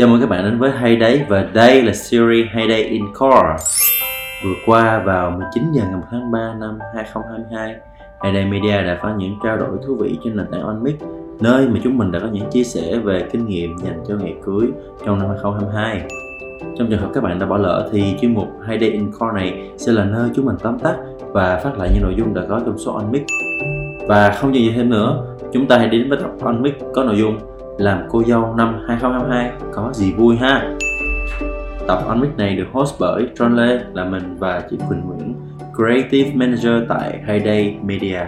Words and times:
Chào 0.00 0.08
mừng 0.08 0.20
các 0.20 0.28
bạn 0.28 0.44
đến 0.44 0.58
với 0.58 0.70
Hay 0.70 0.98
Day 1.00 1.26
và 1.28 1.48
đây 1.54 1.82
là 1.82 1.92
series 1.92 2.46
Hay 2.50 2.68
Day 2.68 2.82
in 2.82 3.02
Core. 3.18 3.56
Vừa 4.44 4.54
qua 4.66 5.02
vào 5.06 5.30
19 5.30 5.64
giờ 5.72 5.82
ngày 5.82 5.94
1 5.94 6.02
tháng 6.10 6.30
3 6.30 6.54
năm 6.60 6.78
2022, 6.94 7.74
Hay 8.20 8.34
Day 8.34 8.44
Media 8.44 8.82
đã 8.82 8.98
có 9.02 9.14
những 9.18 9.36
trao 9.44 9.56
đổi 9.56 9.68
thú 9.86 9.96
vị 10.00 10.18
trên 10.24 10.36
nền 10.36 10.46
tảng 10.52 10.62
OnMix, 10.62 10.94
nơi 11.40 11.68
mà 11.68 11.80
chúng 11.84 11.98
mình 11.98 12.12
đã 12.12 12.18
có 12.18 12.26
những 12.32 12.50
chia 12.50 12.64
sẻ 12.64 12.98
về 13.04 13.28
kinh 13.32 13.46
nghiệm 13.46 13.78
dành 13.78 14.00
cho 14.08 14.14
ngày 14.14 14.34
cưới 14.44 14.68
trong 15.06 15.18
năm 15.18 15.28
2022. 15.28 16.02
Trong 16.78 16.90
trường 16.90 17.00
hợp 17.00 17.10
các 17.14 17.22
bạn 17.22 17.38
đã 17.38 17.46
bỏ 17.46 17.58
lỡ 17.58 17.88
thì 17.92 18.14
chuyên 18.20 18.34
mục 18.34 18.48
Hay 18.66 18.78
Day 18.78 18.90
in 18.90 19.12
Core 19.12 19.32
này 19.34 19.70
sẽ 19.76 19.92
là 19.92 20.04
nơi 20.04 20.30
chúng 20.34 20.44
mình 20.44 20.56
tóm 20.62 20.78
tắt 20.78 20.96
và 21.20 21.60
phát 21.64 21.78
lại 21.78 21.90
những 21.94 22.02
nội 22.02 22.14
dung 22.18 22.34
đã 22.34 22.42
có 22.48 22.60
trong 22.66 22.78
số 22.78 22.92
OnMix. 22.92 23.22
Và 24.08 24.30
không 24.30 24.54
dừng 24.54 24.64
gì 24.64 24.72
thêm 24.76 24.90
nữa, 24.90 25.24
chúng 25.52 25.66
ta 25.66 25.78
hãy 25.78 25.88
đến 25.88 26.08
với 26.08 26.18
tập 26.18 26.30
OnMix 26.40 26.72
có 26.94 27.04
nội 27.04 27.16
dung 27.18 27.38
làm 27.80 28.06
cô 28.10 28.22
dâu 28.22 28.54
năm 28.56 28.84
2022 28.88 29.50
có 29.72 29.90
gì 29.92 30.12
vui 30.12 30.36
ha? 30.36 30.76
Tập 31.88 31.98
On 32.06 32.20
Mic 32.20 32.36
này 32.36 32.56
được 32.56 32.66
host 32.72 32.94
bởi 33.00 33.26
John 33.34 33.54
Lê 33.54 33.80
là 33.92 34.04
mình 34.04 34.36
và 34.38 34.62
chị 34.70 34.78
Quỳnh 34.88 35.00
Nguyễn 35.00 35.34
Creative 35.76 36.30
Manager 36.34 36.72
tại 36.88 37.20
Hayday 37.26 37.78
Media. 37.82 38.20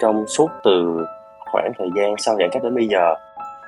Trong 0.00 0.24
suốt 0.26 0.48
từ 0.64 1.04
khoảng 1.52 1.72
thời 1.78 1.88
gian 1.96 2.14
sau 2.18 2.36
giãn 2.38 2.48
cách 2.52 2.62
đến 2.62 2.74
bây 2.74 2.88
giờ 2.88 3.14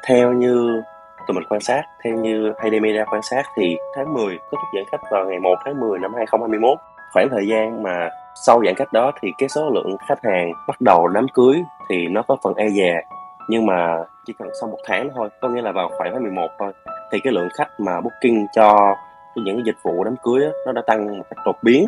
Theo 0.06 0.33
như 0.33 0.83
tụi 1.27 1.34
mình 1.34 1.45
quan 1.48 1.61
sát, 1.61 1.83
theo 2.05 2.17
như 2.17 2.53
Hayday 2.59 2.80
Media 2.80 3.05
quan 3.11 3.23
sát 3.23 3.42
thì 3.56 3.77
tháng 3.97 4.14
10 4.14 4.25
kết 4.28 4.39
thúc 4.51 4.61
giãn 4.75 4.84
cách 4.92 5.01
vào 5.11 5.25
ngày 5.25 5.39
1 5.39 5.55
tháng 5.64 5.80
10 5.80 5.98
năm 5.98 6.14
2021 6.14 6.78
khoảng 7.16 7.29
thời 7.30 7.48
gian 7.48 7.83
mà 7.83 8.09
sau 8.34 8.62
giãn 8.65 8.75
cách 8.75 8.93
đó 8.93 9.12
thì 9.20 9.33
cái 9.38 9.48
số 9.48 9.70
lượng 9.70 9.97
khách 10.09 10.25
hàng 10.25 10.52
bắt 10.69 10.80
đầu 10.80 11.09
đám 11.09 11.27
cưới 11.29 11.62
thì 11.89 12.06
nó 12.06 12.23
có 12.23 12.37
phần 12.42 12.55
e 12.55 12.69
dè. 12.69 13.01
Nhưng 13.48 13.67
mà 13.67 13.98
chỉ 14.27 14.33
cần 14.39 14.48
sau 14.61 14.70
một 14.70 14.78
tháng 14.86 15.11
thôi 15.14 15.28
có 15.41 15.48
nghĩa 15.48 15.62
là 15.62 15.72
vào 15.72 15.91
khoảng 15.97 16.12
tháng 16.12 16.22
11 16.22 16.48
thôi 16.59 16.72
thì 17.12 17.20
cái 17.25 17.33
lượng 17.33 17.48
khách 17.59 17.81
mà 17.81 18.00
booking 18.00 18.47
cho 18.53 18.94
những 19.34 19.67
dịch 19.67 19.77
vụ 19.83 20.05
đám 20.05 20.17
cưới 20.22 20.41
đó, 20.41 20.50
nó 20.67 20.72
đã 20.72 20.83
tăng 20.87 21.19
một 21.19 21.25
cách 21.31 21.44
đột 21.44 21.56
biến 21.62 21.87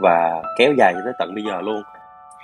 và 0.00 0.42
kéo 0.58 0.72
dài 0.78 0.92
cho 0.94 1.00
tới 1.04 1.12
tận 1.18 1.34
bây 1.34 1.44
giờ 1.44 1.60
luôn. 1.60 1.82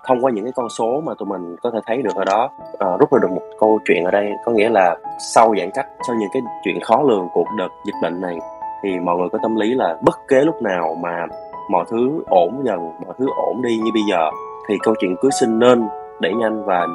Thông 0.06 0.24
qua 0.24 0.30
những 0.30 0.44
cái 0.44 0.52
con 0.56 0.68
số 0.68 1.02
mà 1.06 1.12
tụi 1.18 1.26
mình 1.26 1.56
có 1.62 1.70
thể 1.70 1.78
thấy 1.86 2.02
được 2.02 2.14
ở 2.14 2.24
đó 2.24 2.50
à, 2.78 2.88
rút 3.00 3.12
ra 3.12 3.18
được 3.22 3.30
một 3.30 3.42
câu 3.60 3.80
chuyện 3.84 4.04
ở 4.04 4.10
đây 4.10 4.32
có 4.44 4.52
nghĩa 4.52 4.68
là 4.68 4.96
sau 5.34 5.54
giãn 5.58 5.70
cách 5.74 5.86
sau 6.06 6.16
những 6.16 6.28
cái 6.32 6.42
chuyện 6.64 6.80
khó 6.80 7.02
lường 7.02 7.28
của 7.32 7.44
đợt 7.58 7.68
dịch 7.86 7.96
bệnh 8.02 8.20
này 8.20 8.38
thì 8.82 8.98
mọi 8.98 9.16
người 9.16 9.28
có 9.32 9.38
tâm 9.42 9.56
lý 9.56 9.74
là 9.74 9.96
bất 10.02 10.18
kế 10.28 10.40
lúc 10.40 10.62
nào 10.62 10.96
mà 11.02 11.26
mọi 11.70 11.84
thứ 11.90 12.22
ổn 12.26 12.62
dần 12.64 12.78
mọi 12.78 13.14
thứ 13.18 13.26
ổn 13.36 13.62
đi 13.62 13.76
như 13.76 13.90
bây 13.94 14.02
giờ. 14.10 14.30
Thì 14.68 14.78
câu 14.82 14.94
chuyện 15.00 15.16
cưới 15.20 15.30
sinh 15.40 15.58
nên 15.58 15.88
đẩy 16.20 16.34
nhanh 16.34 16.64
và 16.64 16.86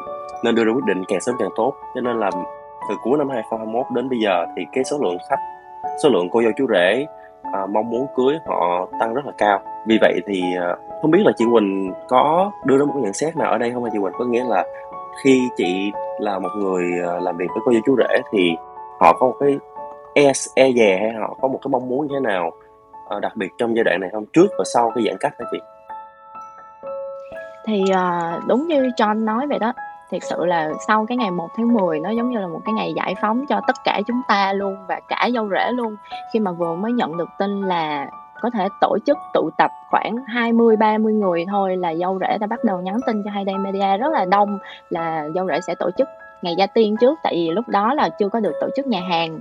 nên 0.44 0.56
đưa 0.56 0.64
ra 0.64 0.72
quyết 0.72 0.86
định 0.86 1.04
càng 1.08 1.22
sớm 1.22 1.36
càng 1.40 1.50
tốt. 1.56 1.74
Cho 1.96 2.02
nên 2.02 2.20
là 2.20 2.30
từ 2.90 2.96
cuối 3.04 3.18
năm 3.18 3.30
2021 3.30 3.86
đến 3.96 4.10
bây 4.10 4.20
giờ 4.20 4.46
thì 4.56 4.66
cái 4.74 4.84
số 4.84 4.98
lượng 5.02 5.18
khách 5.30 5.40
số 6.04 6.10
lượng 6.10 6.30
cô 6.32 6.42
dâu 6.42 6.52
chú 6.58 6.68
rể 6.74 7.06
à, 7.54 7.66
mong 7.66 7.90
muốn 7.90 8.08
cưới 8.16 8.38
họ 8.48 8.88
tăng 9.00 9.14
rất 9.14 9.26
là 9.26 9.32
cao. 9.38 9.60
Vì 9.88 9.98
vậy 10.02 10.22
thì 10.28 10.42
à, 10.62 10.76
không 11.02 11.12
biết 11.12 11.22
là 11.26 11.32
chị 11.38 11.46
Quỳnh 11.52 11.94
có 12.08 12.52
đưa 12.66 12.78
ra 12.78 12.86
một 12.86 12.92
cái 12.94 13.04
nhận 13.04 13.14
xét 13.14 13.38
nào 13.38 13.52
ở 13.52 13.58
đây 13.58 13.72
không 13.72 13.84
hả 13.84 13.90
chị 13.94 14.00
Quỳnh? 14.02 14.14
Có 14.20 14.26
nghĩa 14.26 14.44
là 14.44 14.66
khi 15.24 15.50
chị 15.58 15.92
là 16.20 16.40
một 16.40 16.50
người 16.56 16.84
à, 17.08 17.20
làm 17.20 17.38
việc 17.38 17.48
với 17.50 17.62
cô 17.66 17.72
dâu 17.72 17.82
chú 17.86 17.96
rể 17.98 18.22
thì 18.32 18.56
họ 19.00 19.14
có 19.20 19.28
một 19.28 19.36
cái 19.40 19.58
e, 20.14 20.32
e 20.56 20.72
dè 20.72 20.98
hay 21.02 21.14
họ 21.20 21.38
có 21.42 21.48
một 21.48 21.60
cái 21.62 21.70
mong 21.70 21.90
muốn 21.90 22.08
như 22.08 22.14
thế 22.14 22.20
nào? 22.20 22.52
Ờ, 23.10 23.20
đặc 23.20 23.36
biệt 23.36 23.50
trong 23.58 23.76
giai 23.76 23.84
đoạn 23.84 24.02
này 24.02 24.10
không? 24.14 24.26
Trước 24.34 24.48
và 24.58 24.64
sau 24.74 24.92
cái 24.96 25.04
giãn 25.08 25.18
cách 25.20 25.34
hả 25.40 25.46
chị? 25.52 25.58
Thì 27.66 27.84
ờ, 27.94 28.40
đúng 28.48 28.68
như 28.68 28.90
John 28.98 29.26
nói 29.26 29.48
vậy 29.48 29.60
đó, 29.60 29.74
thiệt 30.10 30.24
sự 30.24 30.46
là 30.46 30.72
sau 30.88 31.06
cái 31.06 31.18
ngày 31.18 31.32
1 31.32 31.48
tháng 31.58 31.74
10 31.74 32.00
nó 32.00 32.10
giống 32.10 32.30
như 32.30 32.40
là 32.40 32.48
một 32.48 32.62
cái 32.66 32.74
ngày 32.74 32.94
giải 32.96 33.16
phóng 33.22 33.46
cho 33.50 33.62
tất 33.68 33.76
cả 33.84 34.02
chúng 34.08 34.22
ta 34.28 34.54
luôn 34.54 34.76
và 34.88 35.00
cả 35.08 35.30
dâu 35.34 35.50
rể 35.50 35.72
luôn. 35.72 35.96
Khi 36.34 36.40
mà 36.40 36.52
vừa 36.52 36.76
mới 36.76 36.92
nhận 36.92 37.18
được 37.18 37.30
tin 37.40 37.62
là 37.62 38.10
có 38.42 38.50
thể 38.50 38.68
tổ 38.82 38.98
chức 39.06 39.18
tụ 39.34 39.50
tập 39.58 39.72
khoảng 39.90 40.16
20 40.28 40.76
30 40.76 41.14
người 41.14 41.46
thôi 41.50 41.78
là 41.78 41.96
dâu 41.96 42.20
rể 42.20 42.38
đã 42.38 42.48
bắt 42.48 42.64
đầu 42.64 42.82
nhắn 42.82 42.98
tin 43.08 43.24
cho 43.26 43.32
Hayday 43.32 43.58
Media 43.58 43.98
rất 43.98 44.14
là 44.14 44.26
đông 44.26 44.60
là 44.90 45.30
dâu 45.36 45.48
rể 45.48 45.60
sẽ 45.68 45.76
tổ 45.80 45.90
chức 45.98 46.08
ngày 46.42 46.56
gia 46.58 46.68
tiên 46.68 46.96
trước, 47.02 47.20
tại 47.24 47.34
vì 47.36 47.50
lúc 47.50 47.68
đó 47.68 47.94
là 47.94 48.10
chưa 48.20 48.30
có 48.30 48.40
được 48.40 48.54
tổ 48.62 48.68
chức 48.76 48.88
nhà 48.88 49.02
hàng 49.10 49.40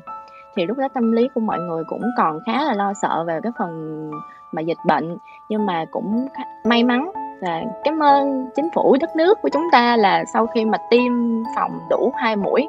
thì 0.59 0.67
lúc 0.67 0.79
đó 0.79 0.89
tâm 0.95 1.13
lý 1.13 1.29
của 1.35 1.41
mọi 1.41 1.59
người 1.61 1.85
cũng 1.85 2.03
còn 2.17 2.39
khá 2.47 2.65
là 2.65 2.75
lo 2.75 2.93
sợ 3.03 3.25
về 3.27 3.41
cái 3.43 3.53
phần 3.59 4.11
mà 4.53 4.63
dịch 4.63 4.79
bệnh. 4.87 5.17
Nhưng 5.49 5.67
mà 5.67 5.85
cũng 5.91 6.29
may 6.65 6.85
mắn 6.85 7.11
và 7.41 7.63
cảm 7.85 8.03
ơn 8.03 8.47
chính 8.57 8.69
phủ 8.75 8.97
đất 9.01 9.17
nước 9.17 9.39
của 9.43 9.49
chúng 9.49 9.63
ta 9.73 9.97
là 9.97 10.25
sau 10.33 10.47
khi 10.47 10.65
mà 10.65 10.79
tiêm 10.91 11.13
phòng 11.57 11.79
đủ 11.91 12.13
hai 12.17 12.37
mũi 12.37 12.69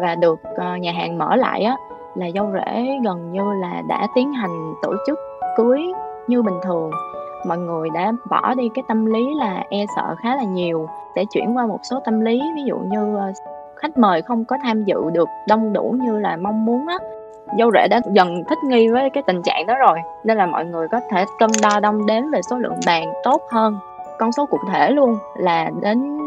và 0.00 0.14
được 0.14 0.40
ờ, 0.56 0.76
nhà 0.76 0.92
hàng 0.92 1.18
mở 1.18 1.36
lại 1.36 1.62
á, 1.62 1.76
là 2.14 2.26
dâu 2.34 2.52
rể 2.52 2.86
gần 3.04 3.32
như 3.32 3.42
là 3.60 3.82
đã 3.88 4.06
tiến 4.14 4.32
hành 4.32 4.74
tổ 4.82 4.94
chức 5.06 5.18
cưới 5.56 5.80
như 6.26 6.42
bình 6.42 6.58
thường. 6.64 6.90
Mọi 7.46 7.58
người 7.58 7.88
đã 7.94 8.12
bỏ 8.30 8.54
đi 8.54 8.68
cái 8.74 8.84
tâm 8.88 9.06
lý 9.06 9.34
là 9.34 9.64
e 9.70 9.84
sợ 9.96 10.14
khá 10.22 10.36
là 10.36 10.42
nhiều. 10.42 10.88
Để 11.14 11.24
chuyển 11.24 11.56
qua 11.56 11.66
một 11.66 11.80
số 11.82 12.00
tâm 12.04 12.20
lý, 12.20 12.40
ví 12.56 12.62
dụ 12.64 12.76
như 12.78 13.16
ờ, 13.16 13.32
khách 13.78 13.98
mời 13.98 14.22
không 14.22 14.44
có 14.44 14.56
tham 14.62 14.84
dự 14.84 14.96
được 15.12 15.28
đông 15.48 15.72
đủ 15.72 15.96
như 16.00 16.18
là 16.18 16.36
mong 16.36 16.64
muốn 16.64 16.86
á. 16.86 16.98
Dâu 17.58 17.70
rể 17.74 17.88
đã 17.88 18.00
dần 18.12 18.44
thích 18.48 18.58
nghi 18.64 18.88
với 18.88 19.10
cái 19.10 19.22
tình 19.26 19.42
trạng 19.42 19.66
đó 19.66 19.74
rồi, 19.78 19.98
nên 20.24 20.36
là 20.36 20.46
mọi 20.46 20.64
người 20.64 20.88
có 20.88 21.00
thể 21.10 21.24
cân 21.38 21.50
đo 21.62 21.80
đong 21.80 22.06
đếm 22.06 22.30
về 22.30 22.40
số 22.50 22.58
lượng 22.58 22.80
bàn 22.86 23.04
tốt 23.24 23.42
hơn. 23.50 23.78
Con 24.18 24.32
số 24.32 24.46
cụ 24.46 24.58
thể 24.72 24.90
luôn 24.90 25.16
là 25.36 25.70
đến 25.82 26.18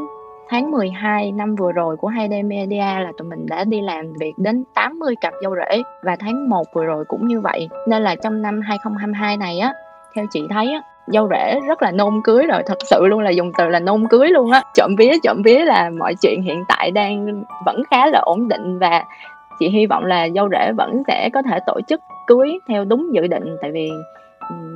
tháng 0.50 0.72
12 0.72 1.31
năm 1.31 1.56
vừa 1.56 1.72
rồi 1.72 1.97
của 1.97 2.09
2D 2.09 2.47
Media 2.47 2.78
là 2.78 3.12
tụi 3.17 3.28
mình 3.28 3.45
đã 3.50 3.63
đi 3.63 3.81
làm 3.81 4.13
việc 4.19 4.33
đến 4.38 4.63
80 4.73 5.16
cặp 5.22 5.33
dâu 5.44 5.56
rể. 5.56 5.81
Và 6.03 6.16
tháng 6.19 6.50
1 6.50 6.63
vừa 6.73 6.85
rồi 6.85 7.06
cũng 7.07 7.28
như 7.28 7.41
vậy, 7.41 7.69
nên 7.88 8.03
là 8.03 8.16
trong 8.16 8.41
năm 8.41 8.62
2022 8.62 9.38
này 9.38 9.59
á, 9.59 9.73
theo 10.16 10.25
chị 10.31 10.47
thấy 10.50 10.72
á 10.72 10.81
dâu 11.07 11.29
rể, 11.29 11.59
rất 11.67 11.81
là 11.81 11.91
nôn 11.91 12.22
cưới 12.23 12.45
rồi, 12.45 12.63
thật 12.66 12.78
sự 12.89 13.07
luôn 13.07 13.19
là 13.19 13.29
dùng 13.29 13.51
từ 13.57 13.67
là 13.67 13.79
nôn 13.79 14.07
cưới 14.07 14.28
luôn 14.29 14.51
á. 14.51 14.62
Trộm 14.73 14.95
vía 14.97 15.12
trộm 15.23 15.41
vía 15.45 15.59
là 15.66 15.89
mọi 16.00 16.16
chuyện 16.22 16.41
hiện 16.41 16.63
tại 16.67 16.91
đang 16.91 17.44
vẫn 17.66 17.84
khá 17.91 18.07
là 18.07 18.19
ổn 18.19 18.47
định 18.47 18.79
và 18.79 19.03
chị 19.59 19.69
hy 19.69 19.85
vọng 19.85 20.06
là 20.06 20.29
dâu 20.35 20.50
rể 20.50 20.72
vẫn 20.72 21.03
sẽ 21.07 21.29
có 21.34 21.41
thể 21.41 21.59
tổ 21.66 21.81
chức 21.88 22.01
cưới 22.28 22.59
theo 22.67 22.85
đúng 22.85 23.07
dự 23.13 23.28
định, 23.28 23.57
tại 23.62 23.72
vì 23.72 23.91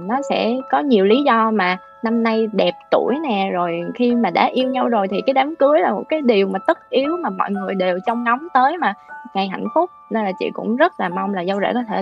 nó 0.07 0.21
sẽ 0.29 0.53
có 0.71 0.79
nhiều 0.79 1.05
lý 1.05 1.23
do 1.23 1.51
mà 1.51 1.77
năm 2.03 2.23
nay 2.23 2.47
đẹp 2.53 2.73
tuổi 2.91 3.15
nè, 3.23 3.49
rồi 3.53 3.81
khi 3.95 4.15
mà 4.15 4.29
đã 4.29 4.45
yêu 4.45 4.69
nhau 4.69 4.87
rồi 4.87 5.07
thì 5.07 5.21
cái 5.25 5.33
đám 5.33 5.55
cưới 5.55 5.79
là 5.79 5.91
một 5.91 6.03
cái 6.09 6.21
điều 6.21 6.47
mà 6.47 6.59
tất 6.67 6.89
yếu 6.89 7.17
mà 7.23 7.29
mọi 7.29 7.51
người 7.51 7.75
đều 7.75 7.99
trông 8.05 8.23
ngóng 8.23 8.47
tới 8.53 8.77
mà. 8.77 8.93
Ngày 9.33 9.47
hạnh 9.47 9.65
phúc, 9.75 9.89
nên 10.09 10.25
là 10.25 10.31
chị 10.39 10.49
cũng 10.53 10.75
rất 10.75 10.99
là 10.99 11.09
mong 11.09 11.33
là 11.33 11.45
dâu 11.45 11.59
rể 11.61 11.71
có 11.73 11.83
thể 11.89 12.01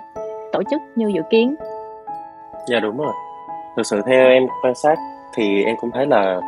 tổ 0.51 0.63
chức 0.71 0.81
như 0.95 1.11
dự 1.15 1.21
kiến. 1.29 1.55
Dạ 2.67 2.79
đúng 2.79 2.97
rồi 2.97 3.13
thực 3.77 3.85
sự 3.85 4.01
theo 4.05 4.27
em 4.27 4.47
quan 4.63 4.75
sát 4.75 4.97
thì 5.33 5.63
em 5.63 5.75
cũng 5.81 5.91
thấy 5.91 6.05
là 6.05 6.41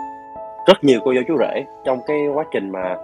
rất 0.67 0.83
nhiều 0.83 0.99
cô 1.05 1.13
dâu 1.13 1.23
chú 1.27 1.37
rể 1.39 1.65
trong 1.83 2.01
cái 2.07 2.27
quá 2.33 2.43
trình 2.51 2.69
mà 2.69 2.95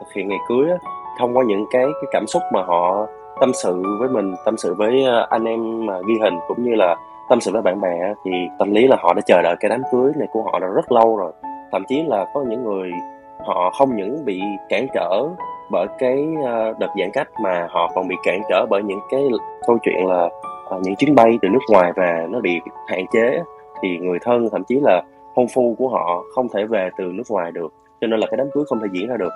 thực 0.00 0.12
hiện 0.16 0.28
ngày 0.28 0.38
cưới 0.48 0.70
á, 0.70 0.76
thông 1.18 1.36
qua 1.36 1.44
những 1.46 1.66
cái 1.70 1.84
cái 1.84 2.08
cảm 2.12 2.26
xúc 2.26 2.42
mà 2.52 2.62
họ 2.62 3.06
tâm 3.40 3.52
sự 3.54 3.82
với 4.00 4.08
mình 4.08 4.34
tâm 4.44 4.56
sự 4.56 4.74
với 4.74 5.04
ờ, 5.04 5.26
anh 5.30 5.44
em 5.44 5.86
mà 5.86 5.98
ghi 6.08 6.14
hình 6.22 6.34
cũng 6.48 6.64
như 6.64 6.74
là 6.74 6.96
tâm 7.28 7.40
sự 7.40 7.52
với 7.52 7.62
bạn 7.62 7.80
bè 7.80 8.14
thì 8.24 8.30
tâm 8.58 8.72
lý 8.72 8.86
là 8.86 8.96
họ 9.00 9.14
đã 9.14 9.22
chờ 9.26 9.42
đợi 9.42 9.56
cái 9.60 9.68
đám 9.68 9.82
cưới 9.92 10.12
này 10.16 10.28
của 10.32 10.42
họ 10.42 10.58
đã 10.58 10.66
rất 10.66 10.92
lâu 10.92 11.16
rồi. 11.16 11.32
Thậm 11.72 11.84
chí 11.88 12.02
là 12.06 12.26
có 12.34 12.44
những 12.48 12.64
người 12.64 12.90
họ 13.46 13.70
không 13.78 13.96
những 13.96 14.24
bị 14.24 14.40
cản 14.68 14.86
trở 14.94 15.28
bởi 15.70 15.86
cái 15.98 16.28
ờ, 16.44 16.74
đợt 16.78 16.90
giãn 17.00 17.10
cách 17.12 17.28
mà 17.42 17.66
họ 17.70 17.90
còn 17.94 18.08
bị 18.08 18.16
cản 18.24 18.40
trở 18.48 18.66
bởi 18.70 18.82
những 18.82 19.00
cái 19.10 19.28
câu 19.66 19.78
chuyện 19.82 20.06
là 20.06 20.28
ờ, 20.64 20.80
những 20.82 20.96
chuyến 20.96 21.14
bay 21.14 21.38
từ 21.42 21.48
nước 21.48 21.60
ngoài 21.70 21.92
về 21.96 22.26
nó 22.30 22.40
bị 22.40 22.60
hạn 22.88 23.06
chế 23.12 23.42
thì 23.84 23.98
người 23.98 24.18
thân 24.22 24.48
thậm 24.52 24.64
chí 24.64 24.80
là 24.82 25.02
hôn 25.34 25.46
phu 25.54 25.74
của 25.78 25.88
họ 25.88 26.22
không 26.34 26.48
thể 26.48 26.64
về 26.64 26.90
từ 26.98 27.04
nước 27.04 27.22
ngoài 27.28 27.52
được 27.52 27.72
cho 28.00 28.06
nên 28.06 28.20
là 28.20 28.26
cái 28.30 28.36
đám 28.36 28.46
cưới 28.54 28.64
không 28.68 28.80
thể 28.80 28.86
diễn 28.92 29.08
ra 29.08 29.16
được. 29.16 29.32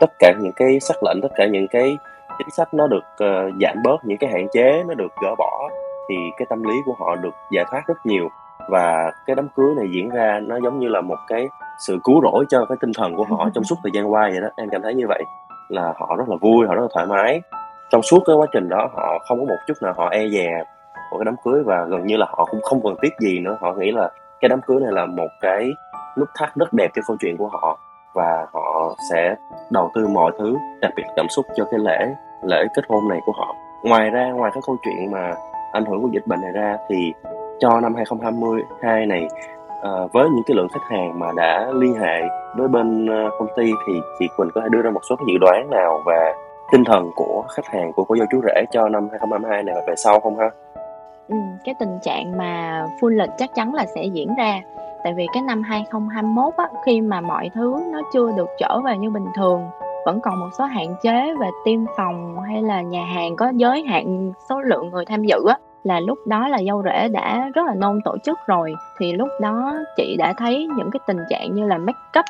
Tất 0.00 0.10
cả 0.18 0.32
những 0.40 0.52
cái 0.56 0.80
sắc 0.80 0.96
lệnh 1.02 1.20
tất 1.22 1.28
cả 1.36 1.46
những 1.46 1.66
cái 1.70 1.96
chính 2.38 2.50
sách 2.50 2.74
nó 2.74 2.86
được 2.86 3.04
uh, 3.24 3.54
giảm 3.60 3.76
bớt 3.84 4.04
những 4.04 4.18
cái 4.18 4.30
hạn 4.32 4.46
chế 4.52 4.82
nó 4.88 4.94
được 4.94 5.12
gỡ 5.22 5.34
bỏ 5.38 5.68
thì 6.08 6.14
cái 6.36 6.46
tâm 6.50 6.62
lý 6.62 6.74
của 6.86 6.94
họ 6.98 7.16
được 7.16 7.34
giải 7.52 7.64
thoát 7.70 7.82
rất 7.86 8.06
nhiều. 8.06 8.28
Và 8.68 9.12
cái 9.26 9.36
đám 9.36 9.48
cưới 9.56 9.74
này 9.76 9.86
diễn 9.94 10.08
ra 10.08 10.40
nó 10.42 10.58
giống 10.64 10.78
như 10.78 10.88
là 10.88 11.00
một 11.00 11.18
cái 11.28 11.48
sự 11.86 11.98
cứu 12.04 12.20
rỗi 12.22 12.44
cho 12.48 12.64
cái 12.64 12.78
tinh 12.80 12.92
thần 12.96 13.16
của 13.16 13.24
họ 13.24 13.48
trong 13.54 13.64
suốt 13.64 13.76
thời 13.82 13.90
gian 13.94 14.12
qua 14.12 14.28
vậy 14.32 14.40
đó. 14.40 14.48
Em 14.56 14.68
cảm 14.70 14.82
thấy 14.82 14.94
như 14.94 15.04
vậy 15.08 15.22
là 15.68 15.92
họ 15.96 16.16
rất 16.16 16.28
là 16.28 16.36
vui 16.40 16.66
họ 16.66 16.74
rất 16.74 16.82
là 16.82 16.88
thoải 16.94 17.06
mái. 17.06 17.40
Trong 17.90 18.02
suốt 18.02 18.20
cái 18.26 18.36
quá 18.36 18.46
trình 18.52 18.68
đó 18.68 18.88
họ 18.94 19.18
không 19.28 19.38
có 19.38 19.44
một 19.44 19.58
chút 19.66 19.74
nào 19.82 19.94
họ 19.96 20.08
e 20.08 20.28
dè 20.28 20.48
của 21.10 21.18
cái 21.18 21.24
đám 21.24 21.36
cưới 21.44 21.62
và 21.66 21.84
gần 21.84 22.06
như 22.06 22.16
là 22.16 22.26
họ 22.28 22.48
cũng 22.50 22.60
không 22.62 22.80
cần 22.82 22.94
tiếc 23.02 23.12
gì 23.20 23.38
nữa 23.38 23.56
họ 23.60 23.72
nghĩ 23.72 23.90
là 23.90 24.10
cái 24.40 24.48
đám 24.48 24.60
cưới 24.60 24.80
này 24.80 24.92
là 24.92 25.06
một 25.06 25.28
cái 25.40 25.70
nút 26.18 26.28
thắt 26.38 26.54
rất 26.54 26.72
đẹp 26.72 26.90
cho 26.94 27.02
câu 27.06 27.16
chuyện 27.20 27.36
của 27.36 27.48
họ 27.48 27.78
và 28.14 28.46
họ 28.52 28.96
sẽ 29.10 29.34
đầu 29.70 29.90
tư 29.94 30.06
mọi 30.08 30.32
thứ 30.38 30.56
đặc 30.80 30.92
biệt 30.96 31.04
cảm 31.16 31.26
xúc 31.28 31.46
cho 31.56 31.64
cái 31.70 31.80
lễ 31.80 32.14
lễ 32.42 32.64
kết 32.74 32.82
hôn 32.88 33.08
này 33.08 33.18
của 33.26 33.32
họ 33.32 33.54
ngoài 33.84 34.10
ra 34.10 34.30
ngoài 34.30 34.50
cái 34.54 34.62
câu 34.66 34.76
chuyện 34.82 35.10
mà 35.10 35.34
ảnh 35.72 35.84
hưởng 35.84 36.02
của 36.02 36.08
dịch 36.12 36.26
bệnh 36.26 36.40
này 36.40 36.52
ra 36.52 36.76
thì 36.88 37.12
cho 37.60 37.80
năm 37.80 37.94
2022 37.94 39.06
này 39.06 39.28
à, 39.82 39.90
với 40.12 40.28
những 40.30 40.42
cái 40.46 40.54
lượng 40.56 40.68
khách 40.68 40.96
hàng 40.96 41.18
mà 41.18 41.26
đã 41.36 41.70
liên 41.74 41.94
hệ 41.94 42.22
với 42.56 42.68
bên 42.68 43.04
uh, 43.04 43.32
công 43.38 43.48
ty 43.56 43.72
thì 43.86 43.92
chị 44.18 44.28
Quỳnh 44.36 44.50
có 44.54 44.60
thể 44.60 44.68
đưa 44.70 44.82
ra 44.82 44.90
một 44.90 45.00
số 45.10 45.16
cái 45.16 45.24
dự 45.28 45.38
đoán 45.40 45.70
nào 45.70 46.02
về 46.06 46.32
tinh 46.72 46.84
thần 46.84 47.10
của 47.16 47.44
khách 47.56 47.66
hàng 47.66 47.92
của 47.92 48.04
cô 48.04 48.16
dâu 48.16 48.26
chú 48.30 48.40
rể 48.46 48.64
cho 48.70 48.88
năm 48.88 49.08
2022 49.10 49.62
này 49.62 49.74
và 49.74 49.82
về 49.86 49.94
sau 49.96 50.20
không 50.20 50.38
ha? 50.38 50.50
Ừ, 51.30 51.36
cái 51.64 51.74
tình 51.78 51.98
trạng 52.02 52.38
mà 52.38 52.84
full 53.00 53.08
lịch 53.08 53.30
chắc 53.38 53.54
chắn 53.54 53.74
là 53.74 53.86
sẽ 53.94 54.04
diễn 54.04 54.34
ra. 54.34 54.60
Tại 55.04 55.14
vì 55.14 55.26
cái 55.32 55.42
năm 55.42 55.62
2021 55.62 56.54
á, 56.56 56.68
khi 56.84 57.00
mà 57.00 57.20
mọi 57.20 57.50
thứ 57.54 57.74
nó 57.92 58.00
chưa 58.12 58.30
được 58.36 58.48
trở 58.58 58.80
về 58.84 58.98
như 58.98 59.10
bình 59.10 59.26
thường 59.36 59.62
vẫn 60.06 60.20
còn 60.20 60.40
một 60.40 60.48
số 60.58 60.64
hạn 60.64 60.94
chế 61.02 61.34
về 61.40 61.48
tiêm 61.64 61.80
phòng 61.96 62.36
hay 62.48 62.62
là 62.62 62.82
nhà 62.82 63.04
hàng 63.04 63.36
có 63.36 63.52
giới 63.54 63.82
hạn 63.82 64.32
số 64.48 64.60
lượng 64.60 64.90
người 64.90 65.04
tham 65.04 65.24
dự 65.24 65.36
á 65.48 65.56
là 65.84 66.00
lúc 66.00 66.18
đó 66.26 66.48
là 66.48 66.62
dâu 66.66 66.82
rể 66.82 67.08
đã 67.08 67.50
rất 67.54 67.66
là 67.66 67.74
nôn 67.74 68.00
tổ 68.04 68.16
chức 68.24 68.38
rồi. 68.46 68.74
Thì 68.98 69.12
lúc 69.12 69.28
đó 69.40 69.74
chị 69.96 70.16
đã 70.18 70.32
thấy 70.38 70.68
những 70.76 70.90
cái 70.90 71.00
tình 71.06 71.18
trạng 71.30 71.54
như 71.54 71.66
là 71.66 71.78
make 71.78 72.18
up 72.18 72.24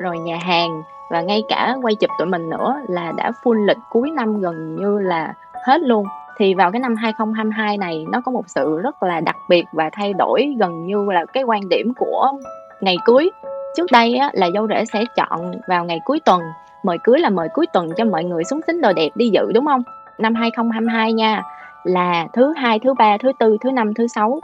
rồi 0.00 0.18
nhà 0.18 0.38
hàng 0.42 0.82
và 1.10 1.20
ngay 1.20 1.42
cả 1.48 1.76
quay 1.82 1.94
chụp 1.94 2.10
tụi 2.18 2.26
mình 2.26 2.50
nữa 2.50 2.76
là 2.88 3.12
đã 3.16 3.30
full 3.42 3.66
lịch 3.66 3.78
cuối 3.90 4.10
năm 4.10 4.40
gần 4.40 4.76
như 4.76 4.98
là 4.98 5.34
hết 5.66 5.80
luôn 5.80 6.06
thì 6.38 6.54
vào 6.54 6.70
cái 6.70 6.80
năm 6.80 6.96
2022 6.96 7.78
này 7.78 8.04
nó 8.12 8.20
có 8.20 8.32
một 8.32 8.44
sự 8.46 8.80
rất 8.82 9.02
là 9.02 9.20
đặc 9.20 9.36
biệt 9.48 9.64
và 9.72 9.90
thay 9.92 10.12
đổi 10.12 10.54
gần 10.58 10.86
như 10.86 11.06
là 11.12 11.24
cái 11.32 11.42
quan 11.42 11.68
điểm 11.68 11.92
của 11.96 12.32
ngày 12.80 12.96
cưới. 13.04 13.30
Trước 13.76 13.86
đây 13.92 14.14
á, 14.14 14.30
là 14.32 14.50
dâu 14.54 14.68
rể 14.68 14.84
sẽ 14.84 15.04
chọn 15.16 15.52
vào 15.68 15.84
ngày 15.84 16.00
cuối 16.04 16.20
tuần. 16.24 16.40
Mời 16.82 16.98
cưới 17.04 17.18
là 17.18 17.30
mời 17.30 17.48
cuối 17.54 17.66
tuần 17.72 17.88
cho 17.96 18.04
mọi 18.04 18.24
người 18.24 18.44
xuống 18.44 18.60
xính 18.66 18.80
đồ 18.80 18.92
đẹp 18.92 19.08
đi 19.14 19.28
dự 19.28 19.52
đúng 19.54 19.66
không? 19.66 19.82
Năm 20.18 20.34
2022 20.34 21.12
nha 21.12 21.42
là 21.84 22.26
thứ 22.32 22.52
hai 22.56 22.78
thứ 22.78 22.94
ba 22.94 23.16
thứ 23.18 23.32
tư 23.38 23.56
thứ 23.60 23.70
năm 23.70 23.94
thứ 23.94 24.06
sáu 24.06 24.40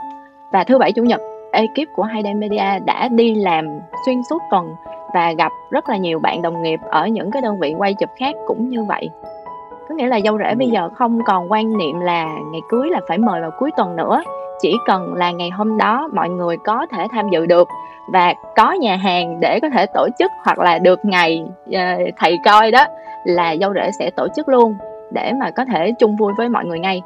và 0.51 0.63
thứ 0.63 0.77
bảy 0.77 0.91
chủ 0.91 1.03
nhật 1.03 1.21
ekip 1.51 1.87
của 1.95 2.03
Hayden 2.03 2.39
Media 2.39 2.79
đã 2.85 3.07
đi 3.07 3.35
làm 3.35 3.65
xuyên 4.05 4.21
suốt 4.29 4.41
tuần 4.51 4.65
và 5.13 5.33
gặp 5.37 5.51
rất 5.71 5.89
là 5.89 5.97
nhiều 5.97 6.19
bạn 6.19 6.41
đồng 6.41 6.63
nghiệp 6.63 6.79
ở 6.89 7.07
những 7.07 7.31
cái 7.31 7.41
đơn 7.41 7.59
vị 7.59 7.73
quay 7.77 7.93
chụp 7.93 8.09
khác 8.19 8.35
cũng 8.47 8.69
như 8.69 8.83
vậy 8.83 9.09
có 9.91 9.97
nghĩa 9.97 10.07
là 10.07 10.19
dâu 10.25 10.37
rể 10.37 10.55
bây 10.55 10.67
giờ 10.67 10.89
không 10.95 11.19
còn 11.25 11.51
quan 11.51 11.77
niệm 11.77 11.99
là 11.99 12.25
ngày 12.51 12.61
cưới 12.69 12.89
là 12.89 12.99
phải 13.07 13.17
mời 13.17 13.41
vào 13.41 13.51
cuối 13.59 13.71
tuần 13.77 13.95
nữa. 13.95 14.23
Chỉ 14.61 14.75
cần 14.87 15.13
là 15.13 15.31
ngày 15.31 15.49
hôm 15.49 15.77
đó 15.77 16.09
mọi 16.13 16.29
người 16.29 16.57
có 16.57 16.85
thể 16.91 17.07
tham 17.11 17.29
dự 17.29 17.45
được 17.45 17.67
và 18.13 18.33
có 18.55 18.71
nhà 18.71 18.95
hàng 18.95 19.39
để 19.39 19.59
có 19.61 19.69
thể 19.69 19.85
tổ 19.93 20.07
chức 20.19 20.31
hoặc 20.43 20.59
là 20.59 20.79
được 20.79 21.05
ngày 21.05 21.43
uh, 21.69 22.13
thầy 22.17 22.39
coi 22.45 22.71
đó 22.71 22.85
là 23.23 23.55
dâu 23.61 23.73
rể 23.73 23.91
sẽ 23.99 24.09
tổ 24.09 24.27
chức 24.35 24.49
luôn 24.49 24.75
để 25.13 25.31
mà 25.39 25.51
có 25.51 25.65
thể 25.65 25.91
chung 25.99 26.15
vui 26.15 26.33
với 26.37 26.49
mọi 26.49 26.65
người 26.65 26.79
ngay. 26.79 27.01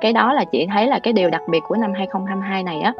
Cái 0.00 0.12
đó 0.12 0.32
là 0.32 0.44
chị 0.44 0.66
thấy 0.72 0.86
là 0.86 0.98
cái 0.98 1.12
điều 1.12 1.30
đặc 1.30 1.42
biệt 1.50 1.60
của 1.68 1.76
năm 1.76 1.92
2022 1.96 2.62
này 2.62 2.80
á 2.80 2.92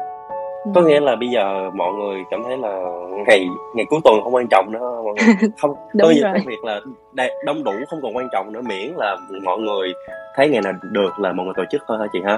có 0.75 0.81
nghĩa 0.81 0.99
là 0.99 1.15
bây 1.15 1.29
giờ 1.29 1.71
mọi 1.73 1.93
người 1.93 2.23
cảm 2.31 2.43
thấy 2.43 2.57
là 2.57 2.81
ngày 3.27 3.45
ngày 3.75 3.85
cuối 3.89 3.99
tuần 4.03 4.21
không 4.23 4.35
quan 4.35 4.47
trọng 4.47 4.71
nữa 4.71 5.01
mọi 5.03 5.13
người 5.17 5.49
không 5.57 5.75
như 5.93 6.21
rồi. 6.21 6.33
cái 6.33 6.43
việc 6.47 6.63
là 6.63 6.81
đông 7.45 7.63
đủ 7.63 7.71
không 7.89 7.99
còn 8.01 8.15
quan 8.15 8.27
trọng 8.31 8.53
nữa 8.53 8.61
miễn 8.69 8.93
là 8.97 9.17
mọi 9.43 9.57
người 9.57 9.93
thấy 10.35 10.49
ngày 10.49 10.61
nào 10.61 10.73
được 10.81 11.19
là 11.19 11.33
mọi 11.33 11.45
người 11.45 11.53
tổ 11.57 11.63
chức 11.71 11.83
thôi 11.87 11.97
hả 11.99 12.05
chị 12.13 12.19
ha 12.25 12.37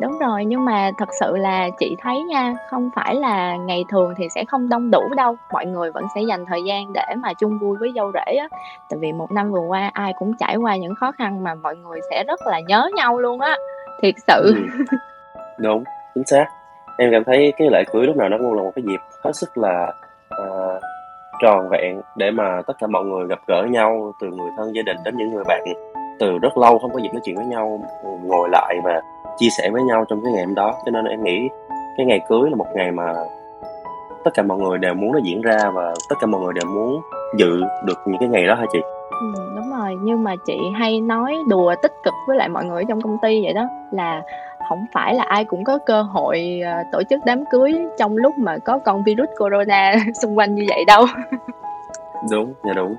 đúng 0.00 0.18
rồi 0.18 0.44
nhưng 0.44 0.64
mà 0.64 0.90
thật 0.98 1.08
sự 1.20 1.36
là 1.36 1.68
chị 1.78 1.96
thấy 2.02 2.22
nha 2.22 2.54
không 2.70 2.90
phải 2.96 3.14
là 3.14 3.56
ngày 3.56 3.84
thường 3.90 4.14
thì 4.16 4.28
sẽ 4.34 4.44
không 4.44 4.68
đông 4.68 4.90
đủ 4.90 5.02
đâu 5.16 5.36
mọi 5.52 5.66
người 5.66 5.90
vẫn 5.90 6.04
sẽ 6.14 6.22
dành 6.28 6.44
thời 6.46 6.62
gian 6.66 6.92
để 6.92 7.14
mà 7.16 7.32
chung 7.34 7.58
vui 7.58 7.76
với 7.80 7.92
dâu 7.96 8.12
rể 8.14 8.34
á 8.36 8.48
tại 8.90 8.98
vì 9.00 9.12
một 9.12 9.32
năm 9.32 9.52
vừa 9.52 9.60
qua 9.60 9.90
ai 9.92 10.12
cũng 10.18 10.32
trải 10.38 10.56
qua 10.56 10.76
những 10.76 10.94
khó 10.94 11.12
khăn 11.12 11.44
mà 11.44 11.54
mọi 11.54 11.76
người 11.76 12.00
sẽ 12.10 12.24
rất 12.28 12.40
là 12.46 12.60
nhớ 12.60 12.88
nhau 12.94 13.18
luôn 13.18 13.40
á 13.40 13.56
thiệt 14.02 14.14
sự 14.26 14.54
ừ. 14.56 14.84
đúng 15.58 15.84
chính 16.14 16.24
xác 16.26 16.46
em 16.98 17.10
cảm 17.12 17.24
thấy 17.24 17.52
cái 17.58 17.68
lễ 17.70 17.84
cưới 17.92 18.06
lúc 18.06 18.16
nào 18.16 18.28
nó 18.28 18.38
cũng 18.38 18.54
là 18.54 18.62
một 18.62 18.72
cái 18.76 18.82
dịp 18.88 19.00
hết 19.24 19.32
sức 19.34 19.58
là 19.58 19.92
uh, 20.42 20.82
tròn 21.42 21.68
vẹn 21.68 22.00
để 22.16 22.30
mà 22.30 22.62
tất 22.66 22.72
cả 22.78 22.86
mọi 22.86 23.04
người 23.04 23.26
gặp 23.28 23.38
gỡ 23.48 23.62
nhau 23.70 24.12
từ 24.20 24.26
người 24.26 24.50
thân 24.56 24.74
gia 24.74 24.82
đình 24.82 24.96
đến 25.04 25.16
những 25.16 25.34
người 25.34 25.44
bạn. 25.44 25.64
Từ 26.18 26.38
rất 26.38 26.58
lâu 26.58 26.78
không 26.78 26.92
có 26.92 26.98
dịp 26.98 27.08
nói 27.12 27.20
chuyện 27.24 27.36
với 27.36 27.46
nhau 27.46 27.80
ngồi 28.24 28.48
lại 28.52 28.76
và 28.84 29.00
chia 29.36 29.48
sẻ 29.58 29.70
với 29.72 29.82
nhau 29.82 30.04
trong 30.08 30.20
cái 30.24 30.32
ngày 30.32 30.44
hôm 30.44 30.54
đó. 30.54 30.74
Cho 30.84 30.90
nên 30.90 31.04
em 31.04 31.24
nghĩ 31.24 31.48
cái 31.96 32.06
ngày 32.06 32.20
cưới 32.28 32.50
là 32.50 32.56
một 32.56 32.66
ngày 32.74 32.90
mà 32.90 33.14
tất 34.24 34.30
cả 34.34 34.42
mọi 34.42 34.58
người 34.58 34.78
đều 34.78 34.94
muốn 34.94 35.12
nó 35.12 35.18
diễn 35.24 35.42
ra 35.42 35.58
và 35.74 35.94
tất 36.08 36.16
cả 36.20 36.26
mọi 36.26 36.40
người 36.40 36.52
đều 36.52 36.70
muốn 36.74 37.00
dự 37.36 37.60
được 37.84 37.98
những 38.06 38.18
cái 38.20 38.28
ngày 38.28 38.46
đó 38.46 38.54
hả 38.54 38.64
chị? 38.72 38.78
Ừ, 39.10 39.26
đúng 39.56 39.70
rồi. 39.70 39.96
Nhưng 40.02 40.24
mà 40.24 40.34
chị 40.46 40.58
hay 40.78 41.00
nói 41.00 41.38
đùa 41.48 41.74
tích 41.82 41.92
cực 42.04 42.14
với 42.26 42.36
lại 42.36 42.48
mọi 42.48 42.64
người 42.64 42.84
trong 42.88 43.00
công 43.00 43.16
ty 43.22 43.44
vậy 43.44 43.52
đó 43.52 43.64
là 43.90 44.22
không 44.72 44.86
phải 44.92 45.14
là 45.14 45.24
ai 45.28 45.44
cũng 45.44 45.64
có 45.64 45.78
cơ 45.86 46.02
hội 46.02 46.60
uh, 46.62 46.86
tổ 46.92 47.02
chức 47.10 47.20
đám 47.24 47.44
cưới 47.50 47.74
trong 47.98 48.16
lúc 48.16 48.38
mà 48.38 48.58
có 48.58 48.78
con 48.78 49.02
virus 49.04 49.28
corona 49.38 49.94
xung 50.22 50.38
quanh 50.38 50.54
như 50.54 50.64
vậy 50.68 50.84
đâu. 50.86 51.06
Đúng 52.30 52.54
dạ 52.64 52.72
đúng. 52.72 52.96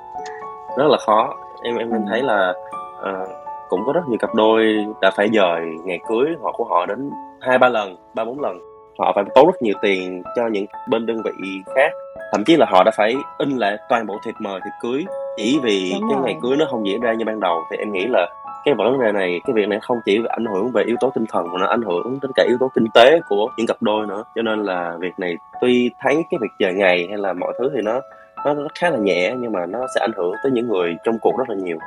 Rất 0.77 0.87
là 0.87 0.97
khó. 0.97 1.33
Em 1.63 1.75
em, 1.75 1.91
em 1.91 2.05
thấy 2.09 2.21
là 2.21 2.53
uh, 2.99 3.29
cũng 3.69 3.81
có 3.85 3.93
rất 3.93 4.01
nhiều 4.07 4.17
cặp 4.19 4.35
đôi 4.35 4.85
đã 5.01 5.11
phải 5.15 5.29
dời 5.33 5.61
ngày 5.85 5.99
cưới 6.07 6.27
họ 6.41 6.51
của 6.51 6.63
họ 6.63 6.85
đến 6.85 7.09
hai 7.41 7.57
ba 7.57 7.69
lần 7.69 7.95
ba 8.13 8.25
bốn 8.25 8.39
lần. 8.39 8.57
Họ 8.99 9.11
phải 9.15 9.23
tốn 9.35 9.45
rất 9.45 9.61
nhiều 9.61 9.75
tiền 9.81 10.23
cho 10.35 10.47
những 10.51 10.65
bên 10.89 11.05
đơn 11.05 11.17
vị 11.25 11.31
khác. 11.75 11.91
Thậm 12.31 12.43
chí 12.43 12.55
là 12.55 12.65
họ 12.69 12.83
đã 12.83 12.91
phải 12.97 13.15
in 13.37 13.49
lại 13.57 13.77
toàn 13.89 14.05
bộ 14.05 14.17
thiệp 14.25 14.33
mời 14.39 14.59
thiệp 14.65 14.71
cưới 14.81 15.05
chỉ 15.37 15.59
vì 15.63 15.93
Đúng 16.01 16.09
cái 16.09 16.17
rồi. 16.17 16.25
ngày 16.25 16.37
cưới 16.41 16.55
nó 16.57 16.65
không 16.69 16.87
diễn 16.87 17.01
ra 17.01 17.13
như 17.13 17.25
ban 17.25 17.39
đầu. 17.39 17.59
Thì 17.71 17.77
em 17.77 17.91
nghĩ 17.91 18.05
là 18.07 18.27
cái 18.65 18.73
vấn 18.73 18.99
đề 18.99 19.11
này, 19.11 19.41
cái 19.45 19.53
việc 19.53 19.67
này 19.67 19.79
không 19.81 19.99
chỉ 20.05 20.19
ảnh 20.29 20.45
hưởng 20.45 20.71
về 20.71 20.83
yếu 20.83 20.95
tố 20.99 21.09
tinh 21.09 21.25
thần 21.29 21.47
mà 21.53 21.59
nó 21.59 21.67
ảnh 21.67 21.81
hưởng 21.81 22.19
đến 22.21 22.31
cả 22.35 22.43
yếu 22.47 22.57
tố 22.59 22.71
kinh 22.75 22.87
tế 22.93 23.19
của 23.29 23.49
những 23.57 23.67
cặp 23.67 23.77
đôi 23.81 24.07
nữa. 24.07 24.23
Cho 24.35 24.41
nên 24.41 24.63
là 24.63 24.97
việc 24.99 25.19
này 25.19 25.37
tuy 25.61 25.91
thấy 25.99 26.15
cái 26.31 26.37
việc 26.41 26.47
chờ 26.59 26.71
ngày 26.71 27.07
hay 27.09 27.17
là 27.17 27.33
mọi 27.33 27.53
thứ 27.59 27.71
thì 27.75 27.81
nó 27.81 28.01
nó 28.45 28.55
khá 28.75 28.89
là 28.89 28.97
nhẹ 28.97 29.35
nhưng 29.39 29.51
mà 29.51 29.65
nó 29.65 29.79
sẽ 29.95 30.01
ảnh 30.01 30.11
hưởng 30.15 30.33
tới 30.43 30.51
những 30.51 30.67
người 30.67 30.95
trong 31.03 31.19
cuộc 31.21 31.37
rất 31.37 31.49
là 31.49 31.55
nhiều. 31.55 31.77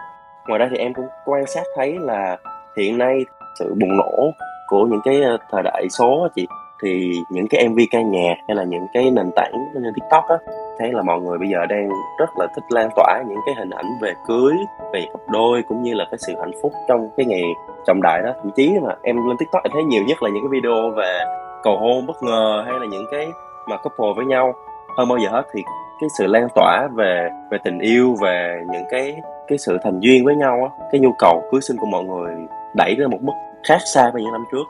Ngoài 0.48 0.58
ra 0.58 0.68
thì 0.70 0.76
em 0.76 0.94
cũng 0.94 1.06
quan 1.24 1.46
sát 1.46 1.62
thấy 1.76 1.98
là 2.00 2.36
hiện 2.76 2.98
nay 2.98 3.24
sự 3.58 3.74
bùng 3.80 3.96
nổ 3.96 4.32
của 4.66 4.86
những 4.86 5.00
cái 5.04 5.22
ờ, 5.22 5.36
thời 5.50 5.62
đại 5.62 5.86
số 5.90 6.28
chị 6.34 6.46
thì 6.82 7.12
những 7.30 7.46
cái 7.50 7.68
MV 7.68 7.78
ca 7.90 8.02
nhạc 8.02 8.34
hay 8.48 8.54
là 8.56 8.64
những 8.64 8.86
cái 8.92 9.10
nền 9.10 9.30
tảng 9.36 9.52
như 9.74 9.90
TikTok 9.94 10.24
á, 10.28 10.36
thấy 10.78 10.92
là 10.92 11.02
mọi 11.02 11.20
người 11.20 11.38
bây 11.38 11.48
giờ 11.48 11.66
đang 11.66 11.88
rất 12.18 12.38
là 12.38 12.46
thích 12.54 12.64
lan 12.68 12.88
tỏa 12.96 13.22
những 13.28 13.38
cái 13.46 13.54
hình 13.58 13.70
ảnh 13.70 13.86
về 14.00 14.12
cưới, 14.28 14.52
về 14.92 15.06
cặp 15.12 15.20
đôi 15.28 15.62
cũng 15.68 15.82
như 15.82 15.94
là 15.94 16.04
cái 16.10 16.18
sự 16.18 16.34
hạnh 16.40 16.52
phúc 16.62 16.72
trong 16.88 17.08
cái 17.16 17.26
ngày 17.26 17.42
trọng 17.86 18.00
đại 18.02 18.22
đó. 18.24 18.32
Thậm 18.42 18.50
chí 18.56 18.78
mà 18.82 18.94
em 19.02 19.28
lên 19.28 19.36
tiktok 19.38 19.62
em 19.64 19.70
thấy 19.72 19.84
nhiều 19.84 20.02
nhất 20.04 20.22
là 20.22 20.30
những 20.30 20.42
cái 20.42 20.60
video 20.60 20.90
về 20.96 21.24
cầu 21.62 21.78
hôn 21.78 22.06
bất 22.06 22.22
ngờ 22.22 22.62
hay 22.66 22.74
là 22.80 22.86
những 22.86 23.06
cái 23.10 23.26
mà 23.66 23.76
couple 23.76 24.12
với 24.16 24.26
nhau. 24.26 24.54
Hơn 24.96 25.08
bao 25.08 25.18
giờ 25.18 25.28
hết 25.30 25.42
thì 25.54 25.62
cái 26.00 26.08
sự 26.18 26.26
lan 26.26 26.48
tỏa 26.54 26.88
về 26.94 27.28
về 27.50 27.58
tình 27.64 27.78
yêu, 27.78 28.14
về 28.22 28.62
những 28.72 28.84
cái 28.90 29.16
cái 29.48 29.58
sự 29.58 29.78
thành 29.84 30.00
duyên 30.00 30.24
với 30.24 30.36
nhau 30.36 30.70
á, 30.70 30.86
cái 30.92 31.00
nhu 31.00 31.12
cầu 31.18 31.42
cưới 31.52 31.60
sinh 31.60 31.76
của 31.76 31.86
mọi 31.86 32.04
người 32.04 32.34
đẩy 32.74 32.94
ra 32.98 33.06
một 33.06 33.18
mức 33.22 33.32
khác 33.68 33.78
xa 33.94 34.10
với 34.12 34.22
những 34.22 34.32
năm 34.32 34.44
trước 34.52 34.64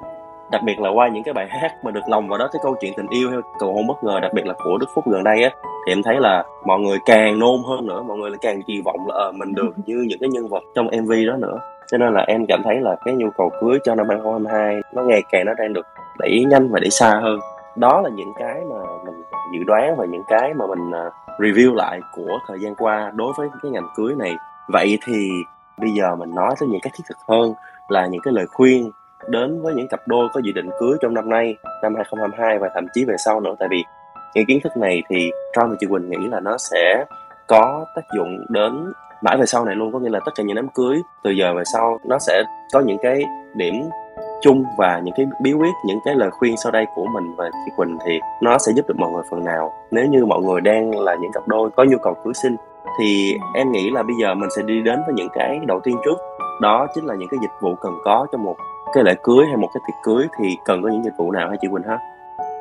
đặc 0.51 0.63
biệt 0.65 0.81
là 0.81 0.91
qua 0.91 1.09
những 1.09 1.23
cái 1.23 1.35
bài 1.35 1.47
hát 1.51 1.73
mà 1.85 1.91
được 1.91 2.09
lòng 2.09 2.29
vào 2.29 2.39
đó 2.39 2.49
cái 2.53 2.61
câu 2.63 2.77
chuyện 2.81 2.93
tình 2.97 3.07
yêu 3.11 3.31
hay 3.31 3.39
cầu 3.59 3.73
hôn 3.73 3.87
bất 3.87 4.05
ngờ 4.05 4.21
đặc 4.21 4.33
biệt 4.35 4.47
là 4.47 4.55
của 4.65 4.79
đức 4.79 4.87
phúc 4.95 5.05
gần 5.09 5.25
đây 5.25 5.43
á 5.43 5.51
thì 5.87 5.93
em 5.93 6.03
thấy 6.03 6.21
là 6.21 6.45
mọi 6.65 6.81
người 6.81 6.99
càng 7.07 7.39
nôn 7.39 7.63
hơn 7.69 7.87
nữa 7.87 8.03
mọi 8.03 8.19
người 8.19 8.31
lại 8.31 8.39
càng 8.43 8.63
kỳ 8.63 8.81
vọng 8.85 9.07
là 9.09 9.15
ờ, 9.15 9.33
mình 9.33 9.55
được 9.55 9.71
như 9.87 10.05
những 10.09 10.19
cái 10.21 10.29
nhân 10.29 10.49
vật 10.49 10.63
trong 10.75 10.87
mv 10.87 11.13
đó 11.27 11.37
nữa. 11.37 11.59
Cho 11.91 11.99
nên 11.99 12.15
là 12.15 12.25
em 12.29 12.47
cảm 12.49 12.63
thấy 12.65 12.81
là 12.81 12.97
cái 13.05 13.15
nhu 13.15 13.31
cầu 13.31 13.51
cưới 13.61 13.79
cho 13.85 13.95
năm 13.95 14.09
2022 14.09 14.81
nó 14.93 15.03
ngày 15.03 15.23
càng 15.31 15.47
nó 15.47 15.55
đang 15.55 15.73
được 15.73 15.87
đẩy 16.19 16.45
nhanh 16.49 16.69
và 16.69 16.81
đẩy 16.81 16.91
xa 16.91 17.21
hơn. 17.23 17.39
Đó 17.77 18.01
là 18.01 18.11
những 18.11 18.33
cái 18.39 18.61
mà 18.71 18.77
mình 19.05 19.23
dự 19.53 19.65
đoán 19.65 19.97
và 19.97 20.05
những 20.05 20.23
cái 20.29 20.55
mà 20.55 20.67
mình 20.67 20.91
uh, 20.91 21.13
review 21.41 21.75
lại 21.75 22.01
của 22.17 22.39
thời 22.49 22.59
gian 22.61 22.75
qua 22.75 23.13
đối 23.15 23.33
với 23.37 23.49
cái 23.63 23.73
ngành 23.73 23.89
cưới 23.97 24.15
này. 24.15 24.37
Vậy 24.69 24.99
thì 25.07 25.31
bây 25.79 25.91
giờ 25.91 26.17
mình 26.17 26.35
nói 26.35 26.55
tới 26.61 26.69
những 26.69 26.81
cái 26.81 26.93
thiết 26.97 27.05
thực 27.09 27.19
hơn 27.29 27.55
là 27.89 28.07
những 28.07 28.21
cái 28.21 28.35
lời 28.35 28.47
khuyên 28.47 28.91
đến 29.29 29.63
với 29.63 29.75
những 29.75 29.89
cặp 29.89 30.01
đôi 30.09 30.29
có 30.33 30.41
dự 30.45 30.53
định 30.53 30.71
cưới 30.81 30.93
trong 31.01 31.15
năm 31.15 31.31
nay 31.31 31.57
năm 31.83 31.95
2022 31.95 32.59
và 32.59 32.71
thậm 32.75 32.87
chí 32.95 33.05
về 33.05 33.15
sau 33.19 33.41
nữa. 33.41 33.55
Tại 33.59 33.69
vì 33.71 33.85
những 34.35 34.47
kiến 34.47 34.59
thức 34.65 34.77
này 34.77 35.03
thì 35.09 35.31
Tron 35.53 35.71
và 35.71 35.77
chị 35.81 35.87
Quỳnh 35.91 36.11
nghĩ 36.11 36.29
là 36.31 36.41
nó 36.41 36.59
sẽ 36.59 37.05
có 37.49 37.85
tác 37.97 38.03
dụng 38.17 38.47
đến 38.49 38.93
mãi 39.23 39.37
về 39.37 39.47
sau 39.47 39.65
này 39.65 39.75
luôn. 39.75 39.93
Có 39.93 39.99
nghĩa 39.99 40.11
là 40.11 40.21
tất 40.27 40.33
cả 40.35 40.43
những 40.43 40.57
đám 40.57 40.69
cưới 40.69 41.03
từ 41.23 41.31
giờ 41.31 41.55
về 41.55 41.63
sau 41.65 41.99
nó 42.05 42.19
sẽ 42.19 42.43
có 42.73 42.81
những 42.81 42.99
cái 43.03 43.25
điểm 43.55 43.75
chung 44.41 44.65
và 44.79 45.01
những 45.05 45.15
cái 45.17 45.27
bí 45.43 45.53
quyết 45.53 45.73
những 45.87 45.99
cái 46.05 46.15
lời 46.15 46.31
khuyên 46.31 46.57
sau 46.57 46.73
đây 46.73 46.87
của 46.95 47.07
mình 47.15 47.35
và 47.37 47.51
chị 47.65 47.73
Quỳnh 47.77 47.99
thì 48.07 48.21
nó 48.43 48.59
sẽ 48.59 48.73
giúp 48.73 48.89
được 48.89 48.95
mọi 48.99 49.11
người 49.13 49.23
phần 49.31 49.45
nào. 49.45 49.73
Nếu 49.91 50.07
như 50.07 50.25
mọi 50.25 50.41
người 50.43 50.61
đang 50.61 51.01
là 51.01 51.17
những 51.21 51.33
cặp 51.33 51.49
đôi 51.49 51.71
có 51.71 51.85
nhu 51.85 51.99
cầu 51.99 52.15
cưới 52.25 52.35
sinh, 52.35 52.57
thì 53.01 53.35
em 53.55 53.73
nghĩ 53.73 53.91
là 53.91 54.03
bây 54.03 54.15
giờ 54.23 54.35
mình 54.35 54.51
sẽ 54.57 54.63
đi 54.63 54.83
đến 54.83 55.01
với 55.07 55.15
những 55.15 55.29
cái 55.35 55.61
đầu 55.67 55.81
tiên 55.81 55.97
trước. 56.05 56.17
Đó 56.61 56.87
chính 56.95 57.07
là 57.07 57.15
những 57.15 57.29
cái 57.29 57.39
dịch 57.43 57.61
vụ 57.61 57.75
cần 57.75 57.93
có 58.05 58.27
cho 58.33 58.39
một 58.39 58.57
cái 58.93 59.05
lễ 59.05 59.15
cưới 59.23 59.47
hay 59.47 59.57
một 59.57 59.69
cái 59.75 59.81
tiệc 59.87 59.97
cưới 60.03 60.27
thì 60.39 60.57
cần 60.65 60.83
có 60.83 60.89
những 60.89 61.05
dịch 61.05 61.17
vụ 61.17 61.33
nào 61.33 61.49
hay 61.49 61.59
chị 61.61 61.69
Quỳnh 61.71 61.83
ha? 61.83 61.99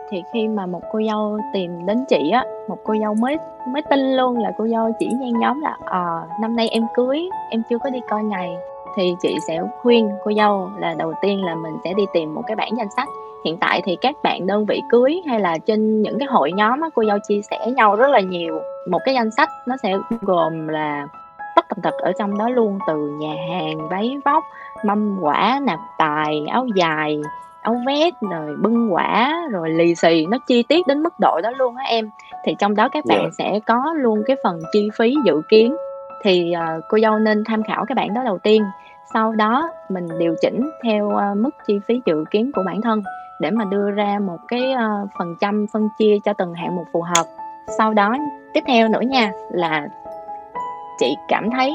thì 0.10 0.24
khi 0.34 0.48
mà 0.48 0.66
một 0.66 0.82
cô 0.92 1.00
dâu 1.08 1.40
tìm 1.54 1.86
đến 1.86 2.06
chị 2.10 2.30
á 2.30 2.46
một 2.68 2.78
cô 2.84 2.96
dâu 3.02 3.14
mới 3.14 3.38
mới 3.68 3.82
tin 3.82 4.16
luôn 4.16 4.38
là 4.38 4.52
cô 4.58 4.68
dâu 4.68 4.92
chỉ 5.00 5.08
nhan 5.08 5.40
nhóm 5.40 5.62
là 5.62 5.78
à, 5.86 6.22
năm 6.42 6.56
nay 6.56 6.70
em 6.70 6.84
cưới 6.94 7.30
em 7.50 7.62
chưa 7.70 7.78
có 7.78 7.90
đi 7.90 8.00
coi 8.10 8.24
ngày. 8.24 8.58
Thì 8.98 9.16
chị 9.22 9.36
sẽ 9.48 9.62
khuyên 9.82 10.10
cô 10.24 10.32
dâu 10.38 10.70
là 10.78 10.94
đầu 10.94 11.14
tiên 11.22 11.44
là 11.46 11.56
mình 11.56 11.74
sẽ 11.84 11.94
đi 11.94 12.04
tìm 12.14 12.34
một 12.34 12.42
cái 12.48 12.56
bản 12.56 12.70
danh 12.78 12.88
sách. 12.96 13.08
Hiện 13.46 13.58
tại 13.58 13.82
thì 13.86 13.98
các 14.02 14.16
bạn 14.24 14.48
đơn 14.48 14.66
vị 14.66 14.82
cưới 14.90 15.22
hay 15.28 15.40
là 15.40 15.58
trên 15.58 16.02
những 16.02 16.20
cái 16.20 16.28
hội 16.32 16.52
nhóm 16.52 16.82
á, 16.82 16.90
cô 16.96 17.04
dâu 17.08 17.18
chia 17.28 17.42
sẻ 17.42 17.72
nhau 17.76 17.96
rất 17.96 18.08
là 18.08 18.20
nhiều. 18.20 18.60
Một 18.90 19.00
cái 19.06 19.16
danh 19.16 19.32
sách 19.32 19.50
nó 19.68 19.76
sẽ 19.84 19.98
gồm 20.22 20.68
là 20.68 21.08
tất 21.56 21.66
tần 21.70 21.82
tật 21.82 21.94
ở 21.94 22.12
trong 22.20 22.38
đó 22.38 22.50
luôn 22.50 22.80
từ 22.88 22.96
nhà 23.20 23.36
hàng 23.50 23.88
váy 23.90 24.18
vóc 24.26 24.44
mâm 24.86 25.18
quả 25.22 25.60
nạp 25.64 25.80
tài 25.98 26.46
áo 26.52 26.66
dài 26.76 27.22
áo 27.62 27.76
vest 27.88 28.16
rồi 28.32 28.56
bưng 28.62 28.94
quả 28.94 29.36
rồi 29.52 29.70
lì 29.70 29.96
xì. 29.96 30.26
Nó 30.26 30.38
chi 30.48 30.64
tiết 30.64 30.88
đến 30.88 31.04
mức 31.04 31.14
độ 31.20 31.42
đó 31.44 31.52
luôn 31.58 31.76
á 31.76 31.84
em. 31.88 32.10
Thì 32.44 32.56
trong 32.60 32.76
đó 32.76 32.90
các 32.90 33.06
bạn 33.06 33.24
Dạ. 33.24 33.30
sẽ 33.38 33.60
có 33.66 33.94
luôn 33.96 34.24
cái 34.28 34.38
phần 34.44 34.60
chi 34.72 34.90
phí 34.98 35.16
dự 35.26 35.42
kiến. 35.50 35.76
Thì 36.24 36.52
ờ, 36.52 36.82
cô 36.90 36.98
dâu 37.02 37.20
nên 37.20 37.44
tham 37.48 37.64
khảo 37.64 37.86
cái 37.86 37.96
bản 37.96 38.14
đó 38.14 38.24
đầu 38.24 38.38
tiên. 38.38 38.64
Sau 39.14 39.32
đó 39.32 39.70
mình 39.90 40.08
điều 40.20 40.36
chỉnh 40.42 40.70
theo 40.84 41.10
ờ, 41.10 41.36
mức 41.36 41.50
chi 41.68 41.80
phí 41.88 42.02
dự 42.06 42.24
kiến 42.32 42.52
của 42.56 42.64
bản 42.66 42.82
thân 42.82 43.02
để 43.40 43.52
mà 43.52 43.66
đưa 43.66 43.92
ra 43.92 44.20
một 44.20 44.38
cái 44.48 44.72
ờ, 44.72 45.08
phần 45.20 45.36
trăm 45.42 45.66
phân 45.74 45.90
chia 45.98 46.18
cho 46.26 46.34
từng 46.34 46.54
hạng 46.54 46.76
mục 46.76 46.86
phù 46.94 47.02
hợp. 47.02 47.26
Sau 47.78 47.94
đó 47.94 48.16
tiếp 48.54 48.64
theo 48.68 48.88
nữa 48.88 49.02
nha 49.02 49.32
là 49.52 49.88
chị 51.00 51.16
cảm 51.28 51.50
thấy 51.52 51.74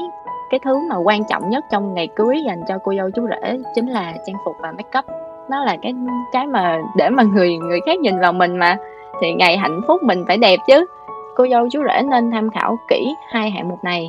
cái 0.51 0.59
thứ 0.63 0.79
mà 0.89 0.95
quan 0.95 1.23
trọng 1.29 1.49
nhất 1.49 1.65
trong 1.71 1.93
ngày 1.93 2.07
cưới 2.15 2.41
dành 2.45 2.61
cho 2.67 2.77
cô 2.83 2.93
dâu 2.97 3.09
chú 3.11 3.27
rể 3.27 3.57
chính 3.75 3.87
là 3.87 4.13
trang 4.25 4.35
phục 4.45 4.55
và 4.61 4.71
make 4.71 4.99
up. 4.99 5.05
Nó 5.49 5.63
là 5.63 5.77
cái 5.81 5.93
cái 6.31 6.47
mà 6.47 6.81
để 6.97 7.09
mà 7.09 7.23
người 7.23 7.57
người 7.57 7.79
khác 7.85 7.99
nhìn 7.99 8.19
vào 8.19 8.33
mình 8.33 8.57
mà. 8.57 8.77
Thì 9.21 9.33
ngày 9.33 9.57
hạnh 9.57 9.81
phúc 9.87 10.03
mình 10.03 10.23
phải 10.27 10.37
đẹp 10.37 10.59
chứ. 10.67 10.85
Cô 11.35 11.47
dâu 11.51 11.69
chú 11.71 11.83
rể 11.87 12.01
nên 12.01 12.31
tham 12.31 12.49
khảo 12.49 12.77
kỹ 12.89 13.15
hai 13.29 13.51
hạng 13.51 13.69
mục 13.69 13.83
này. 13.83 14.07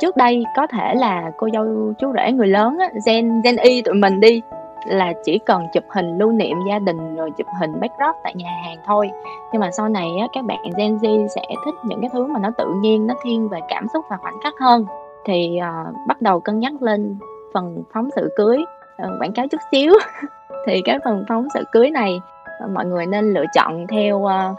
Trước 0.00 0.16
đây 0.16 0.44
có 0.56 0.66
thể 0.66 0.94
là 0.94 1.30
cô 1.36 1.48
dâu 1.52 1.92
chú 1.98 2.12
rể 2.12 2.32
người 2.32 2.48
lớn 2.48 2.78
á, 2.78 2.88
gen 3.06 3.42
gen 3.42 3.56
y 3.56 3.82
tụi 3.82 3.94
mình 3.94 4.20
đi 4.20 4.42
là 4.84 5.12
chỉ 5.24 5.38
cần 5.38 5.66
chụp 5.72 5.84
hình 5.88 6.18
lưu 6.18 6.32
niệm 6.32 6.56
gia 6.68 6.78
đình 6.78 7.16
rồi 7.16 7.30
chụp 7.30 7.46
hình 7.60 7.80
backdrop 7.80 8.16
tại 8.22 8.34
nhà 8.34 8.50
hàng 8.64 8.76
thôi. 8.86 9.10
Nhưng 9.52 9.60
mà 9.60 9.70
sau 9.70 9.88
này 9.88 10.08
á, 10.20 10.26
các 10.32 10.44
bạn 10.44 10.58
Gen 10.76 10.96
Z 10.96 11.26
sẽ 11.28 11.42
thích 11.64 11.74
những 11.84 12.00
cái 12.00 12.10
thứ 12.12 12.26
mà 12.26 12.40
nó 12.40 12.50
tự 12.58 12.66
nhiên 12.80 13.06
nó 13.06 13.14
thiên 13.24 13.48
về 13.48 13.58
cảm 13.68 13.86
xúc 13.92 14.04
và 14.10 14.16
khoảnh 14.16 14.40
khắc 14.42 14.54
hơn 14.60 14.86
thì 15.26 15.58
uh, 15.58 15.94
bắt 16.08 16.22
đầu 16.22 16.40
cân 16.40 16.58
nhắc 16.58 16.82
lên 16.82 17.18
phần 17.54 17.82
phóng 17.92 18.08
sự 18.16 18.30
cưới. 18.36 18.58
Uh, 19.02 19.20
quảng 19.20 19.32
cáo 19.32 19.46
chút 19.48 19.60
xíu. 19.70 19.92
Thì 20.66 20.82
cái 20.84 20.98
phần 21.04 21.24
phóng 21.28 21.48
sự 21.54 21.64
cưới 21.72 21.90
này 21.90 22.20
uh, 22.64 22.70
mọi 22.70 22.86
người 22.86 23.06
nên 23.06 23.32
lựa 23.32 23.44
chọn 23.54 23.86
theo 23.86 24.16
uh, 24.16 24.56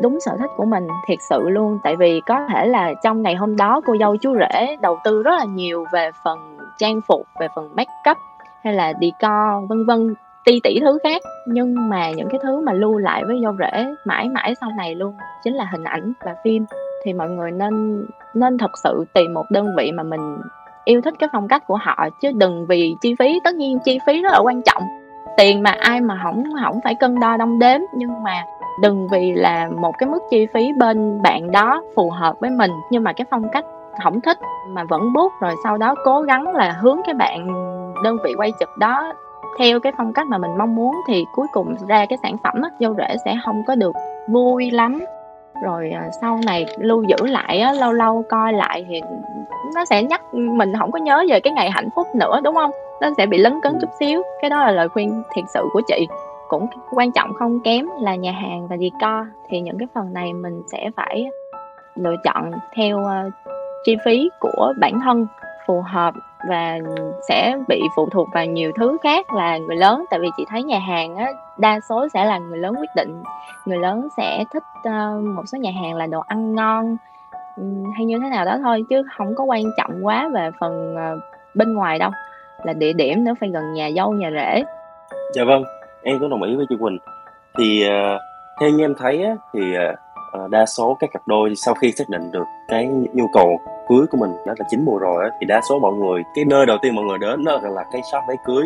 đúng 0.00 0.20
sở 0.20 0.36
thích 0.38 0.50
của 0.56 0.64
mình 0.64 0.88
thiệt 1.06 1.18
sự 1.30 1.48
luôn. 1.48 1.78
Tại 1.84 1.96
vì 1.96 2.20
có 2.26 2.46
thể 2.48 2.66
là 2.66 2.94
trong 3.02 3.22
ngày 3.22 3.34
hôm 3.34 3.56
đó 3.56 3.80
cô 3.84 3.96
dâu 4.00 4.16
chú 4.16 4.36
rể 4.38 4.76
đầu 4.80 4.98
tư 5.04 5.22
rất 5.22 5.32
là 5.38 5.44
nhiều 5.44 5.84
về 5.92 6.10
phần 6.24 6.58
trang 6.78 7.00
phục 7.08 7.26
về 7.40 7.48
phần 7.54 7.70
make 7.76 8.10
up 8.10 8.16
hay 8.64 8.74
là 8.74 8.92
decor 9.00 9.68
vân 9.68 9.86
vân 9.86 10.14
ti 10.44 10.60
tỷ 10.64 10.80
thứ 10.80 10.98
khác. 11.02 11.22
Nhưng 11.46 11.88
mà 11.88 12.10
những 12.10 12.28
cái 12.30 12.40
thứ 12.42 12.60
mà 12.60 12.72
lưu 12.72 12.98
lại 12.98 13.22
với 13.24 13.40
dâu 13.42 13.56
rể 13.58 13.86
mãi 14.04 14.28
mãi 14.28 14.54
sau 14.60 14.70
này 14.76 14.94
luôn 14.94 15.14
chính 15.44 15.54
là 15.54 15.68
hình 15.72 15.84
ảnh 15.84 16.12
và 16.24 16.34
phim 16.44 16.64
thì 17.04 17.12
mọi 17.12 17.30
người 17.30 17.50
nên 17.50 18.06
nên 18.34 18.58
thật 18.58 18.70
sự 18.84 19.04
tìm 19.14 19.34
một 19.34 19.50
đơn 19.50 19.66
vị 19.76 19.92
mà 19.92 20.02
mình 20.02 20.38
yêu 20.84 21.00
thích 21.00 21.14
cái 21.18 21.28
phong 21.32 21.48
cách 21.48 21.66
của 21.66 21.78
họ 21.82 22.08
chứ 22.20 22.32
đừng 22.34 22.66
vì 22.66 22.94
chi 23.00 23.14
phí 23.18 23.40
tất 23.44 23.54
nhiên 23.54 23.78
chi 23.84 23.98
phí 24.06 24.22
rất 24.22 24.32
là 24.32 24.38
quan 24.38 24.62
trọng. 24.62 24.82
Tiền 25.36 25.62
mà 25.62 25.70
ai 25.70 26.00
mà 26.00 26.20
không 26.22 26.44
không 26.64 26.80
phải 26.84 26.94
cân 26.94 27.20
đo 27.20 27.36
đong 27.36 27.58
đếm 27.58 27.80
nhưng 27.96 28.22
mà 28.22 28.44
đừng 28.82 29.08
vì 29.08 29.32
là 29.32 29.68
một 29.68 29.92
cái 29.98 30.08
mức 30.08 30.22
chi 30.30 30.46
phí 30.54 30.72
bên 30.78 31.22
bạn 31.22 31.50
đó 31.50 31.82
phù 31.96 32.10
hợp 32.10 32.36
với 32.40 32.50
mình 32.50 32.70
nhưng 32.90 33.04
mà 33.04 33.12
cái 33.12 33.26
phong 33.30 33.48
cách 33.52 33.64
không 34.02 34.20
thích 34.20 34.38
mà 34.68 34.84
vẫn 34.84 35.12
bút 35.12 35.32
rồi 35.40 35.54
sau 35.64 35.78
đó 35.78 35.94
cố 36.04 36.22
gắng 36.22 36.54
là 36.54 36.72
hướng 36.80 37.00
cái 37.06 37.14
bạn 37.14 37.46
đơn 38.04 38.16
vị 38.24 38.34
quay 38.36 38.52
chụp 38.60 38.68
đó 38.78 39.12
theo 39.58 39.80
cái 39.80 39.92
phong 39.96 40.12
cách 40.12 40.26
mà 40.26 40.38
mình 40.38 40.58
mong 40.58 40.74
muốn 40.74 40.96
thì 41.08 41.24
cuối 41.32 41.46
cùng 41.52 41.74
ra 41.88 42.06
cái 42.06 42.18
sản 42.22 42.36
phẩm 42.44 42.62
á, 42.62 42.70
dâu 42.80 42.94
rễ 42.94 43.16
sẽ 43.24 43.36
không 43.44 43.62
có 43.66 43.74
được 43.74 43.96
vui 44.28 44.70
lắm 44.70 45.00
rồi 45.62 45.90
à, 45.90 46.10
sau 46.20 46.40
này 46.46 46.66
lưu 46.78 47.02
giữ 47.02 47.26
lại 47.26 47.60
á, 47.60 47.72
lâu 47.72 47.92
lâu 47.92 48.24
coi 48.28 48.52
lại 48.52 48.86
thì 48.88 49.00
nó 49.74 49.84
sẽ 49.84 50.02
nhắc 50.02 50.34
mình 50.34 50.72
không 50.78 50.92
có 50.92 50.98
nhớ 50.98 51.24
về 51.28 51.40
cái 51.40 51.52
ngày 51.52 51.70
hạnh 51.70 51.88
phúc 51.96 52.06
nữa 52.14 52.40
đúng 52.44 52.54
không? 52.54 52.70
Nó 53.00 53.10
sẽ 53.16 53.26
bị 53.26 53.38
lấn 53.38 53.60
cấn 53.62 53.78
chút 53.80 53.90
xíu. 54.00 54.22
Cái 54.40 54.50
đó 54.50 54.64
là 54.64 54.70
lời 54.70 54.88
khuyên 54.88 55.22
thiệt 55.34 55.44
sự 55.54 55.64
của 55.72 55.80
chị. 55.86 56.06
Cũng 56.48 56.66
quan 56.90 57.12
trọng 57.12 57.32
không 57.38 57.60
kém 57.64 57.86
là 58.00 58.14
nhà 58.14 58.32
hàng 58.32 58.68
và 58.68 58.76
decor 58.76 59.28
thì 59.48 59.60
những 59.60 59.78
cái 59.78 59.88
phần 59.94 60.12
này 60.12 60.32
mình 60.32 60.62
sẽ 60.72 60.90
phải 60.96 61.28
lựa 61.94 62.14
chọn 62.24 62.50
theo 62.76 63.04
ờ, 63.04 63.30
chi 63.84 63.96
phí 64.04 64.30
của 64.40 64.72
bản 64.80 65.00
thân 65.00 65.26
phù 65.66 65.82
hợp 65.86 66.14
và 66.48 66.78
sẽ 67.28 67.56
bị 67.68 67.82
phụ 67.96 68.08
thuộc 68.12 68.28
vào 68.34 68.46
nhiều 68.46 68.72
thứ 68.78 68.96
khác 69.02 69.32
là 69.32 69.58
người 69.58 69.76
lớn. 69.76 70.04
Tại 70.10 70.20
vì 70.20 70.28
chị 70.36 70.44
thấy 70.48 70.62
nhà 70.62 70.78
hàng 70.78 71.16
á 71.16 71.32
đa 71.58 71.80
số 71.88 72.08
sẽ 72.14 72.24
là 72.24 72.38
người 72.38 72.58
lớn 72.58 72.74
quyết 72.78 72.90
định. 72.96 73.22
Người 73.64 73.78
lớn 73.78 74.08
sẽ 74.16 74.44
thích 74.52 74.62
uh, 74.78 75.24
một 75.24 75.42
số 75.46 75.58
nhà 75.58 75.70
hàng 75.82 75.94
là 75.94 76.06
đồ 76.06 76.20
ăn 76.26 76.54
ngon 76.54 76.96
hay 77.96 78.06
như 78.06 78.18
thế 78.22 78.28
nào 78.28 78.44
đó 78.44 78.58
thôi 78.62 78.84
chứ 78.90 79.02
không 79.16 79.34
có 79.34 79.44
quan 79.44 79.62
trọng 79.76 80.06
quá 80.06 80.28
về 80.32 80.50
phần 80.60 80.94
uh, 80.94 81.22
bên 81.54 81.74
ngoài 81.74 81.98
đâu. 81.98 82.10
Là 82.62 82.72
địa 82.72 82.92
điểm 82.92 83.24
nữa 83.24 83.32
phải 83.40 83.48
gần 83.48 83.72
nhà 83.74 83.90
dâu 83.96 84.12
nhà 84.12 84.30
rể. 84.30 84.64
Dạ 85.34 85.44
vâng, 85.44 85.64
em 86.02 86.18
cũng 86.18 86.30
đồng 86.30 86.42
ý 86.42 86.56
với 86.56 86.66
chị 86.68 86.76
Quỳnh. 86.80 86.98
Thì 87.58 87.86
uh, 87.86 88.20
theo 88.60 88.70
như 88.70 88.84
em 88.84 88.94
thấy 88.98 89.24
á, 89.24 89.36
thì 89.52 89.60
uh, 89.60 89.98
Ờ, 90.32 90.48
đa 90.50 90.66
số 90.66 90.96
các 91.00 91.10
cặp 91.12 91.22
đôi 91.26 91.54
sau 91.56 91.74
khi 91.74 91.92
xác 91.92 92.08
định 92.08 92.30
được 92.32 92.44
cái 92.68 92.86
nhu 92.86 93.26
cầu 93.32 93.60
cưới 93.88 94.06
của 94.10 94.18
mình 94.20 94.30
đó 94.46 94.54
là 94.58 94.64
chín 94.70 94.84
mùa 94.84 94.98
rồi 94.98 95.30
thì 95.40 95.46
đa 95.46 95.60
số 95.68 95.78
mọi 95.78 95.92
người, 95.92 96.22
cái 96.34 96.44
nơi 96.44 96.66
đầu 96.66 96.76
tiên 96.82 96.94
mọi 96.94 97.04
người 97.04 97.18
đến 97.18 97.44
đó 97.44 97.60
là 97.62 97.84
cái 97.92 98.02
shop 98.12 98.22
váy 98.28 98.36
cưới. 98.44 98.64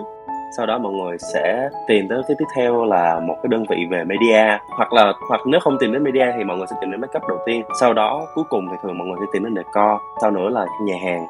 Sau 0.57 0.67
đó 0.67 0.79
mọi 0.79 0.93
người 0.93 1.17
sẽ 1.19 1.69
tìm 1.87 2.09
tới 2.09 2.23
cái 2.29 2.37
tiếp 2.39 2.45
theo 2.57 2.85
là 2.85 3.21
một 3.21 3.35
cái 3.43 3.49
đơn 3.49 3.65
vị 3.71 3.77
về 3.91 4.05
media 4.05 4.59
hoặc 4.77 4.93
là, 4.93 5.13
hoặc 5.29 5.41
nếu 5.47 5.61
không 5.61 5.77
tìm 5.81 5.93
đến 5.93 6.05
media 6.05 6.27
thì 6.37 6.45
mọi 6.45 6.57
người 6.57 6.67
sẽ 6.71 6.77
tìm 6.81 6.91
đến 6.91 7.01
makeup 7.01 7.29
đầu 7.29 7.39
tiên. 7.47 7.63
Sau 7.81 7.93
đó 7.95 8.27
cuối 8.35 8.45
cùng 8.49 8.67
thì 8.71 8.77
thường 8.83 8.99
mọi 8.99 9.07
người 9.07 9.17
sẽ 9.21 9.27
tìm 9.33 9.45
đến 9.45 9.55
decor. 9.55 10.01
Sau 10.23 10.31
nữa 10.31 10.49
là 10.49 10.67
nhà 10.81 10.95
hàng. 11.05 11.27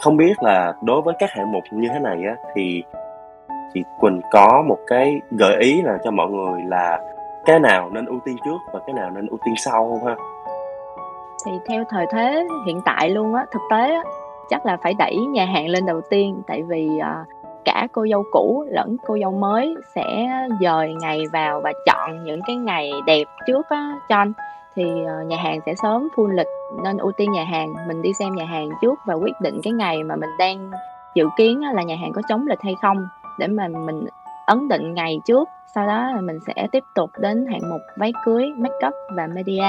Không 0.00 0.16
biết 0.16 0.34
là 0.40 0.74
đối 0.82 1.02
với 1.02 1.14
các 1.18 1.30
hạng 1.30 1.52
mục 1.52 1.62
như 1.70 1.88
thế 1.92 1.98
này 1.98 2.16
á, 2.28 2.36
thì 2.54 2.82
chị 3.74 3.82
Quỳnh 4.00 4.20
có 4.30 4.64
một 4.66 4.78
cái 4.86 5.20
gợi 5.30 5.56
ý 5.60 5.82
là 5.82 5.98
cho 6.04 6.10
mọi 6.10 6.30
người 6.30 6.60
là 6.66 6.98
cái 7.46 7.60
nào 7.60 7.90
nên 7.92 8.06
ưu 8.06 8.20
tiên 8.24 8.36
trước 8.44 8.58
và 8.72 8.80
cái 8.86 8.94
nào 8.94 9.10
nên 9.10 9.26
ưu 9.26 9.38
tiên 9.44 9.54
sau 9.56 9.88
không 9.90 10.08
ha? 10.08 10.16
thì 11.46 11.52
theo 11.68 11.84
thời 11.88 12.06
thế 12.12 12.46
hiện 12.66 12.80
tại 12.84 13.10
luôn 13.10 13.34
á, 13.34 13.46
thực 13.50 13.62
tế 13.70 13.94
á, 13.94 14.02
chắc 14.48 14.66
là 14.66 14.76
phải 14.82 14.94
đẩy 14.94 15.16
nhà 15.16 15.44
hàng 15.44 15.68
lên 15.68 15.86
đầu 15.86 16.00
tiên. 16.10 16.42
Tại 16.46 16.62
vì 16.62 16.98
à, 16.98 17.24
cả 17.64 17.88
cô 17.92 18.06
dâu 18.10 18.24
cũ 18.32 18.64
lẫn 18.68 18.96
cô 19.06 19.18
dâu 19.20 19.32
mới 19.32 19.74
sẽ 19.94 20.28
dời 20.60 20.94
ngày 21.00 21.20
vào 21.32 21.60
và 21.60 21.72
chọn 21.86 22.24
những 22.24 22.40
cái 22.46 22.56
ngày 22.56 22.92
đẹp 23.06 23.24
trước 23.46 23.68
á, 23.68 23.98
cho 24.08 24.16
anh. 24.16 24.32
Thì 24.76 24.84
à, 25.06 25.22
nhà 25.26 25.36
hàng 25.36 25.60
sẽ 25.66 25.74
sớm 25.74 26.08
full 26.16 26.30
lịch 26.30 26.46
nên 26.84 26.96
ưu 26.96 27.12
tiên 27.12 27.32
nhà 27.32 27.44
hàng. 27.44 27.74
Mình 27.88 28.02
đi 28.02 28.12
xem 28.12 28.34
nhà 28.34 28.44
hàng 28.44 28.70
trước 28.82 28.94
và 29.06 29.14
quyết 29.14 29.40
định 29.40 29.60
cái 29.62 29.72
ngày 29.72 30.02
mà 30.02 30.16
mình 30.16 30.30
đang 30.38 30.70
dự 31.14 31.28
kiến 31.36 31.60
là 31.60 31.82
nhà 31.82 31.96
hàng 31.96 32.12
có 32.12 32.22
chống 32.28 32.46
lịch 32.46 32.60
hay 32.62 32.74
không 32.82 33.08
để 33.38 33.46
mà 33.46 33.68
mình 33.68 34.06
ấn 34.46 34.68
định 34.68 34.94
ngày 34.94 35.20
trước 35.24 35.48
sau 35.74 35.86
đó 35.86 36.10
là 36.14 36.20
mình 36.20 36.38
sẽ 36.46 36.66
tiếp 36.72 36.84
tục 36.94 37.10
đến 37.18 37.46
hạng 37.46 37.70
mục 37.70 37.80
váy 37.96 38.12
cưới 38.24 38.46
make 38.56 38.86
up 38.86 38.94
và 39.16 39.26
media. 39.26 39.64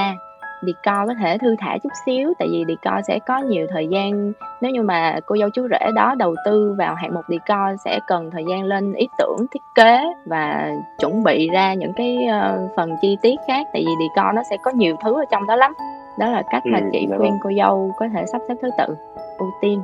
Decor 0.62 1.08
có 1.08 1.14
thể 1.22 1.38
thư 1.38 1.56
thả 1.58 1.78
chút 1.82 1.88
xíu 2.06 2.32
tại 2.38 2.48
vì 2.52 2.64
decor 2.68 3.04
sẽ 3.08 3.18
có 3.26 3.38
nhiều 3.38 3.66
thời 3.70 3.86
gian. 3.86 4.32
Nếu 4.60 4.70
như 4.70 4.82
mà 4.82 5.20
cô 5.26 5.36
dâu 5.36 5.50
chú 5.50 5.68
rể 5.70 5.90
đó 5.94 6.14
đầu 6.14 6.34
tư 6.44 6.74
vào 6.78 6.94
hạng 6.94 7.14
mục 7.14 7.24
decor 7.28 7.80
sẽ 7.84 7.98
cần 8.06 8.30
thời 8.30 8.44
gian 8.50 8.64
lên 8.64 8.92
ý 8.92 9.08
tưởng 9.18 9.46
thiết 9.50 9.62
kế 9.74 9.98
và 10.26 10.70
chuẩn 10.98 11.22
bị 11.24 11.48
ra 11.52 11.74
những 11.74 11.92
cái 11.96 12.16
ờ, 12.30 12.68
phần 12.76 12.90
chi 13.02 13.16
tiết 13.22 13.34
khác 13.48 13.66
tại 13.72 13.82
vì 13.86 13.92
decor 14.00 14.34
nó 14.34 14.42
sẽ 14.50 14.56
có 14.62 14.70
nhiều 14.70 14.96
thứ 15.04 15.14
ở 15.14 15.24
trong 15.30 15.46
đó 15.46 15.56
lắm. 15.56 15.72
Đó 16.18 16.30
là 16.30 16.42
cách 16.50 16.62
mà 16.66 16.78
Ừ, 16.78 16.84
chị 16.92 17.06
dạ 17.10 17.16
khuyên 17.16 17.30
vâng. 17.30 17.40
cô 17.42 17.50
dâu 17.58 17.92
có 17.98 18.06
thể 18.14 18.24
sắp 18.32 18.40
xếp 18.48 18.54
thứ 18.62 18.68
tự. 18.78 18.96
Ưu 19.38 19.50
tiên. 19.62 19.82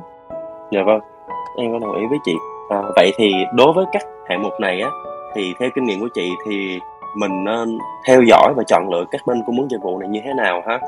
Dạ 0.71 0.81
vâng, 0.85 0.99
em 1.57 1.71
có 1.71 1.79
đồng 1.79 1.95
ý 1.95 2.01
với 2.09 2.17
chị. 2.25 2.33
À, 2.69 2.81
vậy 2.95 3.13
thì 3.17 3.33
đối 3.53 3.73
với 3.73 3.85
các 3.91 4.01
hạng 4.29 4.43
mục 4.43 4.53
này 4.59 4.81
á 4.81 4.89
thì 5.35 5.53
theo 5.59 5.69
kinh 5.75 5.83
nghiệm 5.83 5.99
của 5.99 6.09
chị 6.13 6.31
thì 6.45 6.79
mình 7.15 7.43
nên 7.43 7.77
theo 8.07 8.21
dõi 8.21 8.53
và 8.55 8.63
chọn 8.67 8.89
lựa 8.89 9.05
các 9.11 9.21
bên 9.27 9.43
cung 9.45 9.57
ứng 9.57 9.71
dịch 9.71 9.81
vụ 9.83 9.99
này 9.99 10.09
như 10.09 10.19
thế 10.23 10.33
nào 10.33 10.61
ha? 10.67 10.79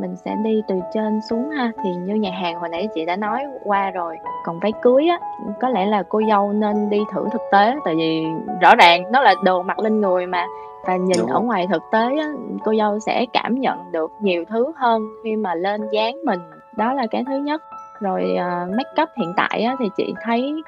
mình 0.00 0.16
sẽ 0.16 0.36
đi 0.44 0.62
từ 0.68 0.74
trên 0.94 1.20
xuống 1.30 1.50
ha. 1.50 1.72
Thì 1.84 1.90
như 1.94 2.14
nhà 2.14 2.30
hàng 2.30 2.60
hồi 2.60 2.68
nãy 2.68 2.88
chị 2.94 3.04
đã 3.04 3.16
nói 3.16 3.44
qua 3.64 3.90
rồi 3.90 4.18
còn 4.44 4.60
váy 4.60 4.72
cưới 4.82 5.06
á 5.08 5.18
có 5.60 5.68
lẽ 5.68 5.86
là 5.86 6.02
cô 6.08 6.20
dâu 6.28 6.52
nên 6.52 6.90
đi 6.90 6.98
thử 7.12 7.28
thực 7.32 7.42
tế 7.52 7.74
tại 7.84 7.94
vì 7.96 8.24
rõ 8.60 8.74
ràng 8.74 9.12
nó 9.12 9.20
là 9.20 9.34
đồ 9.44 9.62
mặc 9.62 9.78
lên 9.78 10.00
người 10.00 10.26
mà. 10.26 10.46
Và 10.86 10.96
nhìn 10.96 11.18
Đúng. 11.20 11.30
ở 11.30 11.40
ngoài 11.40 11.66
thực 11.72 11.82
tế 11.92 12.16
á, 12.20 12.32
cô 12.64 12.74
dâu 12.78 12.98
sẽ 12.98 13.26
cảm 13.32 13.54
nhận 13.54 13.78
được 13.92 14.12
nhiều 14.20 14.44
thứ 14.48 14.72
hơn 14.76 15.02
khi 15.24 15.36
mà 15.36 15.54
lên 15.54 15.80
dáng 15.92 16.16
mình. 16.24 16.40
Đó 16.76 16.92
là 16.92 17.06
cái 17.10 17.24
thứ 17.26 17.36
nhất 17.36 17.62
rồi 18.02 18.36
uh, 18.36 18.70
make 18.70 19.02
up 19.02 19.08
hiện 19.16 19.32
tại 19.36 19.62
á, 19.62 19.76
thì 19.78 19.90
chị 19.96 20.14
thấy 20.22 20.62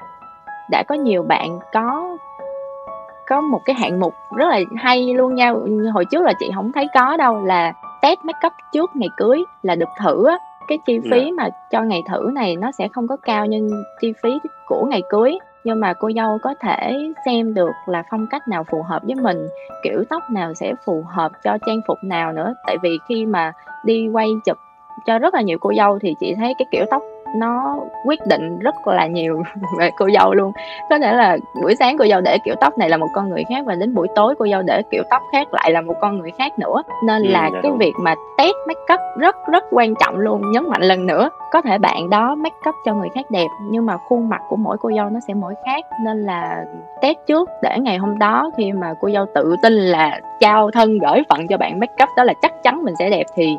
đã 0.71 0.83
có 0.87 0.95
nhiều 0.95 1.23
bạn 1.23 1.59
có 1.73 2.17
có 3.27 3.41
một 3.41 3.61
cái 3.65 3.75
hạng 3.75 3.99
mục 3.99 4.13
rất 4.35 4.49
là 4.49 4.59
hay 4.77 5.13
luôn 5.13 5.35
nha 5.35 5.53
hồi 5.93 6.05
trước 6.05 6.23
là 6.23 6.33
chị 6.39 6.49
không 6.55 6.71
thấy 6.71 6.87
có 6.93 7.17
đâu 7.17 7.45
là 7.45 7.73
test 8.01 8.19
make 8.23 8.47
up 8.47 8.53
trước 8.73 8.95
ngày 8.95 9.09
cưới 9.17 9.43
là 9.63 9.75
được 9.75 9.89
thử 10.03 10.27
á 10.27 10.37
cái 10.67 10.77
chi 10.85 10.99
phí 10.99 11.17
yeah. 11.17 11.27
Dạ. 11.37 11.43
mà 11.43 11.49
cho 11.71 11.81
ngày 11.81 12.03
thử 12.09 12.29
này 12.33 12.55
nó 12.55 12.71
sẽ 12.71 12.87
không 12.87 13.07
có 13.07 13.17
cao 13.17 13.45
như 13.45 13.69
chi 14.01 14.13
phí 14.23 14.39
của 14.67 14.85
ngày 14.89 15.01
cưới 15.09 15.37
nhưng 15.63 15.79
mà 15.79 15.93
cô 15.93 16.11
dâu 16.15 16.37
có 16.41 16.53
thể 16.61 16.97
xem 17.25 17.53
được 17.53 17.71
là 17.85 18.03
phong 18.11 18.27
cách 18.27 18.47
nào 18.47 18.63
phù 18.63 18.81
hợp 18.81 19.03
với 19.03 19.15
mình 19.15 19.47
kiểu 19.83 20.03
tóc 20.09 20.23
nào 20.31 20.53
sẽ 20.53 20.73
phù 20.85 21.03
hợp 21.07 21.31
cho 21.43 21.57
trang 21.65 21.81
phục 21.87 21.97
nào 22.03 22.33
nữa 22.33 22.53
tại 22.67 22.77
vì 22.83 22.97
khi 23.09 23.25
mà 23.25 23.51
đi 23.83 24.07
quay 24.07 24.27
chụp 24.45 24.57
cho 25.05 25.19
rất 25.19 25.33
là 25.33 25.41
nhiều 25.41 25.57
cô 25.61 25.71
dâu 25.77 25.99
thì 25.99 26.15
chị 26.19 26.35
thấy 26.35 26.53
cái 26.59 26.65
kiểu 26.71 26.85
tóc 26.91 27.01
nó 27.35 27.75
quyết 28.05 28.19
định 28.27 28.59
rất 28.59 28.87
là 28.87 29.07
nhiều 29.07 29.43
về 29.79 29.89
cô 29.97 30.09
dâu 30.13 30.33
luôn. 30.33 30.51
Có 30.89 30.99
thể 30.99 31.13
là 31.13 31.37
buổi 31.61 31.75
sáng 31.75 31.97
cô 31.97 32.05
dâu 32.09 32.21
để 32.21 32.37
kiểu 32.45 32.55
tóc 32.61 32.77
này 32.77 32.89
là 32.89 32.97
một 32.97 33.07
con 33.13 33.29
người 33.29 33.43
khác 33.49 33.65
và 33.65 33.75
đến 33.75 33.93
buổi 33.93 34.07
tối 34.15 34.35
cô 34.39 34.47
dâu 34.51 34.61
để 34.61 34.81
kiểu 34.91 35.03
tóc 35.09 35.21
khác 35.31 35.53
lại 35.53 35.71
là 35.71 35.81
một 35.81 35.93
con 36.01 36.19
người 36.19 36.31
khác 36.37 36.59
nữa. 36.59 36.83
Nên 37.03 37.23
ừ, 37.23 37.29
là 37.29 37.49
dạ 37.53 37.59
cái 37.61 37.71
đúng. 37.71 37.77
việc 37.77 37.93
mà 37.99 38.15
test 38.37 38.55
make 38.67 38.93
up 38.93 38.99
rất 39.17 39.35
rất 39.47 39.63
quan 39.71 39.93
trọng 39.95 40.17
luôn 40.17 40.51
nhấn 40.51 40.69
mạnh 40.69 40.81
lần 40.81 41.07
nữa. 41.07 41.29
Có 41.51 41.61
thể 41.61 41.77
bạn 41.77 42.09
đó 42.09 42.35
make 42.35 42.69
up 42.69 42.75
cho 42.85 42.93
người 42.93 43.09
khác 43.15 43.25
đẹp 43.31 43.47
nhưng 43.69 43.85
mà 43.85 43.97
khuôn 43.97 44.29
mặt 44.29 44.41
của 44.49 44.55
mỗi 44.55 44.77
cô 44.77 44.91
dâu 44.95 45.09
nó 45.09 45.19
sẽ 45.27 45.33
mỗi 45.33 45.53
khác. 45.65 45.85
Nên 46.05 46.25
là 46.25 46.65
test 47.01 47.17
trước 47.27 47.49
để 47.61 47.79
ngày 47.79 47.97
hôm 47.97 48.19
đó 48.19 48.51
khi 48.57 48.71
mà 48.71 48.93
cô 49.01 49.09
dâu 49.13 49.25
tự 49.35 49.55
tin 49.61 49.73
là 49.73 50.19
trao 50.39 50.71
thân 50.71 50.97
gửi 50.97 51.23
phận 51.29 51.47
cho 51.47 51.57
bạn 51.57 51.79
make 51.79 52.03
up 52.03 52.09
đó 52.17 52.23
là 52.23 52.33
chắc 52.41 52.63
chắn 52.63 52.83
mình 52.83 52.95
sẽ 52.99 53.09
đẹp 53.09 53.25
thì 53.35 53.57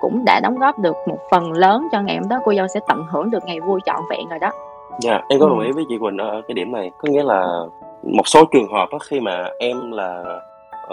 cũng 0.00 0.24
đã 0.24 0.40
đóng 0.42 0.58
góp 0.58 0.78
được 0.78 0.96
một 1.06 1.18
phần 1.30 1.52
lớn 1.52 1.88
cho 1.92 2.00
ngày 2.00 2.16
hôm 2.16 2.28
đó 2.28 2.36
cô 2.44 2.54
dâu 2.54 2.66
sẽ 2.66 2.80
tận 2.88 3.06
hưởng 3.10 3.30
được 3.30 3.44
ngày 3.44 3.60
vui 3.60 3.80
trọn 3.86 4.00
vẹn 4.10 4.28
rồi 4.28 4.38
đó. 4.38 4.50
Dạ 5.00 5.10
yeah, 5.10 5.24
em 5.28 5.40
có 5.40 5.48
đồng 5.48 5.60
ý 5.60 5.72
với 5.72 5.84
chị 5.88 5.98
quỳnh 5.98 6.18
ở 6.18 6.42
cái 6.48 6.54
điểm 6.54 6.72
này. 6.72 6.90
Có 6.98 7.08
nghĩa 7.10 7.22
là 7.22 7.46
một 8.02 8.28
số 8.28 8.44
trường 8.44 8.72
hợp 8.72 8.88
á, 8.90 8.98
khi 9.08 9.20
mà 9.20 9.48
em 9.58 9.92
là 9.92 10.22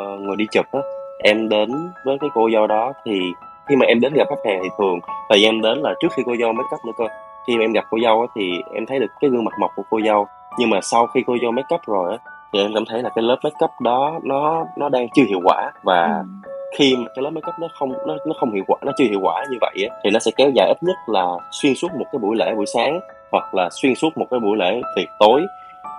uh, 0.02 0.20
người 0.20 0.36
đi 0.36 0.46
chụp 0.52 0.66
á, 0.72 0.80
em 1.24 1.50
đến 1.50 1.70
với 2.06 2.18
cái 2.22 2.30
cô 2.34 2.50
dâu 2.54 2.68
đó 2.68 2.94
thì 3.06 3.20
khi 3.68 3.76
mà 3.76 3.86
em 3.86 4.00
đến 4.00 4.14
gặp 4.14 4.28
khách 4.30 4.50
hàng 4.50 4.60
thì 4.64 4.70
thường 4.78 5.00
thời 5.30 5.42
gian 5.42 5.50
em 5.54 5.62
đến 5.62 5.78
là 5.78 5.94
trước 6.00 6.08
khi 6.12 6.24
cô 6.26 6.36
dâu 6.40 6.54
make 6.54 6.76
up 6.76 6.86
nữa 6.86 6.94
cơ. 6.98 7.06
Khi 7.48 7.58
mà 7.58 7.64
em 7.64 7.74
gặp 7.74 7.84
cô 7.90 7.98
dâu 8.04 8.22
á, 8.22 8.28
thì 8.36 8.52
em 8.74 8.86
thấy 8.86 9.00
được 9.00 9.12
cái 9.20 9.30
gương 9.30 9.46
mặt 9.46 9.54
mộc 9.60 9.72
của 9.76 9.84
cô 9.90 10.00
dâu. 10.06 10.28
Nhưng 10.60 10.70
mà 10.70 10.80
sau 10.82 11.08
khi 11.08 11.24
cô 11.28 11.36
dâu 11.42 11.52
make 11.52 11.76
up 11.76 11.82
rồi 11.88 12.12
á, 12.12 12.18
thì 12.54 12.60
em 12.60 12.72
cảm 12.74 12.84
thấy 12.90 13.02
là 13.04 13.10
cái 13.16 13.24
lớp 13.24 13.38
make 13.44 13.66
up 13.66 13.72
đó 13.82 14.20
nó 14.24 14.66
nó 14.78 14.90
đang 14.90 15.08
chưa 15.16 15.24
hiệu 15.24 15.40
quả 15.44 15.72
và 15.84 16.24
ừ 16.44 16.47
khi 16.76 16.96
mà 16.96 17.06
cái 17.16 17.24
lớp 17.24 17.30
makeup 17.30 17.56
nó 17.60 17.68
không 17.80 17.94
nó 18.08 18.18
nó 18.26 18.34
không 18.40 18.52
hiệu 18.52 18.64
quả 18.68 18.78
nó 18.86 18.92
chưa 18.98 19.06
hiệu 19.06 19.20
quả 19.24 19.46
như 19.52 19.58
vậy 19.62 19.88
á, 19.90 19.96
thì 20.04 20.10
nó 20.10 20.20
sẽ 20.20 20.32
kéo 20.38 20.50
dài 20.56 20.68
ít 20.68 20.78
nhất 20.84 20.96
là 21.08 21.26
xuyên 21.52 21.76
suốt 21.76 21.88
một 22.00 22.06
cái 22.12 22.20
buổi 22.20 22.36
lễ 22.36 22.54
buổi 22.56 22.66
sáng 22.66 23.00
hoặc 23.32 23.56
là 23.56 23.70
xuyên 23.82 23.96
suốt 23.96 24.18
một 24.18 24.26
cái 24.32 24.40
buổi 24.40 24.58
lễ 24.58 24.82
tiệc 24.96 25.08
tối. 25.20 25.42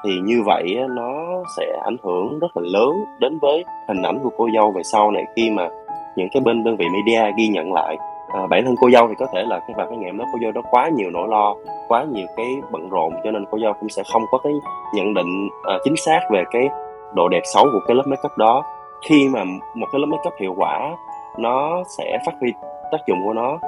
Thì 0.04 0.18
như 0.24 0.42
vậy 0.46 0.76
á, 0.80 0.86
nó 0.90 1.42
sẽ 1.56 1.78
ảnh 1.84 1.96
hưởng 2.02 2.38
rất 2.38 2.56
là 2.56 2.62
lớn 2.72 2.90
đến 3.20 3.38
với 3.42 3.64
hình 3.88 4.02
ảnh 4.02 4.18
của 4.22 4.30
cô 4.36 4.48
dâu 4.54 4.70
về 4.70 4.82
sau 4.82 5.10
này 5.10 5.24
khi 5.36 5.50
mà 5.50 5.68
những 6.16 6.28
cái 6.32 6.40
bên 6.40 6.64
đơn 6.64 6.76
vị 6.76 6.86
media 6.88 7.32
ghi 7.38 7.48
nhận 7.48 7.72
lại. 7.72 7.96
À, 8.34 8.46
bản 8.50 8.64
thân 8.64 8.74
cô 8.80 8.90
dâu 8.90 9.08
thì 9.08 9.14
có 9.18 9.26
thể 9.34 9.42
là 9.42 9.58
cái 9.58 9.74
vào 9.76 9.86
cái 9.88 9.98
ngày 9.98 10.12
đó 10.12 10.24
cô 10.32 10.38
dâu 10.42 10.52
đó 10.52 10.62
quá 10.70 10.88
nhiều 10.88 11.10
nỗi 11.10 11.28
lo 11.28 11.54
quá 11.88 12.04
nhiều 12.12 12.26
cái 12.36 12.46
bận 12.70 12.88
rộn 12.88 13.12
cho 13.24 13.30
nên 13.30 13.44
cô 13.50 13.58
dâu 13.58 13.72
cũng 13.80 13.88
sẽ 13.88 14.02
không 14.12 14.22
có 14.30 14.38
cái 14.38 14.52
nhận 14.94 15.14
định 15.14 15.48
à, 15.64 15.74
chính 15.84 15.96
xác 15.96 16.20
về 16.30 16.44
cái 16.50 16.68
độ 17.14 17.28
đẹp 17.28 17.42
xấu 17.54 17.64
của 17.64 17.80
cái 17.86 17.96
lớp 17.96 18.02
makeup 18.06 18.38
đó 18.38 18.62
khi 19.02 19.28
mà 19.28 19.44
một 19.74 19.86
cái 19.92 20.00
lớp 20.00 20.06
make 20.06 20.28
up 20.28 20.34
hiệu 20.40 20.54
quả 20.56 20.96
nó 21.38 21.82
sẽ 21.98 22.18
phát 22.26 22.32
huy 22.40 22.52
tác 22.92 22.98
dụng 23.06 23.18
của 23.24 23.32
nó 23.32 23.58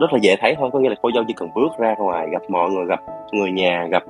rất 0.00 0.12
là 0.12 0.18
dễ 0.22 0.36
thấy 0.40 0.54
thôi. 0.58 0.70
Có 0.72 0.78
nghĩa 0.78 0.88
là 0.88 0.94
cô 1.02 1.10
dâu 1.14 1.24
chỉ 1.28 1.34
cần 1.36 1.48
bước 1.54 1.68
ra 1.78 1.94
ngoài 1.98 2.28
gặp 2.30 2.42
mọi 2.48 2.70
người 2.70 2.86
gặp 2.86 3.00
người 3.32 3.50
nhà 3.50 3.86
gặp 3.90 4.02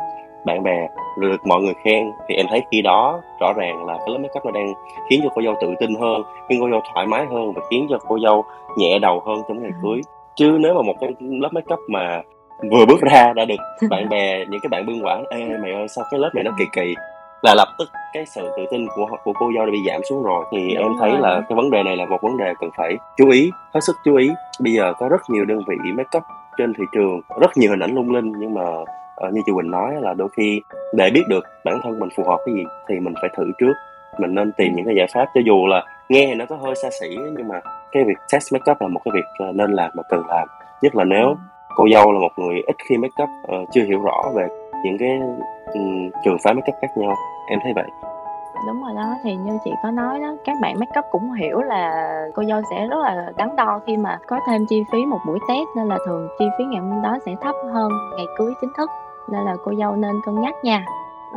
bạn 0.45 0.62
bè 0.62 0.88
rồi 1.21 1.30
được 1.30 1.47
mọi 1.47 1.62
người 1.62 1.75
khen 1.85 2.11
thì 2.28 2.35
em 2.35 2.47
thấy 2.50 2.62
khi 2.71 2.83
đó 2.83 3.21
rõ 3.40 3.52
ràng 3.56 3.85
là 3.85 3.95
cái 3.95 4.09
lớp 4.09 4.18
make 4.18 4.38
up 4.38 4.45
nó 4.45 4.50
đang 4.50 4.73
khiến 5.11 5.21
cho 5.23 5.28
cô 5.35 5.42
dâu 5.42 5.54
tự 5.61 5.75
tin 5.80 5.95
hơn 6.00 6.23
khiến 6.49 6.59
cô 6.61 6.71
dâu 6.71 6.80
thoải 6.92 7.06
mái 7.06 7.26
hơn 7.26 7.52
và 7.52 7.62
khiến 7.71 7.87
cho 7.90 7.99
cô 8.09 8.18
dâu 8.18 8.45
nhẹ 8.76 8.99
đầu 8.99 9.23
hơn 9.26 9.42
trong 9.49 9.62
ngày 9.62 9.71
cưới. 9.83 10.00
Chứ 10.35 10.56
nếu 10.61 10.75
mà 10.75 10.83
một 10.83 10.95
cái 11.00 11.11
lớp 11.21 11.49
make 11.52 11.75
up 11.75 11.80
mà 11.88 12.23
vừa 12.71 12.87
bước 12.87 13.00
ra 13.00 13.33
đã 13.33 13.45
được 13.45 13.88
bạn 13.90 14.09
bè 14.09 14.45
những 14.49 14.61
cái 14.62 14.68
bạn 14.71 14.87
bưng 14.87 15.04
quản 15.04 15.25
ê 15.30 15.59
mày 15.62 15.73
ơi 15.73 15.88
sao 15.88 16.04
cái 16.11 16.21
lớp 16.21 16.30
này 16.35 16.45
nó 16.45 16.50
kỳ 16.59 16.64
kỳ 16.73 16.95
là 17.47 17.55
lập 17.55 17.69
tức 17.79 17.88
cái 18.12 18.26
sự 18.26 18.50
tự 18.57 18.67
tin 18.71 18.87
của 18.95 19.07
của 19.25 19.33
cô 19.33 19.50
dâu 19.57 19.67
đã 19.67 19.73
bị 19.73 19.79
giảm 19.87 20.00
xuống 20.09 20.23
rồi. 20.23 20.45
Thì 20.53 20.75
Đúng 20.75 20.85
em 20.85 20.93
thấy 21.00 21.11
rồi. 21.11 21.21
là 21.21 21.41
cái 21.49 21.57
vấn 21.57 21.71
đề 21.71 21.83
này 21.83 21.97
là 21.97 22.07
một 22.07 22.23
vấn 22.23 22.37
đề 22.37 22.53
cần 22.61 22.71
phải 22.76 22.97
chú 23.17 23.31
ý 23.31 23.50
hết 23.75 23.81
sức 23.87 23.97
chú 24.05 24.17
ý. 24.17 24.31
Bây 24.61 24.73
giờ 24.73 24.93
có 24.99 25.09
rất 25.09 25.21
nhiều 25.29 25.45
đơn 25.45 25.61
vị 25.69 25.76
make 25.95 26.19
up 26.19 26.23
trên 26.59 26.73
thị 26.79 26.85
trường 26.93 27.21
rất 27.41 27.57
nhiều 27.57 27.71
hình 27.71 27.81
ảnh 27.81 27.95
lung 27.95 28.15
linh 28.15 28.33
nhưng 28.38 28.55
mà 28.55 28.62
uh, 29.27 29.33
như 29.33 29.40
chị 29.47 29.53
Quỳnh 29.55 29.70
nói 29.70 29.94
là 30.01 30.14
đôi 30.14 30.29
khi 30.37 30.61
để 30.94 31.11
biết 31.11 31.23
được 31.29 31.44
bản 31.64 31.81
thân 31.83 31.99
mình 31.99 32.09
phù 32.16 32.25
hợp 32.25 32.38
cái 32.47 32.55
gì 32.55 32.64
thì 32.88 33.01
mình 33.01 33.14
phải 33.20 33.31
thử 33.37 33.44
trước. 33.59 33.73
Mình 34.18 34.35
nên 34.35 34.53
tìm 34.53 34.73
những 34.77 34.87
cái 34.87 34.94
giải 34.97 35.07
pháp 35.14 35.27
cho 35.35 35.40
dù 35.47 35.66
là 35.66 35.85
nghe 36.09 36.27
thì 36.27 36.35
nó 36.35 36.44
có 36.47 36.57
hơi 36.57 36.75
xa 36.75 36.88
xỉ 37.01 37.16
nhưng 37.37 37.49
mà 37.49 37.61
cái 37.92 38.05
việc 38.05 38.18
test 38.33 38.53
make 38.53 38.73
up 38.73 38.81
là 38.81 38.88
một 38.88 39.01
cái 39.05 39.12
việc 39.14 39.25
ờ, 39.38 39.53
nên 39.55 39.73
làm 39.73 39.90
mà 39.94 40.03
cần 40.09 40.23
làm. 40.29 40.49
Nhất 40.83 40.97
là 40.97 41.05
nếu 41.05 41.37
cô 41.77 41.85
dâu 41.92 42.12
là 42.12 42.18
một 42.18 42.33
người 42.37 42.62
ít 42.66 42.77
khi 42.88 42.97
make 42.97 43.23
up 43.23 43.29
uh, 43.29 43.68
chưa 43.73 43.83
hiểu 43.83 44.01
rõ 44.03 44.23
về 44.35 44.47
những 44.85 44.99
cái 44.99 45.11
um, 45.75 46.11
trường 46.25 46.37
phái 46.44 46.55
make 46.55 46.73
up 46.73 46.79
khác 46.83 46.88
nhau 46.97 47.14
em 47.46 47.59
thấy 47.62 47.72
vậy. 47.74 47.87
Đúng 48.66 48.82
rồi 48.82 48.94
đó, 48.94 49.14
thì 49.22 49.35
như 49.35 49.59
chị 49.64 49.70
có 49.82 49.90
nói 49.90 50.20
đó, 50.20 50.35
các 50.44 50.56
bạn 50.62 50.74
make 50.80 50.98
up 50.98 51.04
cũng 51.11 51.32
hiểu 51.32 51.61
là 51.61 52.11
cô 52.35 52.42
dâu 52.44 52.61
sẽ 52.70 52.87
rất 52.87 52.96
là 53.02 53.32
đắn 53.37 53.56
đo 53.56 53.80
khi 53.87 53.96
mà 53.96 54.18
có 54.26 54.40
thêm 54.46 54.66
chi 54.66 54.85
phí 54.92 54.98
một 55.06 55.18
buổi 55.26 55.38
test, 55.48 55.68
nên 55.76 55.88
là 55.88 55.98
thường 56.06 56.28
chi 56.38 56.44
phí 56.59 56.64
ngày 56.64 56.80
hôm 56.80 57.02
đó 57.02 57.18
sẽ 57.26 57.35
thấp 57.40 57.54
hơn 57.72 57.90
ngày 58.16 58.26
cưới 58.38 58.52
chính 58.61 58.70
thức, 58.76 58.90
nên 59.28 59.44
là 59.44 59.56
cô 59.64 59.72
dâu 59.78 59.96
nên 59.96 60.12
cân 60.26 60.40
nhắc 60.40 60.54
nha. 60.62 60.85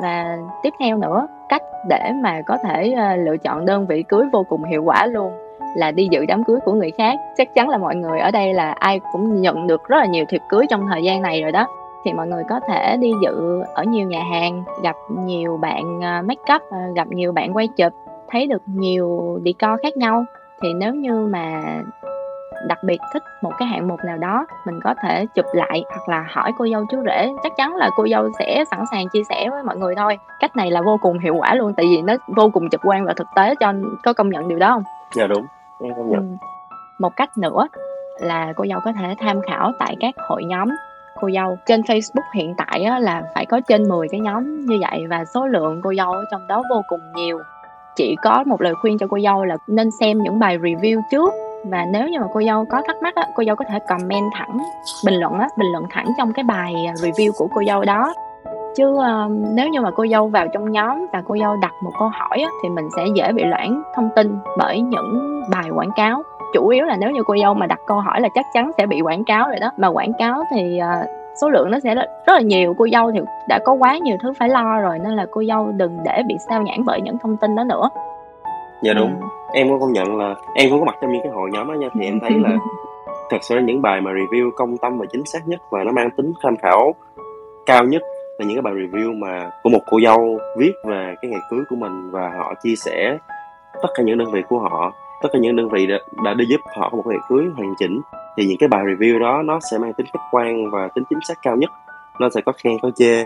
Và 0.01 0.37
tiếp 0.63 0.73
theo 0.79 0.97
nữa, 0.97 1.27
cách 1.49 1.61
để 1.89 2.11
mà 2.23 2.41
có 2.47 2.57
thể 2.63 2.93
ờ, 2.97 3.15
lựa 3.15 3.37
chọn 3.37 3.65
đơn 3.65 3.87
vị 3.87 4.03
cưới 4.03 4.23
vô 4.33 4.43
cùng 4.49 4.63
hiệu 4.63 4.83
quả 4.83 5.05
luôn 5.05 5.33
là 5.75 5.91
đi 5.91 6.07
dự 6.11 6.25
đám 6.27 6.43
cưới 6.43 6.59
của 6.65 6.73
người 6.73 6.91
khác. 6.97 7.19
Chắc 7.37 7.55
chắn 7.55 7.69
là 7.69 7.77
mọi 7.77 7.95
người 7.95 8.19
ở 8.19 8.31
đây 8.31 8.53
là 8.53 8.71
ai 8.71 8.99
cũng 9.11 9.41
nhận 9.41 9.67
được 9.67 9.87
rất 9.87 9.97
là 9.97 10.05
nhiều 10.05 10.25
thiệp 10.29 10.41
cưới 10.49 10.65
trong 10.69 10.87
thời 10.91 11.03
gian 11.03 11.21
này 11.21 11.41
rồi 11.41 11.51
đó 11.51 11.67
thì 12.03 12.13
mọi 12.13 12.27
người 12.27 12.43
có 12.49 12.59
thể 12.67 12.97
đi 12.97 13.13
dự 13.21 13.61
ở 13.73 13.83
nhiều 13.83 14.07
nhà 14.07 14.23
hàng 14.23 14.63
gặp 14.83 14.95
nhiều 15.09 15.57
bạn 15.57 15.99
ờ, 16.01 16.21
make 16.21 16.55
up 16.55 16.61
ờ, 16.69 16.77
gặp 16.95 17.07
nhiều 17.07 17.31
bạn 17.31 17.53
quay 17.53 17.67
chụp 17.67 17.93
thấy 18.29 18.47
được 18.47 18.61
nhiều 18.65 19.39
decor 19.45 19.79
khác 19.83 19.97
nhau. 19.97 20.25
Thì 20.61 20.73
nếu 20.73 20.93
như 20.93 21.27
mà 21.31 21.61
đặc 22.67 22.77
biệt 22.83 22.97
thích 23.13 23.23
một 23.41 23.51
cái 23.59 23.67
hạng 23.67 23.87
mục 23.87 23.99
nào 24.05 24.17
đó 24.17 24.45
mình 24.65 24.79
có 24.83 24.93
thể 25.03 25.25
chụp 25.35 25.45
lại 25.53 25.83
hoặc 25.89 26.09
là 26.09 26.25
hỏi 26.29 26.51
cô 26.57 26.67
dâu 26.71 26.85
chú 26.89 27.03
rể. 27.05 27.29
Chắc 27.43 27.51
chắn 27.57 27.75
là 27.75 27.89
cô 27.95 28.07
dâu 28.07 28.29
sẽ 28.39 28.63
sẵn 28.71 28.79
sàng 28.91 29.09
chia 29.13 29.23
sẻ 29.29 29.49
với 29.49 29.63
mọi 29.63 29.77
người 29.77 29.95
thôi. 29.95 30.17
Cách 30.39 30.55
này 30.55 30.71
là 30.71 30.81
vô 30.81 30.97
cùng 31.01 31.19
hiệu 31.19 31.35
quả 31.35 31.55
luôn 31.55 31.73
tại 31.77 31.85
vì 31.89 32.01
nó 32.01 32.13
vô 32.35 32.49
cùng 32.53 32.69
trực 32.69 32.81
quan 32.83 33.05
và 33.05 33.13
thực 33.13 33.27
tế 33.35 33.55
cho 33.55 33.73
có 34.03 34.13
công 34.13 34.29
nhận 34.29 34.47
điều 34.47 34.59
đó 34.59 34.69
không? 34.73 34.83
Dạ 35.15 35.27
đúng. 35.27 35.45
Em 35.81 35.93
công 35.97 36.09
nhận. 36.09 36.19
Ừ. 36.19 36.47
một 36.99 37.15
cách 37.15 37.37
nữa 37.37 37.67
là 38.19 38.53
cô 38.55 38.65
dâu 38.69 38.79
có 38.85 38.91
thể 38.99 39.15
tham 39.19 39.41
khảo 39.41 39.71
tại 39.79 39.95
các 39.99 40.15
hội 40.29 40.43
nhóm 40.43 40.69
cô 41.21 41.29
dâu. 41.35 41.57
Trên 41.65 41.81
Facebook 41.81 42.33
hiện 42.35 42.55
tại 42.57 42.83
á, 42.83 42.99
là 42.99 43.23
phải 43.35 43.45
có 43.45 43.61
trên 43.67 43.89
10 43.89 44.07
cái 44.11 44.19
nhóm 44.19 44.65
như 44.65 44.77
vậy 44.81 45.07
và 45.09 45.25
số 45.25 45.47
lượng 45.47 45.81
cô 45.83 45.93
dâu 45.97 46.11
ở 46.11 46.23
trong 46.31 46.47
đó 46.47 46.63
vô 46.69 46.81
cùng 46.87 46.99
nhiều. 47.15 47.39
Chị 47.95 48.15
có 48.23 48.43
một 48.47 48.61
lời 48.61 48.73
khuyên 48.81 48.97
cho 48.97 49.07
cô 49.09 49.19
dâu 49.23 49.45
là 49.45 49.57
nên 49.67 49.91
xem 49.91 50.17
những 50.17 50.39
bài 50.39 50.57
review 50.57 51.01
trước 51.11 51.33
và 51.65 51.85
nếu 51.91 52.07
như 52.07 52.19
mà 52.19 52.27
cô 52.33 52.41
dâu 52.45 52.65
có 52.65 52.81
thắc 52.87 52.95
mắc 53.01 53.15
á, 53.15 53.27
cô 53.35 53.43
dâu 53.43 53.55
có 53.55 53.65
thể 53.69 53.79
comment 53.87 54.31
thẳng 54.35 54.57
bình 55.05 55.15
luận 55.15 55.33
á, 55.33 55.47
bình 55.57 55.67
luận 55.71 55.83
thẳng 55.89 56.07
trong 56.17 56.33
cái 56.33 56.43
bài 56.43 56.73
à, 56.87 56.93
review 56.93 57.31
của 57.37 57.47
cô 57.55 57.61
dâu 57.67 57.83
đó. 57.83 58.13
Chứ 58.75 58.89
uh, 58.91 59.31
nếu 59.53 59.69
như 59.69 59.81
mà 59.81 59.91
cô 59.95 60.07
dâu 60.07 60.27
vào 60.27 60.47
trong 60.53 60.71
nhóm 60.71 61.05
và 61.13 61.23
cô 61.27 61.35
dâu 61.37 61.55
đặt 61.61 61.71
một 61.83 61.91
câu 61.99 62.07
hỏi 62.07 62.39
á, 62.39 62.49
thì 62.63 62.69
mình 62.69 62.85
sẽ 62.95 63.05
dễ 63.15 63.31
bị 63.31 63.43
loãng 63.43 63.81
thông 63.95 64.09
tin 64.15 64.35
bởi 64.57 64.81
những 64.81 65.41
bài 65.51 65.69
quảng 65.75 65.91
cáo 65.95 66.23
chủ 66.53 66.67
yếu 66.67 66.85
là 66.85 66.97
nếu 66.99 67.11
như 67.11 67.23
cô 67.23 67.35
dâu 67.41 67.53
mà 67.53 67.65
đặt 67.65 67.79
câu 67.87 67.99
hỏi 67.99 68.21
là 68.21 68.29
chắc 68.35 68.45
chắn 68.53 68.71
sẽ 68.77 68.85
bị 68.85 69.01
quảng 69.01 69.23
cáo 69.23 69.47
rồi 69.47 69.59
đó. 69.59 69.71
Mà 69.77 69.87
quảng 69.87 70.13
cáo 70.19 70.43
thì 70.51 70.79
uh, 71.01 71.09
số 71.41 71.49
lượng 71.49 71.71
nó 71.71 71.79
sẽ 71.79 71.95
rất, 71.95 72.05
là 72.27 72.41
nhiều. 72.41 72.73
Cô 72.77 72.87
dâu 72.91 73.11
thì 73.11 73.19
đã 73.47 73.59
có 73.65 73.73
quá 73.73 73.97
nhiều 73.97 74.17
thứ 74.21 74.33
phải 74.39 74.49
lo 74.49 74.79
rồi 74.79 74.99
nên 74.99 75.15
là 75.15 75.25
cô 75.31 75.43
dâu 75.47 75.71
đừng 75.77 75.97
để 76.05 76.23
bị 76.27 76.35
sao 76.49 76.61
nhãn 76.61 76.85
bởi 76.85 77.01
những 77.01 77.17
thông 77.23 77.37
tin 77.37 77.55
đó 77.55 77.63
nữa. 77.63 77.89
Dạ 78.81 78.93
đúng. 78.93 79.15
Ừ. 79.21 79.27
em 79.53 79.69
có 79.69 79.77
công 79.79 79.93
nhận 79.93 80.17
là 80.17 80.35
em 80.55 80.69
không 80.69 80.79
có 80.79 80.85
mặt 80.85 80.95
trong 81.01 81.11
những 81.11 81.21
cái 81.23 81.31
hội 81.31 81.49
nhóm 81.53 81.67
đó 81.67 81.73
nha. 81.73 81.87
Thì 81.93 82.05
em 82.05 82.19
thấy 82.19 82.31
là 82.31 82.49
thật 83.29 83.37
sự 83.41 83.55
là 83.55 83.61
những 83.61 83.81
bài 83.81 84.01
mà 84.01 84.11
review 84.11 84.51
công 84.55 84.77
tâm 84.77 84.99
và 84.99 85.05
chính 85.11 85.25
xác 85.25 85.39
nhất 85.45 85.59
và 85.71 85.83
nó 85.83 85.91
mang 85.91 86.09
tính 86.17 86.33
tham 86.43 86.55
khảo 86.57 86.93
cao 87.65 87.83
nhất 87.83 88.01
là 88.37 88.45
những 88.45 88.55
cái 88.55 88.61
bài 88.61 88.73
review 88.73 89.19
mà 89.19 89.51
của 89.63 89.69
một 89.69 89.79
cô 89.91 89.99
dâu 90.03 90.37
viết 90.57 90.73
về 90.85 91.15
cái 91.21 91.31
ngày 91.31 91.41
cưới 91.49 91.59
của 91.69 91.75
mình 91.75 92.11
và 92.11 92.31
họ 92.37 92.53
chia 92.63 92.75
sẻ 92.75 93.17
tất 93.73 93.89
cả 93.95 94.03
những 94.03 94.17
đơn 94.17 94.31
vị 94.31 94.41
của 94.49 94.59
họ 94.59 94.93
tất 95.21 95.29
cả 95.33 95.39
những 95.39 95.55
đơn 95.55 95.69
vị 95.69 95.87
đã, 95.87 95.99
đã 96.23 96.33
đi 96.33 96.45
giúp 96.45 96.61
họ 96.75 96.89
có 96.89 96.97
một 96.97 97.03
ngày 97.07 97.19
cưới 97.29 97.45
hoàn 97.55 97.73
chỉnh 97.79 98.01
thì 98.37 98.45
những 98.45 98.57
cái 98.59 98.69
bài 98.69 98.83
review 98.83 99.19
đó 99.19 99.41
nó 99.41 99.59
sẽ 99.71 99.77
mang 99.77 99.93
tính 99.93 100.07
khách 100.13 100.27
quan 100.31 100.71
và 100.71 100.87
tính 100.95 101.03
chính 101.09 101.19
xác 101.27 101.33
cao 101.41 101.55
nhất. 101.55 101.69
Nó 102.19 102.29
sẽ 102.29 102.41
có 102.41 102.51
khen 102.51 102.77
có 102.81 102.91
chê. 102.95 103.25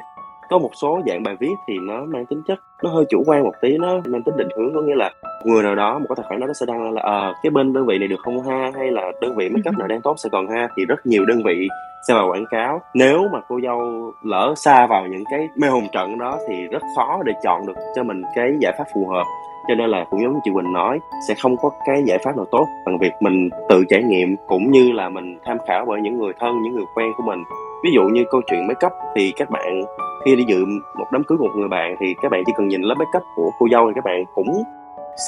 Có 0.50 0.60
một 0.60 0.70
số 0.74 1.02
dạng 1.08 1.24
bài 1.24 1.36
viết 1.40 1.54
thì 1.68 1.74
nó 1.82 2.06
mang 2.06 2.26
tính 2.26 2.42
chất 2.48 2.60
nó 2.84 2.90
hơi 2.90 3.06
chủ 3.10 3.24
quan 3.26 3.44
một 3.44 3.54
tí 3.62 3.78
nó 3.78 4.00
mang 4.08 4.24
tính 4.24 4.38
định 4.38 4.48
hướng 4.58 4.74
có 4.74 4.82
nghĩa 4.82 4.96
là 4.96 5.12
người 5.46 5.64
nào 5.64 5.76
đó 5.76 6.00
một 6.00 6.06
cái 6.10 6.16
tài 6.16 6.26
khoản 6.28 6.40
đó 6.40 6.48
nó 6.48 6.54
sẽ 6.54 6.66
đăng 6.66 6.92
là 6.92 7.02
ờ 7.02 7.20
à, 7.20 7.34
cái 7.44 7.50
bên 7.50 7.74
đơn 7.74 7.86
vị 7.86 7.98
này 7.98 8.08
được 8.08 8.20
không 8.24 8.44
ha? 8.44 8.72
Hay 8.76 8.92
là 8.92 9.12
đơn 9.22 9.36
vị 9.36 9.50
make 9.50 9.70
up 9.70 9.78
nào 9.78 9.88
đang 9.88 10.02
tốt 10.02 10.16
sẽ 10.18 10.30
còn 10.32 10.48
ha? 10.48 10.68
Thì 10.78 10.86
rất 10.86 11.06
nhiều 11.06 11.26
đơn 11.26 11.44
vị 11.46 11.68
sẽ 12.08 12.14
vào 12.14 12.30
quảng 12.30 12.46
cáo. 12.52 12.82
Nếu 12.94 13.28
mà 13.34 13.40
cô 13.48 13.60
dâu 13.64 14.12
lỡ 14.24 14.54
xa 14.58 14.88
vào 14.88 15.08
những 15.08 15.24
cái 15.32 15.48
mê 15.58 15.68
hồn 15.68 15.84
trận 15.92 16.20
đó 16.20 16.38
thì 16.50 16.68
rất 16.72 16.82
khó 16.96 17.22
để 17.26 17.34
chọn 17.44 17.66
được 17.68 17.76
cho 17.96 18.04
mình 18.04 18.22
cái 18.36 18.52
giải 18.60 18.74
pháp 18.78 18.86
phù 18.94 19.08
hợp 19.08 19.24
cho 19.68 19.76
nên 19.76 19.90
là 19.90 20.06
cũng 20.10 20.22
giống 20.22 20.34
như 20.34 20.40
chị 20.44 20.52
Quỳnh 20.54 20.74
nói 20.74 21.00
sẽ 21.28 21.34
không 21.42 21.58
có 21.58 21.70
cái 21.86 22.04
giải 22.06 22.18
pháp 22.18 22.38
nào 22.38 22.46
tốt 22.52 22.68
bằng 22.86 22.98
việc 22.98 23.12
mình 23.20 23.50
tự 23.70 23.84
trải 23.90 24.04
nghiệm 24.04 24.36
cũng 24.48 24.72
như 24.72 24.92
là 24.92 25.10
mình 25.10 25.38
tham 25.46 25.58
khảo 25.68 25.86
bởi 25.88 26.02
những 26.02 26.18
người 26.18 26.34
thân 26.40 26.62
những 26.62 26.76
người 26.76 26.86
quen 26.96 27.12
của 27.18 27.24
mình. 27.24 27.44
Ví 27.84 27.92
dụ 27.96 28.04
như 28.04 28.24
câu 28.32 28.42
chuyện 28.48 28.68
make 28.68 28.88
up 28.88 28.94
thì 29.16 29.34
các 29.36 29.50
bạn 29.50 29.82
khi 30.26 30.36
đi 30.36 30.44
dự 30.48 30.66
một 30.96 31.06
đám 31.12 31.24
cưới 31.24 31.38
của 31.38 31.48
một 31.48 31.54
người 31.56 31.68
bạn 31.68 31.96
thì 32.00 32.16
các 32.22 32.32
bạn 32.32 32.44
chỉ 32.46 32.54
cần 32.58 32.68
nhìn 32.68 32.82
lớp 32.82 32.96
make 32.96 33.18
up 33.18 33.24
của 33.36 33.52
cô 33.60 33.68
dâu 33.72 33.88
thì 33.88 33.94
các 33.96 34.04
bạn 34.04 34.24
cũng 34.36 34.64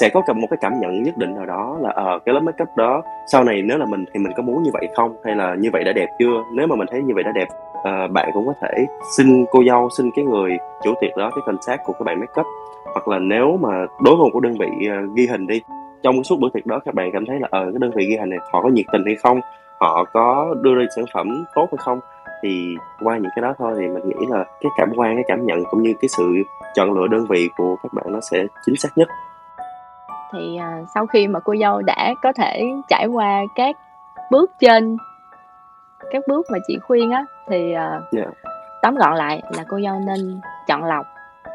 sẽ 0.00 0.08
có 0.08 0.22
một 0.34 0.46
cái 0.50 0.58
cảm 0.60 0.72
nhận 0.80 1.02
nhất 1.02 1.16
định 1.16 1.34
nào 1.34 1.46
đó 1.46 1.76
là 1.80 1.90
ờ 1.90 2.14
uh, 2.14 2.22
cái 2.24 2.34
lớp 2.34 2.40
make 2.40 2.62
up 2.62 2.68
đó 2.76 3.02
sau 3.32 3.44
này 3.44 3.62
nếu 3.62 3.78
là 3.78 3.86
mình 3.86 4.04
thì 4.14 4.20
mình 4.20 4.32
có 4.36 4.42
muốn 4.42 4.62
như 4.62 4.70
vậy 4.72 4.88
không? 4.96 5.16
Hay 5.24 5.34
là 5.34 5.54
như 5.54 5.70
vậy 5.72 5.84
đã 5.84 5.92
đẹp 5.92 6.08
chưa? 6.18 6.42
Nếu 6.54 6.66
mà 6.66 6.76
mình 6.76 6.86
thấy 6.90 7.02
như 7.02 7.14
vậy 7.14 7.24
đã 7.24 7.32
đẹp 7.34 7.48
uh, 7.86 8.10
bạn 8.10 8.30
cũng 8.34 8.46
có 8.46 8.54
thể 8.62 8.86
xin 9.16 9.44
cô 9.50 9.62
dâu 9.66 9.88
xin 9.96 10.10
cái 10.16 10.24
người 10.24 10.58
chủ 10.84 10.94
tiệc 11.00 11.16
đó 11.16 11.30
cái 11.30 11.42
contact 11.46 11.80
của 11.84 11.92
các 11.92 12.04
bạn 12.04 12.20
make 12.20 12.40
up. 12.40 12.46
Hoặc 12.84 13.08
là 13.08 13.18
nếu 13.18 13.58
mà 13.60 13.86
đối 14.04 14.16
phương 14.16 14.30
của 14.32 14.40
đơn 14.40 14.54
vị 14.58 14.68
uh, 14.88 15.14
ghi 15.14 15.26
hình 15.26 15.46
đi 15.46 15.62
trong 16.02 16.24
suốt 16.24 16.36
bữa 16.40 16.48
tiệc 16.54 16.66
đó 16.66 16.80
các 16.84 16.94
bạn 16.94 17.10
cảm 17.12 17.26
thấy 17.26 17.40
là 17.40 17.48
ờ 17.50 17.60
uh, 17.60 17.72
cái 17.72 17.78
đơn 17.78 17.90
vị 17.94 18.06
ghi 18.06 18.16
hình 18.16 18.30
này 18.30 18.38
họ 18.52 18.62
có 18.62 18.68
nhiệt 18.68 18.86
tình 18.92 19.02
hay 19.06 19.14
không 19.14 19.40
họ 19.80 20.04
có 20.12 20.54
đưa 20.60 20.74
ra 20.74 20.84
sản 20.96 21.04
phẩm 21.14 21.44
tốt 21.54 21.68
hay 21.72 21.78
không 21.78 22.00
thì 22.42 22.76
qua 23.04 23.16
những 23.16 23.30
cái 23.36 23.42
đó 23.42 23.54
thôi 23.58 23.74
thì 23.78 23.88
mình 23.88 24.08
nghĩ 24.08 24.26
là 24.28 24.44
cái 24.60 24.70
cảm 24.76 24.92
quan 24.96 25.16
cái 25.16 25.24
cảm 25.28 25.46
nhận 25.46 25.64
cũng 25.70 25.82
như 25.82 25.94
cái 26.00 26.08
sự 26.08 26.24
chọn 26.74 26.92
lựa 26.92 27.06
đơn 27.06 27.26
vị 27.28 27.48
của 27.56 27.76
các 27.82 27.92
bạn 27.92 28.06
nó 28.08 28.20
sẽ 28.20 28.44
chính 28.66 28.76
xác 28.76 28.88
nhất. 28.96 29.08
Thì 30.32 30.56
à, 30.56 30.82
sau 30.94 31.06
khi 31.06 31.26
mà 31.26 31.40
cô 31.40 31.54
dâu 31.60 31.82
đã 31.82 32.14
có 32.22 32.32
thể 32.32 32.62
trải 32.88 33.06
qua 33.06 33.42
các 33.54 33.76
bước 34.30 34.50
trên 34.60 34.96
các 36.10 36.22
bước 36.28 36.46
mà 36.52 36.58
chị 36.66 36.78
khuyên 36.86 37.10
á 37.10 37.24
thì 37.48 37.72
à, 37.72 37.90
yeah. 37.90 38.02
Dạ. 38.12 38.50
tóm 38.82 38.94
gọn 38.94 39.14
lại 39.14 39.42
là 39.56 39.64
cô 39.68 39.80
dâu 39.84 40.00
nên 40.06 40.40
chọn 40.66 40.84
lọc 40.84 41.06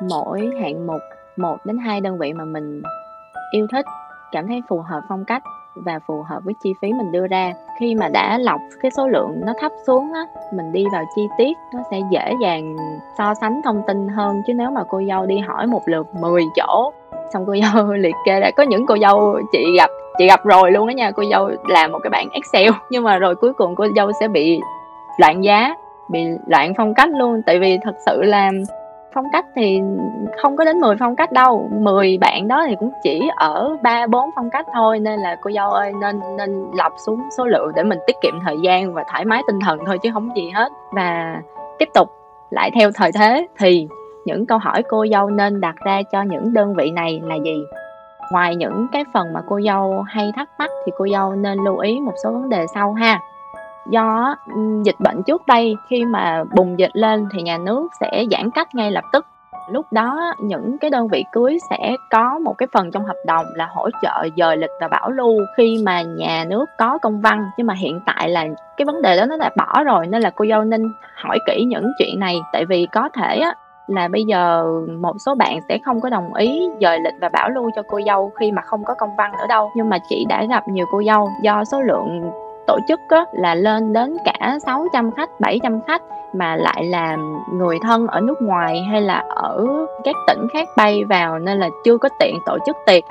mỗi 0.01 0.51
hạng 0.62 0.88
mục 0.88 1.01
một 1.38 1.58
đến 1.65 1.77
hai 1.77 2.01
đơn 2.01 2.17
vị 2.17 2.34
mà 2.34 2.45
mình 2.45 2.82
yêu 3.51 3.67
thích 3.71 3.86
cảm 4.32 4.47
thấy 4.47 4.62
phù 4.69 4.82
hợp 4.82 5.01
phong 5.10 5.25
cách 5.25 5.43
và 5.75 5.99
phù 6.08 6.23
hợp 6.30 6.39
với 6.43 6.54
chi 6.63 6.73
phí 6.82 6.93
mình 6.93 7.12
đưa 7.12 7.27
ra 7.27 7.54
khi 7.80 7.95
mà 7.95 8.08
đã 8.08 8.38
lọc 8.38 8.62
cái 8.82 8.91
số 8.91 9.08
lượng 9.08 9.41
nó 9.45 9.54
thấp 9.60 9.71
xuống 9.88 10.13
á 10.13 10.25
mình 10.54 10.71
đi 10.71 10.86
vào 10.93 11.04
chi 11.15 11.21
tiết 11.38 11.58
nó 11.73 11.80
sẽ 11.91 11.99
dễ 12.12 12.34
dàng 12.41 12.75
so 13.17 13.34
sánh 13.34 13.62
thông 13.63 13.82
tin 13.88 14.08
hơn 14.08 14.41
chứ 14.47 14.54
nếu 14.54 14.71
mà 14.71 14.84
cô 14.89 15.01
dâu 15.08 15.25
đi 15.25 15.39
hỏi 15.39 15.67
một 15.67 15.82
lượt 15.86 16.15
10 16.15 16.43
chỗ 16.56 16.93
xong 17.34 17.45
cô 17.47 17.56
dâu 17.56 17.86
liệt 17.93 18.15
kê 18.25 18.39
ra 18.39 18.51
có 18.58 18.63
những 18.63 18.86
cô 18.86 18.97
dâu 19.01 19.39
chị 19.51 19.65
gặp 19.77 19.89
chị 20.17 20.27
gặp 20.27 20.45
rồi 20.45 20.71
luôn 20.71 20.88
đó 20.88 20.91
nha 20.91 21.12
cô 21.12 21.23
dâu 21.32 21.49
làm 21.67 21.91
một 21.91 21.99
cái 22.04 22.10
bảng 22.10 22.30
excel 22.32 22.71
nhưng 22.89 23.04
mà 23.04 23.17
rồi 23.17 23.36
cuối 23.36 23.54
cùng 23.54 23.75
cô 23.75 23.88
dâu 23.95 24.12
sẽ 24.19 24.27
bị 24.27 24.60
loạn 25.17 25.43
giá 25.43 25.75
bị 26.12 26.26
loạn 26.47 26.74
phong 26.78 26.93
cách 26.93 27.10
luôn. 27.10 27.41
Tại 27.45 27.60
vì 27.60 27.78
thật 27.84 27.95
sự 28.06 28.21
là 28.21 28.52
phong 29.13 29.26
cách 29.32 29.45
thì 29.56 29.82
không 30.41 30.58
có 30.58 30.65
đến 30.65 30.80
10 30.80 30.95
phong 31.00 31.15
cách 31.15 31.32
đâu. 31.32 31.69
10 31.71 32.17
bạn 32.17 32.47
đó 32.47 32.65
thì 32.67 32.76
cũng 32.80 32.91
chỉ 33.04 33.30
ở 33.36 33.78
ba, 33.84 34.08
bốn 34.08 34.30
phong 34.36 34.50
cách 34.50 34.65
thôi. 34.74 35.00
Nên 35.00 35.19
là 35.19 35.36
cô 35.41 35.52
dâu 35.52 35.71
ơi, 35.71 35.93
nên 36.02 36.19
nên 36.38 36.65
lọc 36.74 36.93
xuống 37.06 37.19
số 37.38 37.45
lượng 37.45 37.71
để 37.76 37.84
mình 37.84 38.00
tiết 38.08 38.15
kiệm 38.21 38.34
thời 38.45 38.58
gian 38.63 38.93
và 38.93 39.04
thoải 39.12 39.26
mái 39.26 39.41
tinh 39.47 39.60
thần 39.60 39.80
thôi 39.86 39.97
chứ 40.04 40.10
không 40.13 40.36
gì 40.36 40.50
hết. 40.50 40.71
Và 40.91 41.41
tiếp 41.80 41.89
tục, 41.93 42.10
lại 42.50 42.71
theo 42.76 42.91
thời 42.95 43.12
thế 43.12 43.47
thì 43.60 43.88
những 44.26 44.45
câu 44.45 44.58
hỏi 44.58 44.84
cô 44.84 45.06
dâu 45.12 45.30
nên 45.30 45.62
đặt 45.62 45.76
ra 45.86 46.02
cho 46.12 46.21
những 46.21 46.54
đơn 46.54 46.74
vị 46.76 46.91
này 46.91 47.21
là 47.24 47.36
gì? 47.36 47.63
Ngoài 48.32 48.56
những 48.56 48.88
cái 48.91 49.04
phần 49.13 49.34
mà 49.34 49.41
cô 49.50 49.60
dâu 49.65 50.02
hay 50.08 50.32
thắc 50.36 50.50
mắc 50.60 50.69
thì 50.86 50.91
cô 50.97 51.06
dâu 51.12 51.36
nên 51.36 51.58
lưu 51.65 51.78
ý 51.78 52.00
một 52.00 52.13
số 52.24 52.32
vấn 52.32 52.50
đề 52.50 52.65
sau 52.76 52.93
ha 52.93 53.19
do 53.89 54.36
dịch 54.84 55.00
bệnh 55.00 55.24
trước 55.24 55.41
đây, 55.48 55.76
khi 55.89 56.06
mà 56.06 56.44
bùng 56.56 56.80
dịch 56.80 56.91
lên 56.94 57.28
thì 57.34 57.41
nhà 57.41 57.58
nước 57.58 57.88
sẽ 58.00 58.24
giãn 58.32 58.52
cách 58.52 58.76
ngay 58.76 58.91
lập 58.91 59.04
tức. 59.13 59.26
Lúc 59.70 59.86
đó, 59.91 60.34
những 60.39 60.78
cái 60.78 60.89
đơn 60.89 61.08
vị 61.08 61.24
cưới 61.32 61.58
sẽ 61.70 61.96
có 62.10 62.39
một 62.39 62.54
cái 62.58 62.67
phần 62.74 62.91
trong 62.91 63.06
hợp 63.06 63.15
đồng 63.26 63.46
là 63.56 63.67
hỗ 63.72 63.89
trợ 64.02 64.28
dời 64.38 64.58
lịch 64.58 64.70
và 64.82 64.88
bảo 64.88 65.10
lưu 65.12 65.34
khi 65.58 65.84
mà 65.86 66.02
nhà 66.02 66.46
nước 66.48 66.65
có 66.78 66.98
công 66.98 67.22
văn. 67.22 67.50
Nhưng 67.58 67.67
mà 67.67 67.74
hiện 67.74 68.00
tại 68.06 68.30
là 68.30 68.46
cái 68.78 68.86
vấn 68.86 69.02
đề 69.02 69.17
đó 69.17 69.26
nó 69.26 69.38
đã 69.38 69.50
bỏ 69.58 69.84
rồi, 69.84 70.08
nên 70.08 70.22
là 70.22 70.30
cô 70.30 70.46
dâu 70.50 70.63
nên 70.63 70.94
hỏi 71.15 71.39
kỹ 71.48 71.63
những 71.67 71.91
chuyện 71.98 72.20
này. 72.20 72.41
Tại 72.54 72.65
vì 72.65 72.88
có 72.91 73.10
thể 73.10 73.39
á, 73.39 73.54
là 73.88 74.08
bây 74.08 74.24
giờ 74.24 74.65
một 75.02 75.13
số 75.26 75.36
bạn 75.36 75.60
sẽ 75.70 75.78
không 75.86 76.02
có 76.02 76.10
đồng 76.10 76.34
ý 76.34 76.70
dời 76.82 77.00
lịch 77.00 77.13
và 77.22 77.30
bảo 77.30 77.50
lưu 77.50 77.72
cho 77.76 77.82
cô 77.88 78.00
dâu 78.06 78.32
khi 78.39 78.52
mà 78.52 78.62
không 78.62 78.84
có 78.84 78.94
công 78.94 79.15
văn 79.17 79.32
nữa 79.32 79.48
đâu. 79.50 79.70
Nhưng 79.76 79.89
mà 79.89 79.98
chị 80.10 80.26
đã 80.30 80.46
gặp 80.46 80.67
nhiều 80.67 80.86
cô 80.91 81.04
dâu 81.04 81.30
do 81.44 81.63
số 81.63 81.82
lượng 81.82 82.32
tổ 82.67 82.80
chức 82.88 83.00
á, 83.10 83.26
là 83.32 83.56
lên 83.56 83.93
đến 83.93 84.17
cả 84.26 84.58
600 84.65 85.12
khách 85.12 85.30
700 85.39 85.80
khách 85.88 86.02
mà 86.34 86.56
lại 86.56 86.84
là 86.84 87.17
người 87.54 87.78
thân 87.84 88.08
ở 88.08 88.21
nước 88.21 88.41
ngoài 88.41 88.82
hay 88.91 89.02
là 89.02 89.24
ở 89.30 89.67
các 90.04 90.15
tỉnh 90.28 90.47
khác 90.54 90.67
bay 90.78 91.04
vào 91.10 91.39
nên 91.39 91.60
là 91.60 91.69
chưa 91.84 91.97
có 91.97 92.10
tiện 92.19 92.36
tổ 92.45 92.58
chức 92.65 92.76
tiệc 92.86 93.04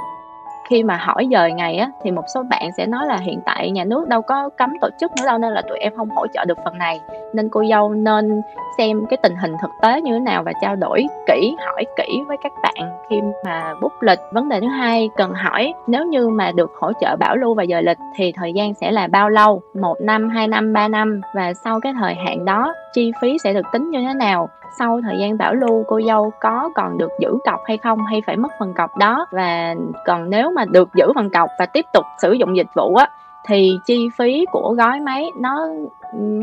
khi 0.71 0.83
mà 0.83 0.97
hỏi 0.97 1.29
dời 1.31 1.53
ngày 1.53 1.77
á, 1.77 1.91
thì 2.03 2.11
một 2.11 2.25
số 2.35 2.43
bạn 2.43 2.71
sẽ 2.77 2.87
nói 2.87 3.07
là 3.07 3.17
hiện 3.17 3.41
tại 3.45 3.71
nhà 3.71 3.85
nước 3.85 4.09
đâu 4.09 4.23
có 4.23 4.49
cấm 4.59 4.71
tổ 4.81 4.89
chức 5.01 5.11
nữa 5.17 5.27
đâu, 5.27 5.39
nên 5.39 5.53
là 5.53 5.63
tụi 5.69 5.79
em 5.79 5.93
không 5.97 6.11
hỗ 6.11 6.27
trợ 6.27 6.45
được 6.45 6.59
phần 6.65 6.79
này. 6.79 7.01
Nên 7.35 7.49
cô 7.49 7.65
dâu 7.71 7.95
nên 7.95 8.43
xem 8.79 9.07
cái 9.11 9.17
tình 9.23 9.37
hình 9.37 9.53
thực 9.63 9.71
tế 9.83 10.01
như 10.01 10.13
thế 10.13 10.21
nào 10.21 10.43
và 10.43 10.53
trao 10.63 10.77
đổi 10.77 11.07
kỹ, 11.27 11.57
hỏi 11.67 11.85
kỹ 11.97 12.21
với 12.29 12.37
các 12.43 12.53
bạn 12.63 12.91
khi 13.11 13.21
mà 13.45 13.75
bút 13.83 13.93
lịch. 14.01 14.19
Vấn 14.33 14.49
đề 14.49 14.61
thứ 14.61 14.67
hai 14.67 15.11
cần 15.17 15.33
hỏi, 15.33 15.75
nếu 15.87 16.07
như 16.07 16.29
mà 16.29 16.53
được 16.53 16.71
hỗ 16.81 16.93
trợ 17.01 17.17
bảo 17.17 17.37
lưu 17.37 17.55
và 17.55 17.65
dời 17.69 17.83
lịch 17.83 17.99
thì 18.17 18.33
thời 18.33 18.53
gian 18.53 18.75
sẽ 18.75 18.91
là 18.91 19.07
bao 19.07 19.29
lâu? 19.29 19.63
Một 19.81 19.97
năm, 20.01 20.29
hai 20.29 20.49
năm, 20.49 20.73
ba 20.73 20.89
năm? 20.89 21.21
Và 21.35 21.53
sau 21.65 21.81
cái 21.81 21.93
thời 22.01 22.15
hạn 22.15 22.45
đó 22.45 22.75
chi 22.92 23.12
phí 23.22 23.38
sẽ 23.38 23.53
được 23.53 23.66
tính 23.72 23.90
như 23.90 23.98
thế 24.09 24.14
nào. 24.14 24.48
Sau 24.79 25.00
thời 25.05 25.18
gian 25.18 25.38
bảo 25.38 25.55
lưu 25.55 25.85
cô 25.88 26.00
dâu 26.07 26.33
có 26.40 26.70
còn 26.74 26.98
được 26.98 27.11
giữ 27.20 27.38
cọc 27.44 27.61
hay 27.66 27.76
không 27.76 27.98
hay 28.07 28.22
phải 28.26 28.37
mất 28.37 28.53
phần 28.59 28.74
cọc 28.74 28.96
đó. 28.96 29.26
Và 29.31 29.74
còn 30.07 30.31
nếu 30.31 30.50
mà 30.50 30.64
được 30.64 30.88
giữ 30.94 31.12
phần 31.14 31.31
cọc 31.31 31.48
và 31.59 31.66
tiếp 31.66 31.85
tục 31.92 32.05
sử 32.22 32.33
dụng 32.33 32.57
dịch 32.57 32.74
vụ 32.74 32.94
á 32.94 33.11
thì 33.46 33.79
chi 33.87 34.09
phí 34.18 34.44
của 34.53 34.74
gói 34.79 35.00
máy 35.00 35.26
nó 35.40 35.68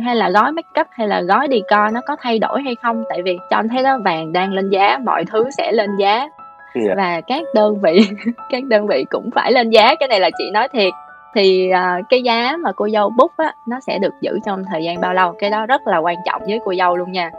hay 0.06 0.16
là 0.16 0.30
gói 0.30 0.52
make 0.52 0.82
up 0.82 0.88
hay 0.92 1.08
là 1.08 1.22
gói 1.22 1.48
đi 1.48 1.62
co 1.70 1.90
nó 1.90 2.02
có 2.08 2.16
thay 2.22 2.40
đổi 2.40 2.62
hay 2.62 2.76
không? 2.76 3.04
Tại 3.10 3.22
vì 3.26 3.38
cho 3.50 3.56
anh 3.58 3.70
thấy 3.70 3.84
đó 3.84 3.98
vàng 4.06 4.34
đang 4.34 4.54
lên 4.54 4.70
giá 4.70 4.98
mọi 5.06 5.26
thứ 5.26 5.50
sẽ 5.58 5.72
lên 5.72 5.90
giá. 6.00 6.30
Yeah. 6.74 6.88
Dạ. 6.88 6.94
và 6.98 7.22
các 7.28 7.44
đơn 7.56 7.82
vị 7.82 8.00
các 8.50 8.64
đơn 8.64 8.88
vị 8.88 9.06
cũng 9.10 9.30
phải 9.36 9.52
lên 9.52 9.70
giá. 9.70 9.96
Cái 10.00 10.08
này 10.08 10.20
là 10.20 10.30
chị 10.38 10.50
nói 10.54 10.68
thiệt 10.68 10.94
thì 11.38 11.70
uh, 11.72 12.06
cái 12.10 12.22
giá 12.22 12.58
mà 12.64 12.72
cô 12.72 12.90
dâu 12.90 13.10
bút 13.10 13.32
á 13.38 13.54
nó 13.66 13.80
sẽ 13.80 14.00
được 14.00 14.14
giữ 14.22 14.40
trong 14.46 14.64
thời 14.72 14.84
gian 14.84 15.02
bao 15.02 15.14
lâu? 15.14 15.34
Cái 15.40 15.50
đó 15.50 15.66
rất 15.66 15.88
là 15.88 15.98
quan 15.98 16.16
trọng 16.26 16.42
với 16.48 16.60
cô 16.66 16.74
dâu 16.76 16.96
luôn 16.96 17.12
nha. 17.12 17.32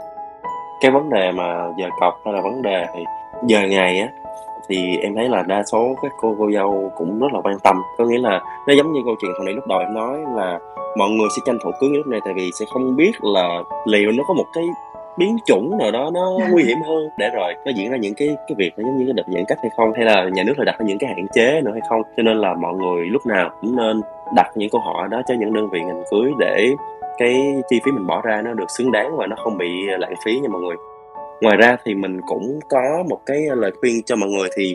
Cái 0.80 0.90
vấn 0.90 1.10
đề 1.10 1.32
mà 1.32 1.66
giờ 1.78 1.88
cọc 2.00 2.20
hay 2.24 2.34
là 2.34 2.40
vấn 2.40 2.62
đề 2.62 2.86
thì 2.94 3.04
giờ 3.46 3.60
ngày 3.68 4.00
á 4.00 4.08
thì 4.68 4.96
em 5.02 5.14
thấy 5.14 5.28
là 5.28 5.42
đa 5.42 5.62
số 5.62 5.94
các 6.02 6.12
cô 6.20 6.34
cô 6.38 6.50
dâu 6.54 6.90
cũng 6.96 7.18
rất 7.18 7.26
là 7.32 7.40
quan 7.44 7.58
tâm. 7.58 7.76
Có 7.98 8.04
nghĩa 8.04 8.18
là 8.18 8.40
nó 8.68 8.74
giống 8.74 8.92
như 8.92 9.00
câu 9.04 9.14
chuyện 9.20 9.30
hồi 9.32 9.44
nãy 9.44 9.54
lúc 9.54 9.66
đầu 9.66 9.78
em 9.78 9.94
nói 9.94 10.18
là 10.36 10.58
mọi 10.96 11.10
người 11.10 11.28
sẽ 11.36 11.42
tranh 11.46 11.58
thủ 11.64 11.70
cưới 11.80 11.90
lúc 11.90 12.06
này 12.06 12.20
tại 12.24 12.34
vì 12.34 12.50
sẽ 12.58 12.66
không 12.72 12.96
biết 12.96 13.12
là 13.22 13.62
liệu 13.86 14.12
nó 14.12 14.24
có 14.28 14.34
một 14.34 14.46
cái 14.52 14.64
biến 15.18 15.36
chủng 15.46 15.78
nào 15.78 15.90
đó 15.90 16.10
nó 16.14 16.38
nguy 16.50 16.64
hiểm 16.64 16.78
hơn? 16.88 17.08
Để 17.18 17.30
rồi 17.34 17.54
nó 17.64 17.72
diễn 17.76 17.90
ra 17.90 17.96
những 17.96 18.14
cái 18.14 18.28
cái 18.28 18.54
việc 18.58 18.70
nó 18.76 18.84
giống 18.88 18.98
như 18.98 19.04
cái 19.06 19.12
đợt 19.12 19.22
giãn 19.34 19.44
cách 19.48 19.58
hay 19.62 19.70
không? 19.76 19.92
Hay 19.92 20.04
là 20.04 20.28
nhà 20.32 20.42
nước 20.42 20.54
lại 20.56 20.64
đặt 20.64 20.78
ra 20.78 20.86
những 20.86 20.98
cái 20.98 21.10
hạn 21.14 21.26
chế 21.32 21.60
nữa 21.60 21.72
hay 21.72 21.80
không? 21.88 22.02
Cho 22.16 22.22
nên 22.22 22.36
là 22.36 22.54
mọi 22.54 22.74
người 22.74 23.06
lúc 23.06 23.26
nào 23.26 23.50
cũng 23.60 23.76
nên 23.76 24.00
đặt 24.36 24.50
những 24.54 24.70
câu 24.70 24.80
hỏi 24.80 25.08
đó 25.10 25.22
cho 25.28 25.34
những 25.34 25.52
đơn 25.52 25.70
vị 25.70 25.80
ngành 25.80 26.02
cưới 26.10 26.30
để 26.38 26.70
cái 27.18 27.62
chi 27.70 27.80
phí 27.84 27.92
mình 27.92 28.06
bỏ 28.06 28.22
ra 28.24 28.42
nó 28.42 28.54
được 28.54 28.70
xứng 28.78 28.92
đáng 28.92 29.16
và 29.16 29.26
nó 29.26 29.36
không 29.36 29.58
bị 29.58 29.68
lãng 29.98 30.14
phí 30.24 30.38
nha 30.38 30.48
mọi 30.48 30.60
người. 30.60 30.76
Ngoài 31.40 31.56
ra 31.56 31.76
thì 31.84 31.94
mình 31.94 32.20
cũng 32.26 32.60
có 32.68 33.04
một 33.08 33.18
cái 33.26 33.42
lời 33.56 33.70
khuyên 33.80 34.02
cho 34.06 34.16
mọi 34.16 34.28
người 34.28 34.48
thì 34.56 34.74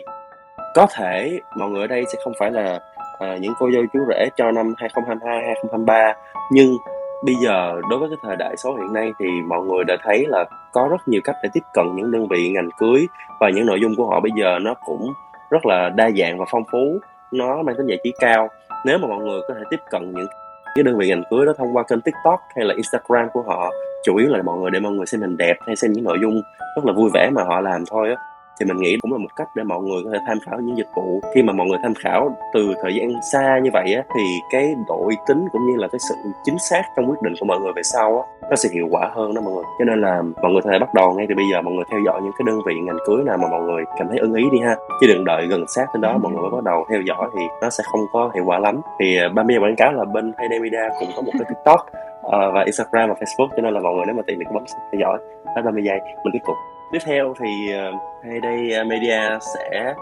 có 0.74 0.86
thể 0.96 1.38
mọi 1.56 1.70
người 1.70 1.80
ở 1.80 1.86
đây 1.86 2.04
sẽ 2.12 2.18
không 2.24 2.32
phải 2.38 2.50
là 2.50 2.80
à, 3.18 3.36
những 3.40 3.52
cô 3.58 3.70
dâu 3.74 3.82
chú 3.92 3.98
rể 4.08 4.28
cho 4.36 4.50
năm 4.50 4.74
2022 4.78 5.46
2023 5.46 6.14
nhưng 6.52 6.76
bây 7.24 7.34
giờ 7.34 7.80
đối 7.90 7.98
với 7.98 8.08
cái 8.08 8.18
thời 8.22 8.36
đại 8.36 8.56
số 8.56 8.74
hiện 8.74 8.92
nay 8.92 9.12
thì 9.18 9.26
mọi 9.48 9.60
người 9.60 9.84
đã 9.84 9.96
thấy 10.02 10.26
là 10.28 10.44
có 10.72 10.88
rất 10.90 11.08
nhiều 11.08 11.20
cách 11.24 11.36
để 11.42 11.48
tiếp 11.52 11.62
cận 11.74 11.86
những 11.94 12.10
đơn 12.10 12.28
vị 12.28 12.48
ngành 12.48 12.68
cưới 12.78 13.06
và 13.40 13.50
những 13.50 13.66
nội 13.66 13.80
dung 13.80 13.96
của 13.96 14.06
họ 14.06 14.20
bây 14.20 14.32
giờ 14.36 14.58
nó 14.62 14.74
cũng 14.86 15.12
rất 15.50 15.66
là 15.66 15.88
đa 15.88 16.10
dạng 16.10 16.38
và 16.38 16.44
phong 16.50 16.62
phú, 16.72 16.98
nó 17.32 17.62
mang 17.62 17.76
tính 17.76 17.86
giải 17.86 17.98
trí 18.04 18.12
cao. 18.20 18.48
Nếu 18.84 18.98
mà 18.98 19.08
mọi 19.08 19.18
người 19.18 19.40
có 19.48 19.54
thể 19.54 19.62
tiếp 19.70 19.80
cận 19.90 20.12
những 20.14 20.26
cái 20.74 20.82
đơn 20.82 20.98
vị 20.98 21.08
ngành 21.08 21.22
cưới 21.30 21.46
đó 21.46 21.52
thông 21.58 21.76
qua 21.76 21.82
kênh 21.82 22.00
tiktok 22.00 22.40
hay 22.56 22.64
là 22.64 22.74
instagram 22.74 23.28
của 23.32 23.42
họ, 23.42 23.70
chủ 24.04 24.16
yếu 24.16 24.28
là 24.28 24.42
mọi 24.42 24.58
người 24.58 24.70
để 24.70 24.80
mọi 24.80 24.92
người 24.92 25.06
xem 25.06 25.20
hình 25.20 25.36
đẹp 25.36 25.56
hay 25.66 25.76
xem 25.76 25.92
những 25.92 26.04
nội 26.04 26.18
dung 26.22 26.42
rất 26.76 26.84
là 26.84 26.92
vui 26.92 27.10
vẻ 27.14 27.30
mà 27.32 27.42
họ 27.42 27.60
làm 27.60 27.84
thôi 27.90 28.08
á 28.08 28.16
thì 28.60 28.66
mình 28.66 28.76
nghĩ 28.76 28.96
cũng 29.02 29.12
là 29.12 29.18
một 29.18 29.36
cách 29.36 29.48
để 29.54 29.62
mọi 29.64 29.82
người 29.82 30.02
có 30.04 30.10
thể 30.12 30.18
tham 30.26 30.38
khảo 30.46 30.60
những 30.60 30.76
dịch 30.76 30.88
vụ. 30.96 31.20
Khi 31.34 31.42
mà 31.42 31.52
mọi 31.52 31.66
người 31.66 31.78
tham 31.82 31.94
khảo 31.94 32.36
từ 32.54 32.74
thời 32.82 32.94
gian 32.94 33.22
xa 33.32 33.58
như 33.62 33.70
vậy 33.72 33.94
á 33.94 34.02
thì 34.16 34.22
cái 34.50 34.74
độ 34.88 35.04
uy 35.06 35.16
tín 35.26 35.48
cũng 35.52 35.66
như 35.66 35.76
là 35.76 35.88
cái 35.88 35.98
sự 36.08 36.14
chính 36.44 36.56
xác 36.70 36.82
trong 36.96 37.10
quyết 37.10 37.22
định 37.22 37.34
của 37.40 37.46
mọi 37.46 37.60
người 37.60 37.72
về 37.76 37.82
sau 37.82 38.18
á 38.18 38.48
nó 38.50 38.56
sẽ 38.56 38.68
hiệu 38.72 38.88
quả 38.90 39.10
hơn 39.14 39.34
đó 39.34 39.40
mọi 39.40 39.54
người. 39.54 39.64
Cho 39.78 39.84
nên 39.84 40.00
là 40.00 40.22
mọi 40.42 40.52
người 40.52 40.62
có 40.62 40.70
thể 40.70 40.78
bắt 40.78 40.94
đầu 40.94 41.14
ngay 41.14 41.26
từ 41.28 41.34
bây 41.34 41.44
giờ 41.52 41.62
mọi 41.62 41.74
người 41.74 41.84
theo 41.90 42.00
dõi 42.06 42.20
những 42.22 42.32
cái 42.38 42.44
đơn 42.46 42.58
vị 42.66 42.74
ngành 42.80 42.98
cưới 43.06 43.24
nào 43.24 43.36
mà 43.36 43.48
mọi 43.48 43.62
người 43.62 43.84
cảm 43.98 44.08
thấy 44.08 44.18
ưng 44.18 44.34
ý 44.34 44.44
đi 44.52 44.58
ha. 44.58 44.76
Chứ 45.00 45.06
đừng 45.06 45.24
đợi 45.24 45.46
gần 45.46 45.64
sát 45.68 45.86
đến 45.94 46.00
đó 46.00 46.18
mọi 46.18 46.32
người 46.32 46.42
mới 46.42 46.50
bắt 46.50 46.64
đầu 46.64 46.86
theo 46.90 47.00
dõi 47.00 47.30
thì 47.36 47.42
nó 47.62 47.70
sẽ 47.70 47.84
không 47.92 48.00
có 48.12 48.30
hiệu 48.34 48.44
quả 48.46 48.58
lắm. 48.58 48.80
Thì 49.00 49.18
ba 49.34 49.42
mươi 49.42 49.56
quảng 49.60 49.76
cáo 49.76 49.92
là 49.92 50.04
bên 50.04 50.32
Hayday 50.38 50.60
Media 50.60 50.82
cũng 51.00 51.08
có 51.16 51.22
một 51.22 51.32
cái 51.32 51.44
tiktok 51.48 51.80
uh, 52.26 52.54
và 52.54 52.62
instagram 52.64 53.08
và 53.08 53.14
facebook 53.14 53.48
cho 53.56 53.62
nên 53.62 53.74
là 53.74 53.80
mọi 53.80 53.94
người 53.94 54.04
nếu 54.06 54.16
mà 54.16 54.22
tìm 54.26 54.38
được 54.38 54.46
bấm 54.54 54.64
theo 54.92 55.00
dõi. 55.00 55.18
Hết 55.56 55.62
30 55.64 55.84
giây 55.84 56.00
mình 56.00 56.32
tiếp 56.32 56.42
tục 56.46 56.56
tiếp 56.94 57.00
theo 57.06 57.34
thì 57.40 57.72
ờ, 57.72 57.88
uh, 57.88 57.94
Hayday 58.24 58.70
ờ, 58.72 58.84
Media 58.84 59.38
sẽ 59.54 59.94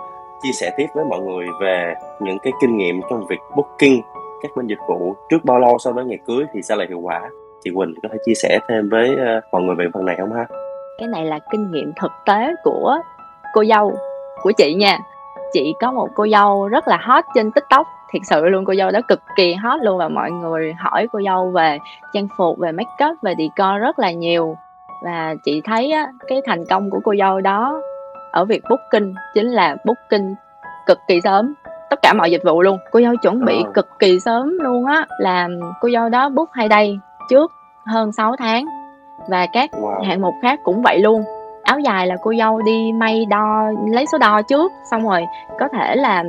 chia 0.43 0.53
sẻ 0.53 0.71
tiếp 0.77 0.87
với 0.95 1.05
mọi 1.05 1.21
người 1.21 1.47
về 1.61 1.95
những 2.21 2.39
cái 2.39 2.53
kinh 2.61 2.77
nghiệm 2.77 3.01
trong 3.11 3.27
việc 3.27 3.39
booking 3.57 4.01
các 4.43 4.51
bên 4.57 4.67
dịch 4.67 4.79
vụ 4.89 5.15
trước 5.31 5.45
bao 5.45 5.59
lâu 5.59 5.79
so 5.79 5.93
với 5.93 6.05
ngày 6.05 6.19
cưới 6.27 6.45
thì 6.53 6.63
sẽ 6.63 6.77
là 6.77 6.85
hiệu 6.89 6.99
quả. 6.99 7.21
Chị 7.65 7.71
Quỳnh 7.75 7.95
có 8.03 8.09
thể 8.13 8.19
chia 8.27 8.35
sẻ 8.35 8.59
thêm 8.69 8.89
với 8.89 9.17
ờ, 9.17 9.41
mọi 9.53 9.63
người 9.63 9.75
về 9.75 9.85
phần 9.95 10.05
này 10.05 10.17
không 10.19 10.33
ha? 10.33 10.47
Cái 10.99 11.09
này 11.09 11.25
là 11.25 11.39
kinh 11.53 11.71
nghiệm 11.71 11.93
thực 12.01 12.13
tế 12.27 12.55
của 12.65 12.99
cô 13.55 13.65
dâu 13.65 13.93
của 14.43 14.53
chị 14.53 14.75
nha. 14.75 14.99
Chị 15.53 15.75
có 15.81 15.93
một 15.93 16.09
cô 16.15 16.27
dâu 16.29 16.69
rất 16.69 16.89
là 16.89 16.97
hot 17.03 17.25
trên 17.35 17.51
tiktok. 17.53 17.87
Thiệt 18.13 18.23
sự 18.31 18.49
luôn 18.49 18.65
cô 18.65 18.75
dâu 18.75 18.91
đó 18.91 19.01
cực 19.09 19.21
kỳ 19.37 19.55
hot 19.55 19.81
luôn 19.83 19.99
và 19.99 20.09
mọi 20.09 20.31
người 20.31 20.73
hỏi 20.79 21.09
cô 21.13 21.21
dâu 21.25 21.51
về 21.51 21.79
trang 22.13 22.29
phục 22.37 22.59
về 22.59 22.73
make 22.73 23.07
up 23.11 23.17
về 23.23 23.35
decor 23.39 23.81
rất 23.81 23.99
là 23.99 24.13
nhiều 24.13 24.57
và 25.05 25.35
chị 25.45 25.61
thấy 25.65 25.93
á, 25.93 26.13
cái 26.29 26.41
thành 26.47 26.65
công 26.71 26.91
của 26.91 27.01
cô 27.05 27.15
dâu 27.19 27.41
đó 27.41 27.81
ở 28.33 28.45
việc 28.45 28.63
booking 28.71 29.13
chính 29.35 29.47
là 29.47 29.77
booking 29.85 30.35
cực 30.87 30.99
kỳ 31.09 31.21
sớm. 31.21 31.55
Tất 31.91 32.03
cả 32.03 32.13
mọi 32.13 32.31
dịch 32.31 32.43
vụ 32.45 32.63
luôn. 32.63 32.79
Cô 32.91 33.01
dâu 33.01 33.17
chuẩn 33.17 33.45
bị 33.45 33.65
cực 33.75 33.89
kỳ 33.99 34.21
sớm 34.21 34.59
luôn 34.61 34.87
á 34.87 35.07
là 35.19 35.49
cô 35.81 35.89
dâu 35.93 36.09
đó 36.09 36.29
book 36.29 36.49
hai 36.53 36.69
đây 36.69 36.99
trước 37.29 37.53
hơn 37.87 38.13
6 38.13 38.37
tháng. 38.39 38.65
Và 39.29 39.47
các 39.53 39.71
wow. 39.73 40.03
hạng 40.05 40.21
mục 40.21 40.35
khác 40.43 40.61
cũng 40.65 40.83
vậy 40.83 40.99
luôn. 40.99 41.25
Áo 41.63 41.79
dài 41.79 42.07
là 42.07 42.17
cô 42.23 42.33
dâu 42.39 42.63
đi 42.63 42.93
may 42.95 43.25
đo 43.31 43.71
lấy 43.91 44.07
số 44.13 44.19
đo 44.19 44.43
trước 44.43 44.73
xong 44.91 45.09
rồi 45.09 45.25
có 45.61 45.69
thể 45.69 45.97
là 45.97 46.25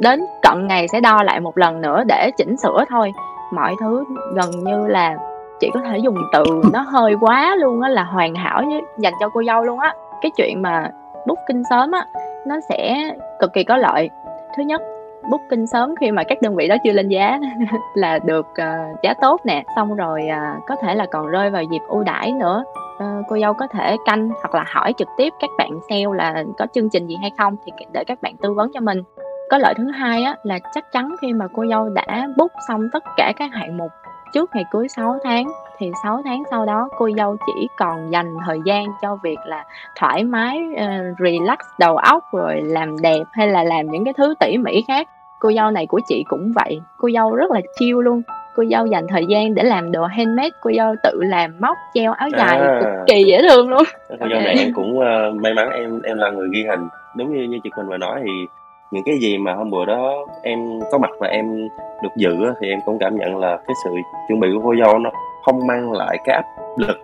đến 0.00 0.20
cận 0.42 0.66
ngày 0.66 0.88
sẽ 0.88 1.00
đo 1.00 1.22
lại 1.22 1.40
một 1.40 1.58
lần 1.58 1.80
nữa 1.80 2.02
để 2.06 2.30
chỉnh 2.36 2.56
sửa 2.56 2.84
thôi. 2.88 3.12
Mọi 3.52 3.74
thứ 3.80 4.04
gần 4.34 4.50
như 4.50 4.86
là 4.86 5.16
chị 5.60 5.70
có 5.74 5.80
thể 5.80 5.98
dùng 5.98 6.16
từ 6.32 6.44
nó 6.72 6.80
hơi 6.80 7.14
quá 7.20 7.56
luôn 7.56 7.80
á 7.80 7.88
là 7.88 8.04
hoàn 8.04 8.34
hảo 8.34 8.62
dành 8.98 9.12
cho 9.20 9.28
cô 9.28 9.42
dâu 9.46 9.64
luôn 9.64 9.78
á. 9.78 9.94
Cái 10.22 10.30
chuyện 10.36 10.62
mà 10.62 10.90
booking 11.26 11.62
sớm 11.70 11.90
á 11.90 12.06
nó 12.46 12.60
sẽ 12.68 13.10
cực 13.40 13.52
kỳ 13.52 13.64
có 13.64 13.76
lợi. 13.76 14.10
Thứ 14.56 14.62
nhất 14.62 14.82
booking 15.30 15.66
sớm 15.66 15.94
khi 16.00 16.10
mà 16.10 16.22
các 16.24 16.42
đơn 16.42 16.56
vị 16.56 16.68
đó 16.68 16.76
chưa 16.84 16.92
lên 16.92 17.08
giá 17.08 17.38
là 17.94 18.18
được 18.18 18.46
uh, 18.46 19.02
giá 19.02 19.14
tốt 19.20 19.40
nè. 19.44 19.64
Xong 19.76 19.94
rồi 19.94 20.22
uh, 20.28 20.62
có 20.66 20.76
thể 20.82 20.94
là 20.94 21.06
còn 21.06 21.26
rơi 21.26 21.50
vào 21.50 21.62
dịp 21.62 21.82
ưu 21.88 22.02
đãi 22.02 22.32
nữa. 22.32 22.64
Uh, 22.96 23.26
cô 23.28 23.38
dâu 23.38 23.54
có 23.54 23.66
thể 23.66 23.96
canh 24.04 24.28
hoặc 24.28 24.54
là 24.54 24.64
hỏi 24.66 24.94
trực 24.96 25.08
tiếp 25.16 25.32
các 25.40 25.50
bạn 25.58 25.70
sale 25.88 26.04
là 26.14 26.44
có 26.58 26.66
chương 26.74 26.90
trình 26.90 27.06
gì 27.06 27.16
hay 27.20 27.30
không 27.38 27.56
thì 27.66 27.72
để 27.92 28.04
các 28.04 28.22
bạn 28.22 28.36
tư 28.36 28.54
vấn 28.54 28.70
cho 28.74 28.80
mình. 28.80 29.02
Có 29.50 29.58
lợi 29.58 29.74
thứ 29.76 29.90
hai 29.90 30.22
á 30.22 30.36
là 30.42 30.58
chắc 30.74 30.92
chắn 30.92 31.14
khi 31.22 31.32
mà 31.32 31.46
cô 31.54 31.64
dâu 31.70 31.88
đã 31.88 32.28
book 32.36 32.50
xong 32.68 32.80
tất 32.92 33.04
cả 33.16 33.32
các 33.36 33.50
hạng 33.52 33.76
mục 33.76 33.90
trước 34.32 34.50
ngày 34.54 34.64
cưới 34.70 34.88
6 34.88 35.18
tháng 35.24 35.46
thì 35.78 35.90
6 36.02 36.22
tháng 36.24 36.42
sau 36.50 36.66
đó 36.66 36.88
cô 36.98 37.10
dâu 37.16 37.36
chỉ 37.46 37.68
còn 37.76 38.10
dành 38.12 38.34
thời 38.46 38.58
gian 38.64 38.86
cho 39.02 39.18
việc 39.22 39.38
là 39.46 39.64
thoải 39.96 40.24
mái 40.24 40.58
uh, 40.72 41.18
relax 41.18 41.58
đầu 41.78 41.96
óc 41.96 42.24
rồi 42.32 42.60
làm 42.64 42.96
đẹp 43.02 43.22
hay 43.32 43.48
là 43.48 43.64
làm 43.64 43.86
những 43.90 44.04
cái 44.04 44.14
thứ 44.16 44.34
tỉ 44.40 44.58
mỉ 44.58 44.84
khác. 44.88 45.08
Cô 45.40 45.52
dâu 45.52 45.70
này 45.70 45.86
của 45.86 46.00
chị 46.08 46.24
cũng 46.28 46.52
vậy 46.54 46.80
cô 46.96 47.10
dâu 47.10 47.34
rất 47.34 47.50
là 47.50 47.60
chill 47.78 48.02
luôn. 48.02 48.22
Cô 48.56 48.64
dâu 48.70 48.86
dành 48.86 49.06
thời 49.08 49.26
gian 49.28 49.54
để 49.54 49.62
làm 49.62 49.92
đồ 49.92 50.04
handmade 50.04 50.50
cô 50.60 50.70
dâu 50.76 50.94
tự 51.02 51.20
làm 51.22 51.56
móc 51.60 51.76
treo 51.94 52.12
áo 52.12 52.28
dài 52.28 52.58
à, 52.58 52.80
cực 52.80 53.06
kỳ 53.06 53.24
dễ 53.24 53.42
thương 53.48 53.68
luôn. 53.68 53.82
Cô 54.08 54.26
dâu 54.30 54.40
này 54.40 54.54
em 54.58 54.72
cũng 54.74 54.98
uh, 54.98 55.42
may 55.42 55.54
mắn 55.54 55.70
em 55.70 56.02
em 56.02 56.18
là 56.18 56.30
người 56.30 56.48
ghi 56.52 56.64
hình. 56.70 56.88
Đúng 57.16 57.36
như 57.36 57.42
như 57.48 57.58
chị 57.64 57.70
Quỳnh 57.70 57.86
vừa 57.88 57.96
nói 57.96 58.20
thì 58.24 58.46
những 58.90 59.02
cái 59.04 59.18
gì 59.18 59.38
mà 59.38 59.54
hôm 59.54 59.70
bữa 59.70 59.84
đó 59.84 60.26
em 60.42 60.80
có 60.92 60.98
mặt 60.98 61.10
và 61.20 61.28
em 61.28 61.68
được 62.02 62.16
dự 62.16 62.36
thì 62.60 62.68
em 62.68 62.78
cũng 62.86 62.98
cảm 62.98 63.16
nhận 63.16 63.36
là 63.36 63.56
cái 63.66 63.74
sự 63.84 63.90
chuẩn 64.28 64.40
bị 64.40 64.48
của 64.54 64.60
cô 64.64 64.74
dâu 64.76 64.98
nó 64.98 65.10
không 65.44 65.66
mang 65.66 65.92
lại 65.92 66.18
cái 66.24 66.34
áp 66.36 66.44
lực 66.76 66.96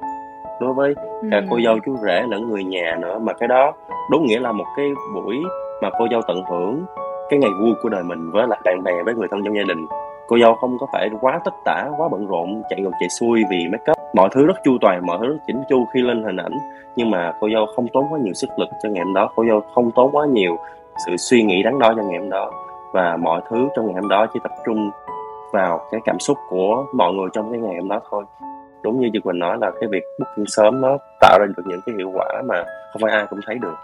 đối 0.60 0.72
với 0.72 0.94
cả 1.30 1.36
ừ. 1.36 1.46
cô 1.50 1.60
dâu 1.64 1.78
chú 1.86 1.96
rể 1.96 2.22
lẫn 2.28 2.50
người 2.50 2.64
nhà 2.64 2.96
nữa. 3.00 3.18
Mà 3.18 3.32
cái 3.32 3.48
đó 3.48 3.72
đúng 4.10 4.26
nghĩa 4.26 4.40
là 4.40 4.52
một 4.52 4.66
cái 4.76 4.86
buổi 5.14 5.36
mà 5.82 5.90
cô 5.98 6.06
dâu 6.10 6.20
tận 6.28 6.44
hưởng 6.50 6.84
cái 7.30 7.38
ngày 7.38 7.50
vui 7.60 7.74
của 7.82 7.88
đời 7.88 8.02
mình 8.02 8.30
với 8.30 8.46
lại 8.48 8.60
bạn 8.64 8.82
bè 8.84 9.02
với 9.04 9.14
người 9.14 9.28
thân 9.30 9.40
trong 9.44 9.56
gia 9.56 9.62
đình. 9.68 9.86
Cô 10.26 10.38
dâu 10.38 10.54
không 10.54 10.78
có 10.80 10.86
phải 10.92 11.08
quá 11.20 11.40
tất 11.44 11.54
tả 11.64 11.84
quá 11.96 12.08
bận 12.08 12.26
rộn 12.26 12.62
chạy 12.70 12.80
ngược 12.80 12.90
chạy 13.00 13.08
xuôi 13.08 13.42
vì 13.50 13.66
make 13.72 13.92
up. 13.92 13.98
Mọi 14.14 14.28
thứ 14.32 14.46
rất 14.46 14.54
chu 14.64 14.78
toàn 14.80 15.06
mọi 15.06 15.18
thứ 15.20 15.26
rất 15.26 15.38
chỉnh 15.46 15.62
chu 15.68 15.84
khi 15.94 16.02
lên 16.02 16.22
hình 16.22 16.36
ảnh. 16.36 16.52
Nhưng 16.96 17.10
mà 17.10 17.32
cô 17.40 17.48
dâu 17.54 17.66
không 17.76 17.86
tốn 17.92 18.04
quá 18.10 18.18
nhiều 18.18 18.34
sức 18.34 18.50
lực 18.58 18.68
cho 18.82 18.88
ngày 18.88 19.04
hôm 19.04 19.14
đó. 19.14 19.30
Cô 19.36 19.44
dâu 19.48 19.60
không 19.74 19.90
tốn 19.90 20.10
quá 20.12 20.26
nhiều 20.26 20.56
sự 21.06 21.16
suy 21.16 21.42
nghĩ 21.42 21.62
đắn 21.62 21.78
đo 21.78 21.94
cho 21.96 22.02
ngày 22.02 22.18
hôm 22.18 22.30
đó. 22.30 22.50
Và 22.92 23.16
mọi 23.16 23.40
thứ 23.50 23.68
trong 23.76 23.86
ngày 23.86 23.94
hôm 23.94 24.08
đó 24.08 24.26
chỉ 24.34 24.40
tập 24.42 24.52
trung 24.66 24.90
vào 25.52 25.80
cái 25.90 26.00
cảm 26.04 26.18
xúc 26.18 26.38
của 26.48 26.84
mọi 26.94 27.12
người 27.12 27.28
trong 27.32 27.50
cái 27.50 27.60
ngày 27.60 27.76
hôm 27.80 27.88
đó 27.88 28.00
thôi. 28.10 28.24
Đúng 28.82 29.00
như 29.00 29.10
chị 29.12 29.20
Quỳnh 29.20 29.38
nói 29.38 29.58
là 29.60 29.70
cái 29.80 29.88
việc 29.92 30.02
booking 30.18 30.44
sớm 30.46 30.80
nó 30.80 30.98
tạo 31.20 31.38
ra 31.40 31.46
được 31.56 31.62
những 31.66 31.80
cái 31.86 31.94
hiệu 31.98 32.10
quả 32.14 32.42
mà 32.44 32.64
không 32.92 33.02
phải 33.02 33.12
ai 33.12 33.26
cũng 33.30 33.40
thấy 33.46 33.58
được. 33.58 33.74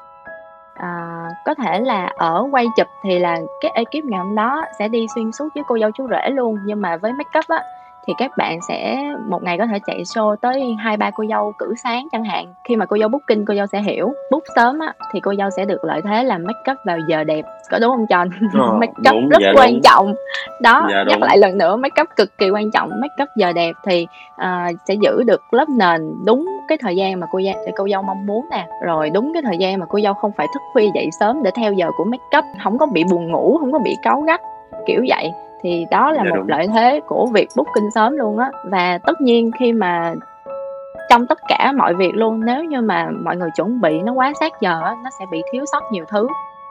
À, 0.74 1.26
có 1.44 1.54
thể 1.54 1.80
là 1.80 2.12
ở 2.16 2.48
quay 2.50 2.66
chụp 2.76 2.86
thì 3.02 3.18
là 3.18 3.38
cái 3.60 3.72
ekip 3.74 4.04
ngày 4.04 4.20
hôm 4.20 4.34
đó 4.34 4.64
sẽ 4.78 4.88
đi 4.88 5.06
xuyên 5.14 5.32
suốt 5.32 5.48
với 5.54 5.64
cô 5.68 5.78
dâu 5.78 5.90
chú 5.90 6.08
rể 6.10 6.30
luôn. 6.30 6.56
Nhưng 6.64 6.80
mà 6.82 6.96
với 6.96 7.12
make 7.12 7.38
up 7.38 7.44
á 7.48 7.64
thì 8.06 8.12
các 8.18 8.30
bạn 8.36 8.58
sẽ 8.68 8.98
một 9.28 9.42
ngày 9.42 9.58
có 9.58 9.66
thể 9.66 9.78
chạy 9.86 10.02
show 10.02 10.36
tới 10.36 10.62
hai 10.78 10.96
ba 10.96 11.10
cô 11.10 11.24
dâu 11.30 11.52
cử 11.58 11.74
sáng 11.82 12.08
chẳng 12.12 12.24
hạn. 12.24 12.54
Khi 12.64 12.76
mà 12.76 12.86
cô 12.86 12.98
dâu 12.98 13.08
booking 13.08 13.44
cô 13.46 13.54
dâu 13.54 13.66
sẽ 13.66 13.82
hiểu. 13.82 14.12
Book 14.30 14.42
sớm 14.56 14.78
á 14.78 14.92
thì 15.12 15.20
cô 15.20 15.34
dâu 15.38 15.50
sẽ 15.56 15.64
được 15.64 15.84
lợi 15.84 16.00
thế 16.04 16.24
làm 16.24 16.44
make 16.44 16.72
up 16.72 16.78
vào 16.86 16.98
giờ 17.08 17.24
đẹp. 17.24 17.44
Có 17.70 17.78
đúng 17.78 17.90
không 17.90 18.06
John? 18.06 18.30
Ờ, 18.60 18.72
make 18.80 18.92
up 18.92 19.04
đúng, 19.04 19.28
rất 19.28 19.38
dạ 19.40 19.52
quan 19.56 19.72
đúng. 19.72 19.82
trọng. 19.82 20.14
Đó 20.60 20.86
dạ 20.90 21.04
nhắc 21.08 21.18
đúng. 21.18 21.22
lại 21.22 21.38
lần 21.38 21.58
nữa 21.58 21.76
make 21.76 22.02
up 22.02 22.08
cực 22.16 22.38
kỳ 22.38 22.50
quan 22.50 22.70
trọng. 22.70 22.90
Make 23.00 23.22
up 23.22 23.28
giờ 23.36 23.52
đẹp 23.52 23.72
thì 23.86 24.06
uh, 24.34 24.76
sẽ 24.88 24.94
giữ 24.94 25.22
được 25.22 25.54
lớp 25.54 25.68
nền 25.68 26.14
đúng 26.26 26.46
cái 26.68 26.78
thời 26.78 26.96
gian 26.96 27.20
mà 27.20 27.26
cô 27.32 27.40
dâu 27.42 27.54
cô 27.76 27.88
dâu 27.88 28.02
mong 28.02 28.26
muốn 28.26 28.46
nè. 28.50 28.66
Rồi 28.82 29.10
đúng 29.10 29.32
cái 29.34 29.42
thời 29.42 29.56
gian 29.58 29.78
mà 29.78 29.86
cô 29.86 30.00
dâu 30.00 30.14
không 30.14 30.32
phải 30.36 30.46
thức 30.54 30.60
khuya 30.72 30.86
dậy 30.94 31.08
sớm 31.20 31.42
để 31.42 31.50
theo 31.54 31.72
giờ 31.72 31.86
của 31.96 32.04
make 32.04 32.38
up. 32.38 32.44
Không 32.64 32.78
có 32.78 32.86
bị 32.86 33.04
buồn 33.10 33.30
ngủ 33.30 33.56
không 33.60 33.72
có 33.72 33.78
bị 33.78 33.96
cáu 34.02 34.20
gắt 34.20 34.40
kiểu 34.86 35.04
vậy 35.08 35.32
thì 35.62 35.86
đó 35.90 36.12
là 36.12 36.22
dạ, 36.24 36.30
một 36.30 36.36
đúng. 36.36 36.48
lợi 36.48 36.66
thế 36.74 37.00
của 37.06 37.26
việc 37.26 37.48
booking 37.56 37.90
sớm 37.94 38.16
luôn 38.16 38.38
á. 38.38 38.50
Và 38.64 38.98
tất 38.98 39.20
nhiên 39.20 39.50
khi 39.58 39.72
mà 39.72 40.14
trong 41.10 41.26
tất 41.26 41.38
cả 41.48 41.72
mọi 41.76 41.94
việc 41.94 42.12
luôn 42.14 42.44
nếu 42.44 42.64
như 42.64 42.80
mà 42.80 43.08
mọi 43.24 43.36
người 43.36 43.50
chuẩn 43.56 43.80
bị 43.80 44.00
nó 44.00 44.12
quá 44.12 44.32
sát 44.40 44.52
giờ 44.60 44.80
á 44.84 44.94
nó 45.04 45.10
sẽ 45.18 45.24
bị 45.30 45.42
thiếu 45.52 45.64
sót 45.72 45.82
nhiều 45.92 46.04
thứ. 46.08 46.28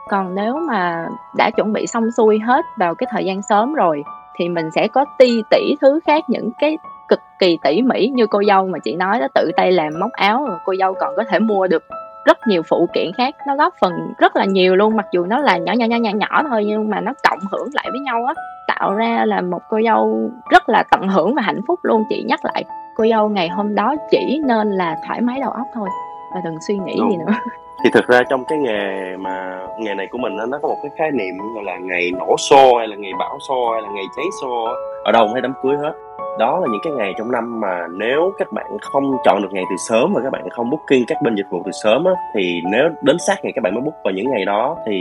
Còn 0.08 0.34
nếu 0.34 0.56
mà 0.68 1.06
đã 1.36 1.50
chuẩn 1.56 1.72
bị 1.72 1.86
xong 1.86 2.10
xuôi 2.16 2.38
hết 2.38 2.64
vào 2.78 2.94
cái 2.94 3.06
thời 3.10 3.24
gian 3.24 3.42
sớm 3.42 3.74
rồi 3.74 4.02
thì 4.38 4.48
mình 4.48 4.70
sẽ 4.74 4.88
có 4.88 5.04
ti 5.18 5.42
tỷ 5.50 5.76
thứ 5.80 6.00
khác 6.06 6.24
những 6.28 6.50
cái 6.58 6.78
cực 7.08 7.20
kỳ 7.38 7.58
tỉ 7.62 7.82
mỉ 7.82 8.08
như 8.08 8.26
cô 8.26 8.42
dâu 8.48 8.66
mà 8.66 8.78
chị 8.78 8.94
nói 8.94 9.20
đó 9.20 9.26
tự 9.34 9.50
tay 9.56 9.72
làm 9.72 9.92
móc 10.00 10.12
áo 10.12 10.44
rồi 10.48 10.58
cô 10.64 10.74
dâu 10.78 10.94
còn 11.00 11.14
có 11.16 11.24
thể 11.30 11.38
mua 11.38 11.66
được 11.66 11.82
rất 12.24 12.38
nhiều 12.46 12.62
phụ 12.62 12.88
kiện 12.94 13.12
khác, 13.12 13.34
nó 13.46 13.56
góp 13.56 13.74
phần 13.80 13.92
rất 14.18 14.36
là 14.36 14.44
nhiều 14.44 14.76
luôn, 14.76 14.96
mặc 14.96 15.06
dù 15.12 15.24
nó 15.26 15.38
là 15.38 15.56
nhỏ 15.56 15.72
nhỏ 15.72 15.86
nhỏ 15.86 15.96
nhỏ 15.96 16.10
nhỏ 16.10 16.42
thôi, 16.48 16.64
nhưng 16.66 16.90
mà 16.90 17.00
nó 17.00 17.12
cộng 17.30 17.38
hưởng 17.52 17.68
lại 17.74 17.88
với 17.90 18.00
nhau 18.00 18.24
á, 18.24 18.34
tạo 18.66 18.94
ra 18.94 19.24
là 19.24 19.40
một 19.40 19.62
cô 19.68 19.78
dâu 19.84 20.30
rất 20.50 20.68
là 20.68 20.82
tận 20.90 21.08
hưởng 21.08 21.34
và 21.34 21.42
hạnh 21.42 21.60
phúc 21.66 21.80
luôn. 21.82 22.04
Chị 22.10 22.24
nhắc 22.28 22.44
lại, 22.44 22.64
cô 22.96 23.04
dâu 23.10 23.28
ngày 23.28 23.48
hôm 23.48 23.74
đó 23.74 23.94
chỉ 24.10 24.40
nên 24.46 24.70
là 24.72 24.96
thoải 25.06 25.20
mái 25.20 25.40
đầu 25.40 25.50
óc 25.50 25.66
thôi 25.74 25.88
và 26.34 26.40
đừng 26.44 26.60
suy 26.60 26.78
nghĩ 26.78 26.94
Đúng. 26.98 27.10
gì 27.10 27.16
nữa. 27.16 27.32
Thì 27.84 27.90
thực 27.90 28.06
ra 28.08 28.22
trong 28.30 28.44
cái 28.44 28.58
nghề 28.58 29.16
mà 29.16 29.66
nghề 29.78 29.94
này 29.94 30.06
của 30.10 30.18
mình 30.18 30.36
nó 30.36 30.58
có 30.62 30.68
một 30.68 30.76
cái 30.82 30.90
khái 30.98 31.10
niệm 31.10 31.38
gọi 31.54 31.64
là 31.64 31.78
ngày 31.78 32.10
nổ 32.18 32.36
xô 32.38 32.76
hay 32.78 32.88
là 32.88 32.96
ngày 32.96 33.12
bão 33.18 33.38
xô 33.48 33.72
hay 33.72 33.82
là 33.82 33.88
ngày 33.94 34.04
cháy 34.16 34.24
xô 34.42 34.68
ở 35.04 35.12
đâu 35.12 35.28
thấy 35.32 35.40
đám 35.40 35.52
cưới 35.62 35.76
hết. 35.76 35.92
Đó 36.38 36.60
là 36.60 36.66
những 36.70 36.80
cái 36.84 36.92
ngày 36.92 37.12
trong 37.18 37.32
năm 37.32 37.60
mà 37.60 37.86
nếu 37.90 38.32
các 38.38 38.52
bạn 38.52 38.66
không 38.80 39.16
chọn 39.24 39.42
được 39.42 39.48
ngày 39.52 39.64
từ 39.70 39.76
sớm 39.88 40.12
và 40.14 40.20
các 40.24 40.30
bạn 40.32 40.50
không 40.50 40.70
booking 40.70 41.04
các 41.06 41.18
bên 41.22 41.34
dịch 41.34 41.46
vụ 41.50 41.62
từ 41.64 41.70
sớm 41.84 42.04
á, 42.04 42.12
thì 42.34 42.60
nếu 42.72 42.88
đến 43.02 43.16
sát 43.26 43.36
ngày 43.42 43.52
các 43.56 43.62
bạn 43.64 43.74
mới 43.74 43.82
book 43.82 43.94
vào 44.04 44.14
những 44.14 44.30
ngày 44.30 44.44
đó 44.44 44.76
thì 44.86 45.00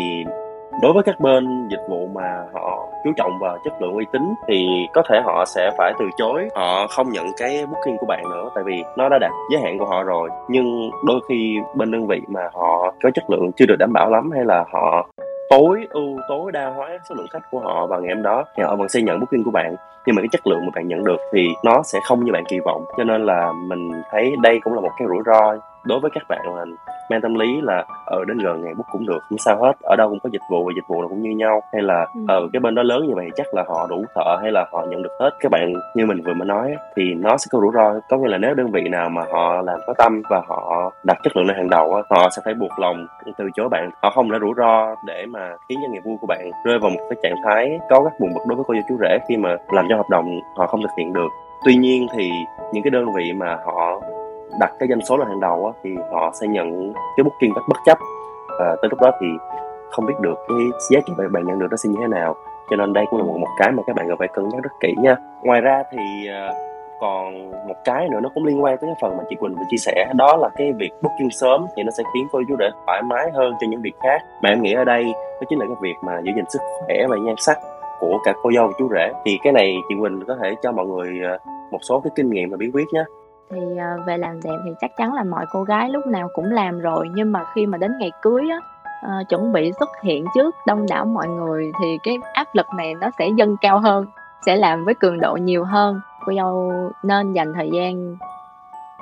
đối 0.82 0.94
với 0.94 1.04
các 1.04 1.20
bên 1.20 1.68
dịch 1.68 1.82
vụ 1.90 2.08
mà 2.14 2.44
họ 2.54 2.88
chú 3.04 3.12
trọng 3.18 3.40
vào 3.40 3.58
chất 3.64 3.82
lượng 3.82 3.94
uy 3.94 4.06
tín 4.12 4.22
thì 4.48 4.68
có 4.94 5.04
thể 5.10 5.22
họ 5.26 5.46
sẽ 5.46 5.72
phải 5.78 5.94
từ 6.00 6.06
chối. 6.18 6.48
Họ 6.56 6.88
không 6.88 7.12
nhận 7.12 7.26
cái 7.38 7.66
booking 7.66 7.98
của 8.00 8.06
bạn 8.06 8.24
nữa, 8.30 8.50
tại 8.56 8.64
vì 8.64 8.84
nó 8.98 9.10
đã 9.10 9.18
đạt 9.20 9.32
giới 9.52 9.62
hạn 9.62 9.80
của 9.80 9.86
họ 9.86 10.04
rồi. 10.04 10.30
Nhưng 10.48 10.90
đôi 11.06 11.20
khi 11.30 11.58
bên 11.76 11.92
đơn 11.92 12.08
vị 12.08 12.22
mà 12.28 12.42
họ 12.54 12.94
có 13.04 13.10
chất 13.14 13.30
lượng 13.30 13.52
chưa 13.56 13.66
được 13.66 13.76
đảm 13.80 13.94
bảo 13.94 14.10
lắm 14.10 14.32
hay 14.32 14.46
là 14.46 14.66
họ 14.74 15.08
tối 15.50 15.88
ưu, 15.90 16.18
tối 16.30 16.52
đa 16.52 16.70
hóa 16.76 16.98
số 17.10 17.16
lượng 17.16 17.28
khách 17.32 17.52
của 17.52 17.60
họ 17.60 17.88
vào 17.88 18.02
ngày 18.02 18.16
hôm 18.16 18.24
đó 18.24 18.44
thì 18.58 18.64
họ 18.64 18.76
vẫn 18.76 18.90
sẽ 18.90 19.02
nhận 19.02 19.20
booking 19.20 19.44
của 19.46 19.52
bạn. 19.52 19.76
Nhưng 20.06 20.16
mà 20.16 20.22
cái 20.22 20.30
chất 20.32 20.48
lượng 20.48 20.60
mà 20.66 20.72
bạn 20.76 20.88
nhận 20.88 21.04
được 21.04 21.18
thì 21.34 21.48
nó 21.64 21.82
sẽ 21.84 22.00
không 22.04 22.26
như 22.26 22.32
bạn 22.32 22.44
kỳ 22.50 22.60
vọng. 22.60 22.86
Cho 22.98 23.04
nên 23.04 23.26
là 23.26 23.52
mình 23.68 23.92
thấy 24.12 24.36
đây 24.42 24.60
cũng 24.64 24.74
là 24.74 24.82
một 24.82 24.92
cái 24.98 25.08
rủi 25.08 25.24
ro 25.26 25.56
đối 25.90 26.00
với 26.00 26.12
các 26.14 26.24
bạn 26.30 26.40
là 26.56 26.66
mang 27.10 27.22
tâm 27.22 27.34
lý 27.36 27.62
là 27.62 27.86
ở 28.06 28.26
đến 28.28 28.38
gần 28.38 28.62
ngày 28.62 28.74
bút 28.78 28.84
cũng 28.92 29.06
được 29.06 29.20
không 29.30 29.38
sao 29.38 29.58
hết 29.64 29.74
ở 29.82 29.96
đâu 29.96 30.10
cũng 30.10 30.20
có 30.24 30.30
dịch 30.34 30.42
vụ 30.52 30.64
và 30.66 30.72
dịch 30.76 30.88
vụ 30.88 31.02
nào 31.02 31.10
cũng 31.10 31.22
như 31.22 31.30
nhau. 31.30 31.62
Hay 31.74 31.82
là 31.82 32.06
Ừ. 32.16 32.22
ở 32.28 32.48
cái 32.54 32.60
bên 32.60 32.76
đó 32.76 32.84
lớn 32.84 33.08
như 33.08 33.14
vậy 33.16 33.30
chắc 33.36 33.48
là 33.54 33.64
họ 33.68 33.88
đủ 33.90 34.06
thợ 34.16 34.38
hay 34.42 34.52
là 34.52 34.66
họ 34.72 34.86
nhận 34.90 35.04
được 35.04 35.12
hết. 35.20 35.30
Các 35.40 35.52
bạn 35.52 35.74
như 35.96 36.06
mình 36.06 36.22
vừa 36.26 36.34
mới 36.34 36.48
nói 36.48 36.76
thì 36.96 37.14
nó 37.14 37.38
sẽ 37.38 37.48
có 37.52 37.60
rủi 37.62 37.72
ro. 37.74 37.94
Có 38.10 38.18
nghĩa 38.18 38.28
là 38.30 38.38
nếu 38.38 38.54
đơn 38.54 38.72
vị 38.72 38.82
nào 38.92 39.10
mà 39.10 39.22
họ 39.32 39.62
làm 39.62 39.80
có 39.88 39.94
tâm 39.98 40.22
và 40.30 40.42
họ 40.48 40.92
đặt 41.04 41.18
chất 41.24 41.38
lượng 41.38 41.46
lên 41.48 41.58
hàng 41.58 41.70
đầu 41.70 41.94
á, 41.94 42.02
họ 42.10 42.30
sẽ 42.30 42.42
phải 42.46 42.54
buộc 42.54 42.80
lòng 42.80 43.08
từ 43.38 43.50
chối 43.56 43.70
bạn. 43.70 43.90
Họ 44.04 44.10
không 44.10 44.32
để 44.32 44.38
rủi 44.42 44.54
ro 44.58 44.96
để 45.06 45.26
mà 45.26 45.56
khiến 45.70 45.80
cho 45.82 45.88
ngày 45.92 46.02
vui 46.06 46.18
của 46.22 46.28
bạn 46.28 46.52
rơi 46.66 46.80
vào 46.80 46.90
một 46.90 47.00
cái 47.10 47.20
trạng 47.24 47.42
thái 47.46 47.80
có 47.90 48.04
các 48.04 48.14
buồn 48.20 48.30
bực 48.34 48.42
đối 48.48 48.56
với 48.56 48.66
cô 48.68 48.74
dâu 48.74 48.84
chú 48.90 48.98
rể 49.02 49.18
khi 49.30 49.38
mà 49.38 49.56
làm 49.72 49.86
cho 49.90 49.96
hợp 49.98 50.10
đồng 50.10 50.26
họ 50.58 50.68
không 50.68 50.82
thực 50.82 50.92
hiện 50.98 51.14
được. 51.14 51.30
Tuy 51.66 51.76
nhiên 51.76 52.08
thì 52.18 52.32
những 52.74 52.84
cái 52.84 52.92
đơn 52.92 53.06
vị 53.16 53.34
mà 53.34 53.58
họ 53.66 54.02
đặt 54.60 54.72
cái 54.80 54.90
doanh 54.90 55.02
số 55.02 55.18
lên 55.18 55.28
hàng 55.28 55.40
đầu 55.40 55.66
á, 55.66 55.72
thì 55.84 55.90
họ 56.12 56.32
sẽ 56.42 56.48
nhận 56.48 56.94
cái 57.18 57.24
booking 57.24 57.54
bất 57.56 57.62
bất 57.70 57.78
chấp. 57.86 57.98
À, 58.60 58.76
tới 58.82 58.90
lúc 58.90 59.02
đó 59.02 59.12
thì 59.22 59.28
không 59.92 60.06
biết 60.06 60.14
được 60.20 60.36
cái 60.48 60.58
giá 60.92 61.00
trị 61.06 61.14
bạn 61.18 61.32
bạn 61.32 61.44
nhận 61.48 61.60
được 61.60 61.68
nó 61.72 61.78
sẽ 61.78 61.90
như 61.90 61.98
thế 62.02 62.08
nào. 62.08 62.36
Cho 62.70 62.76
nên 62.76 62.94
đây 62.94 63.06
cũng 63.10 63.20
là 63.20 63.26
một, 63.26 63.38
một 63.38 63.48
cái 63.60 63.72
mà 63.72 63.84
các 63.88 63.96
bạn 63.96 64.08
cần 64.08 64.18
phải 64.18 64.28
cân 64.28 64.50
nhắc 64.50 64.64
rất 64.64 64.72
kỹ 64.80 64.96
nha. 64.98 65.16
Ngoài 65.44 65.62
ra 65.62 65.84
thì 65.92 66.28
ờ, 66.28 66.54
còn 67.00 67.52
một 67.52 67.76
cái 67.86 68.10
nữa 68.10 68.20
nó 68.20 68.30
cũng 68.34 68.46
liên 68.46 68.64
quan 68.64 68.78
tới 68.78 68.88
cái 68.88 68.96
phần 69.02 69.18
mà 69.18 69.24
chị 69.30 69.36
Quỳnh 69.40 69.56
vừa 69.56 69.64
chia 69.70 69.78
sẻ 69.78 70.12
đó 70.16 70.38
là 70.38 70.50
cái 70.56 70.74
việc 70.74 70.92
booking 71.02 71.30
sớm 71.32 71.66
thì 71.76 71.84
nó 71.84 71.92
sẽ 71.92 72.04
khiến 72.14 72.28
cô 72.32 72.42
chú 72.48 72.56
để 72.60 72.70
thoải 72.86 73.02
mái 73.02 73.32
hơn 73.34 73.54
cho 73.60 73.68
những 73.70 73.82
việc 73.82 73.96
khác. 74.04 74.22
Mà 74.44 74.50
em 74.50 74.62
nghĩ 74.62 74.74
ở 74.74 74.84
đây 74.84 75.04
đó 75.14 75.42
chính 75.50 75.60
là 75.60 75.66
cái 75.66 75.76
việc 75.82 75.96
mà 76.04 76.20
giữ 76.24 76.32
gìn 76.36 76.46
sức 76.50 76.62
khỏe 76.86 77.06
và 77.10 77.18
nhan 77.18 77.36
sắc 77.38 77.58
của 78.00 78.20
cả 78.24 78.34
cô 78.44 78.52
dâu 78.56 78.68
và 78.68 78.74
chú 78.80 78.90
rể. 78.94 79.12
Thì 79.26 79.40
cái 79.44 79.54
này 79.54 79.78
chị 79.90 79.96
Quỳnh 80.02 80.26
có 80.28 80.36
thể 80.44 80.56
cho 80.62 80.72
mọi 80.72 80.86
người 80.86 81.20
ờ, 81.30 81.38
một 81.72 81.80
số 81.82 82.00
cái 82.00 82.12
kinh 82.16 82.30
nghiệm 82.30 82.50
và 82.50 82.58
bí 82.58 82.72
quyết 82.74 82.88
nhé 82.94 83.04
thì 83.52 83.60
ờ, 83.80 84.04
về 84.08 84.18
làm 84.18 84.40
đẹp 84.44 84.58
thì 84.66 84.72
chắc 84.82 84.92
chắn 84.98 85.14
là 85.14 85.24
mọi 85.24 85.46
cô 85.52 85.64
gái 85.64 85.90
lúc 85.90 86.08
nào 86.08 86.30
cũng 86.34 86.52
làm 86.52 86.80
rồi 86.80 87.08
nhưng 87.14 87.32
mà 87.32 87.44
khi 87.56 87.66
mà 87.66 87.78
đến 87.78 87.92
ngày 88.00 88.12
cưới 88.22 88.42
á 88.52 88.60
à, 89.02 89.24
chuẩn 89.30 89.54
bị 89.54 89.72
xuất 89.80 89.90
hiện 90.04 90.26
trước 90.36 90.56
đông 90.68 90.86
đảo 90.90 91.06
mọi 91.06 91.28
người 91.28 91.72
thì 91.82 91.98
cái 92.04 92.18
áp 92.34 92.48
lực 92.54 92.66
này 92.78 92.94
nó 93.02 93.10
sẽ 93.20 93.30
dâng 93.38 93.56
cao 93.62 93.80
hơn 93.80 94.06
sẽ 94.46 94.56
làm 94.56 94.86
với 94.86 94.94
cường 94.94 95.20
độ 95.20 95.38
nhiều 95.42 95.64
hơn. 95.64 96.02
Cô 96.26 96.34
dâu 96.36 96.74
nên 97.04 97.34
dành 97.34 97.54
thời 97.54 97.70
gian 97.74 98.18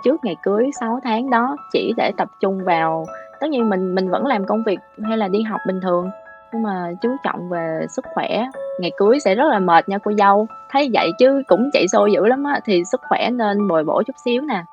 trước 0.03 0.25
ngày 0.25 0.35
cưới 0.43 0.69
6 0.79 0.99
tháng 1.03 1.29
đó 1.29 1.55
chỉ 1.73 1.93
để 1.97 2.11
tập 2.17 2.27
trung 2.39 2.63
vào 2.63 3.05
tất 3.39 3.49
nhiên 3.49 3.69
mình 3.69 3.95
mình 3.95 4.09
vẫn 4.09 4.25
làm 4.25 4.45
công 4.45 4.63
việc 4.63 4.79
hay 5.03 5.17
là 5.17 5.27
đi 5.27 5.41
học 5.41 5.59
bình 5.67 5.79
thường 5.81 6.09
nhưng 6.53 6.63
mà 6.63 6.91
chú 7.01 7.15
trọng 7.23 7.49
về 7.49 7.85
sức 7.89 8.05
khỏe 8.13 8.47
ngày 8.79 8.91
cưới 8.97 9.19
sẽ 9.19 9.35
rất 9.35 9.45
là 9.49 9.59
mệt 9.59 9.89
nha 9.89 9.97
cô 9.97 10.11
dâu. 10.17 10.47
Thấy 10.71 10.89
vậy 10.93 11.11
chứ 11.19 11.43
cũng 11.47 11.69
chạy 11.73 11.87
xô 11.87 12.05
dữ 12.05 12.25
lắm 12.25 12.43
á, 12.43 12.59
thì 12.65 12.83
sức 12.91 13.01
khỏe 13.09 13.29
nên 13.29 13.67
bồi 13.67 13.83
bổ 13.83 14.03
chút 14.03 14.15
xíu 14.25 14.41
nè. 14.41 14.63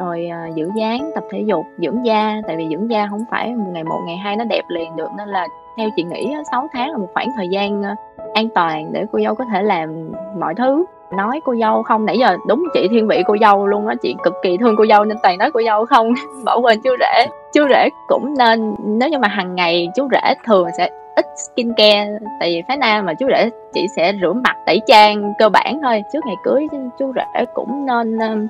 Rồi 0.00 0.26
à, 0.30 0.48
giữ 0.54 0.68
dáng, 0.76 1.10
tập 1.14 1.24
thể 1.30 1.40
dục, 1.46 1.66
dưỡng 1.78 2.06
da, 2.06 2.40
tại 2.46 2.56
vì 2.56 2.64
dưỡng 2.70 2.90
da 2.90 3.06
không 3.10 3.24
phải 3.30 3.54
một 3.54 3.70
ngày 3.72 3.84
một, 3.84 4.00
ngày 4.06 4.16
hai 4.16 4.36
nó 4.36 4.44
đẹp 4.44 4.62
liền 4.68 4.96
được, 4.96 5.08
nên 5.18 5.28
là 5.28 5.46
theo 5.76 5.88
chị 5.96 6.02
nghĩ 6.02 6.34
6 6.50 6.68
tháng 6.72 6.90
là 6.90 6.96
một 6.96 7.08
khoảng 7.14 7.28
thời 7.36 7.48
gian 7.48 7.82
à, 7.82 7.96
an 8.34 8.48
toàn 8.54 8.92
để 8.92 9.04
cô 9.12 9.18
dâu 9.24 9.34
có 9.34 9.44
thể 9.52 9.62
làm 9.62 10.10
mọi 10.38 10.54
thứ. 10.54 10.84
Nói 11.16 11.40
cô 11.44 11.54
dâu 11.60 11.82
không, 11.82 12.06
nãy 12.06 12.18
giờ 12.18 12.36
đúng 12.48 12.64
chị 12.74 12.88
thiên 12.90 13.08
vị 13.08 13.22
cô 13.26 13.36
dâu 13.40 13.66
luôn 13.66 13.86
á, 13.86 13.94
chị 14.02 14.14
cực 14.22 14.34
kỳ 14.42 14.56
thương 14.56 14.74
cô 14.78 14.86
dâu 14.86 15.04
nên 15.04 15.18
toàn 15.22 15.38
nói 15.38 15.50
cô 15.54 15.60
dâu 15.64 15.86
không, 15.86 16.12
bỏ 16.44 16.58
quên 16.58 16.80
chú 16.80 16.90
rể. 17.00 17.26
Chú 17.54 17.66
rể 17.68 17.88
cũng 18.08 18.34
nên, 18.38 18.74
nếu 18.84 19.08
như 19.08 19.18
mà 19.18 19.28
hàng 19.28 19.54
ngày 19.54 19.88
chú 19.96 20.08
rể 20.12 20.34
thường 20.46 20.68
sẽ 20.78 20.90
ít 21.16 21.26
skincare 21.36 22.10
tại 22.40 22.50
vì 22.50 22.62
phái 22.68 22.76
nam 22.76 23.06
mà 23.06 23.14
chú 23.14 23.26
rể 23.28 23.50
chỉ 23.72 23.86
sẽ 23.96 24.12
rửa 24.20 24.32
mặt 24.32 24.56
tẩy 24.66 24.80
trang 24.86 25.32
cơ 25.38 25.48
bản 25.48 25.80
thôi 25.82 26.02
trước 26.12 26.20
ngày 26.26 26.36
cưới 26.44 26.66
chú 26.98 27.12
rể 27.16 27.44
cũng 27.54 27.86
nên 27.86 28.18
um, 28.18 28.46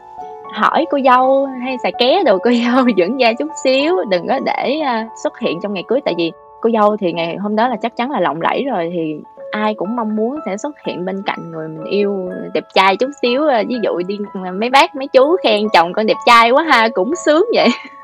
hỏi 0.55 0.87
cô 0.91 0.99
dâu 1.05 1.47
hay 1.47 1.77
xài 1.83 1.93
ké 1.99 2.23
đồ 2.25 2.39
cô 2.39 2.51
dâu 2.65 2.85
dưỡng 2.97 3.21
da 3.21 3.33
chút 3.33 3.49
xíu 3.65 3.97
đừng 4.09 4.29
có 4.29 4.39
để 4.47 4.81
uh, 4.81 5.11
xuất 5.23 5.39
hiện 5.39 5.59
trong 5.63 5.75
ngày 5.75 5.85
cưới 5.89 6.01
tại 6.05 6.15
vì 6.19 6.33
cô 6.61 6.71
dâu 6.71 6.97
thì 6.97 7.13
ngày 7.13 7.37
hôm 7.37 7.57
đó 7.57 7.69
là 7.69 7.77
chắc 7.77 7.97
chắn 7.97 8.11
là 8.11 8.21
lộng 8.21 8.43
lẫy 8.43 8.65
rồi 8.65 8.91
thì 8.95 9.15
ai 9.51 9.75
cũng 9.75 9.97
mong 9.97 10.17
muốn 10.17 10.39
sẽ 10.47 10.57
xuất 10.57 10.77
hiện 10.87 11.05
bên 11.05 11.23
cạnh 11.27 11.51
người 11.51 11.69
mình 11.69 11.85
yêu 11.85 12.31
đẹp 12.55 12.65
trai 12.75 12.97
chút 12.97 13.11
xíu 13.23 13.49
à, 13.49 13.63
ví 13.69 13.77
dụ 13.83 13.91
đi 14.07 14.19
à, 14.45 14.51
mấy 14.51 14.71
bác 14.71 14.95
mấy 14.95 15.09
chú 15.09 15.37
khen 15.43 15.63
chồng 15.73 15.93
con 15.93 16.07
đẹp 16.07 16.17
trai 16.27 16.51
quá 16.51 16.63
ha 16.63 16.89
cũng 16.95 17.17
sướng 17.25 17.45
vậy. 17.55 17.69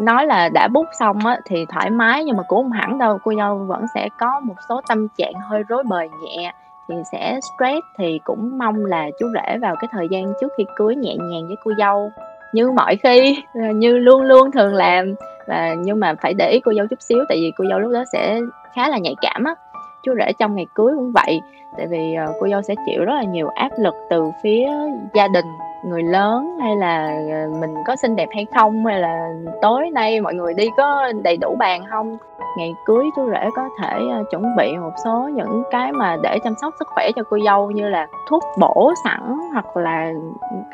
nói 0.00 0.26
là 0.26 0.48
đã 0.48 0.68
bút 0.68 0.86
xong 0.98 1.26
á, 1.26 1.38
thì 1.44 1.66
thoải 1.68 1.90
mái, 1.90 2.24
nhưng 2.24 2.36
mà 2.36 2.42
cũng 2.42 2.58
không 2.58 2.72
hẳn 2.72 2.98
đâu. 2.98 3.18
Cô 3.24 3.32
dâu 3.38 3.56
vẫn 3.56 3.86
sẽ 3.94 4.08
có 4.18 4.40
một 4.40 4.54
số 4.68 4.80
tâm 4.88 5.08
trạng 5.18 5.32
hơi 5.34 5.62
rối 5.68 5.82
bời 5.82 6.08
nhẹ, 6.08 6.52
thì 6.88 6.94
sẽ 7.12 7.40
stress, 7.40 7.86
thì 7.98 8.20
cũng 8.24 8.58
mong 8.58 8.84
là 8.84 9.06
chú 9.18 9.26
rể 9.34 9.58
vào 9.58 9.76
cái 9.76 9.88
thời 9.92 10.08
gian 10.10 10.32
trước 10.40 10.52
khi 10.56 10.64
cưới 10.76 10.96
nhẹ 10.96 11.16
nhàng 11.16 11.46
với 11.46 11.56
cô 11.64 11.72
dâu. 11.78 12.10
Như 12.52 12.70
mọi 12.70 12.96
khi 12.96 13.42
ờ, 13.54 13.60
như 13.74 13.98
luôn 13.98 14.22
luôn 14.22 14.50
thường 14.50 14.74
làm. 14.74 15.14
Và 15.46 15.74
nhưng 15.78 16.00
mà 16.00 16.14
phải 16.22 16.34
để 16.34 16.50
ý 16.50 16.60
cô 16.60 16.72
dâu 16.74 16.86
chút 16.86 17.02
xíu, 17.02 17.18
tại 17.28 17.38
vì 17.40 17.52
cô 17.56 17.64
dâu 17.70 17.78
lúc 17.78 17.92
đó 17.92 18.04
sẽ 18.12 18.40
khá 18.74 18.88
là 18.88 18.98
nhạy 18.98 19.14
cảm 19.20 19.44
á. 19.44 19.54
Chú 20.02 20.14
rể 20.18 20.32
trong 20.38 20.54
ngày 20.56 20.66
cưới 20.74 20.92
cũng 20.96 21.12
vậy, 21.12 21.40
tại 21.76 21.86
vì 21.86 22.14
ờ, 22.14 22.32
cô 22.40 22.48
dâu 22.48 22.62
sẽ 22.62 22.74
chịu 22.86 23.04
rất 23.04 23.14
là 23.14 23.22
nhiều 23.22 23.48
áp 23.48 23.70
lực 23.78 23.94
từ 24.10 24.30
phía 24.42 24.68
gia 25.14 25.28
đình 25.28 25.46
người 25.84 26.02
lớn 26.02 26.58
hay 26.60 26.76
là 26.76 27.20
ờ, 27.32 27.60
mình 27.60 27.74
có 27.86 27.96
xinh 27.96 28.16
đẹp 28.16 28.28
hay 28.34 28.46
không, 28.54 28.86
hay 28.86 28.98
là 29.00 29.28
tối 29.62 29.90
nay 29.90 30.20
mọi 30.20 30.34
người 30.34 30.54
đi 30.54 30.68
có 30.76 31.12
đầy 31.22 31.36
đủ 31.36 31.56
bàn 31.58 31.82
không? 31.90 32.16
Ngày 32.58 32.74
cưới 32.86 33.04
chú 33.16 33.30
rể 33.30 33.48
có 33.56 33.68
thể 33.82 33.98
ờ, 34.12 34.24
chuẩn 34.30 34.56
bị 34.56 34.76
một 34.76 34.92
số 35.04 35.30
những 35.34 35.62
cái 35.70 35.92
mà 35.92 36.16
để 36.22 36.38
chăm 36.44 36.54
sóc 36.60 36.74
sức 36.78 36.88
khỏe 36.94 37.10
cho 37.16 37.22
cô 37.30 37.36
dâu 37.44 37.70
như 37.70 37.88
là 37.88 38.06
thuốc 38.28 38.42
bổ 38.58 38.92
sẵn 39.04 39.38
hoặc 39.52 39.76
là 39.76 40.12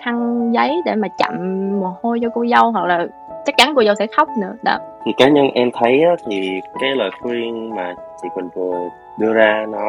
khăn 0.05 0.51
giấy 0.55 0.83
để 0.85 0.95
mà 0.95 1.09
chậm 1.09 1.35
mồ 1.81 1.97
hôi 2.03 2.19
cho 2.23 2.29
cô 2.35 2.45
dâu, 2.47 2.71
hoặc 2.71 2.85
là 2.87 3.07
chắc 3.45 3.57
chắn 3.57 3.73
cô 3.77 3.85
dâu 3.85 3.95
sẽ 3.95 4.07
khóc 4.17 4.29
nữa, 4.39 4.53
đó. 4.65 4.79
Thì 5.05 5.13
cá 5.17 5.29
nhân 5.29 5.47
em 5.55 5.71
thấy 5.75 6.05
thì 6.27 6.61
cái 6.81 6.91
lời 6.97 7.11
khuyên 7.23 7.75
mà 7.77 7.95
chị 8.23 8.29
Quỳnh 8.35 8.49
vừa 8.55 8.89
đưa 9.19 9.33
ra 9.33 9.67
nó 9.69 9.83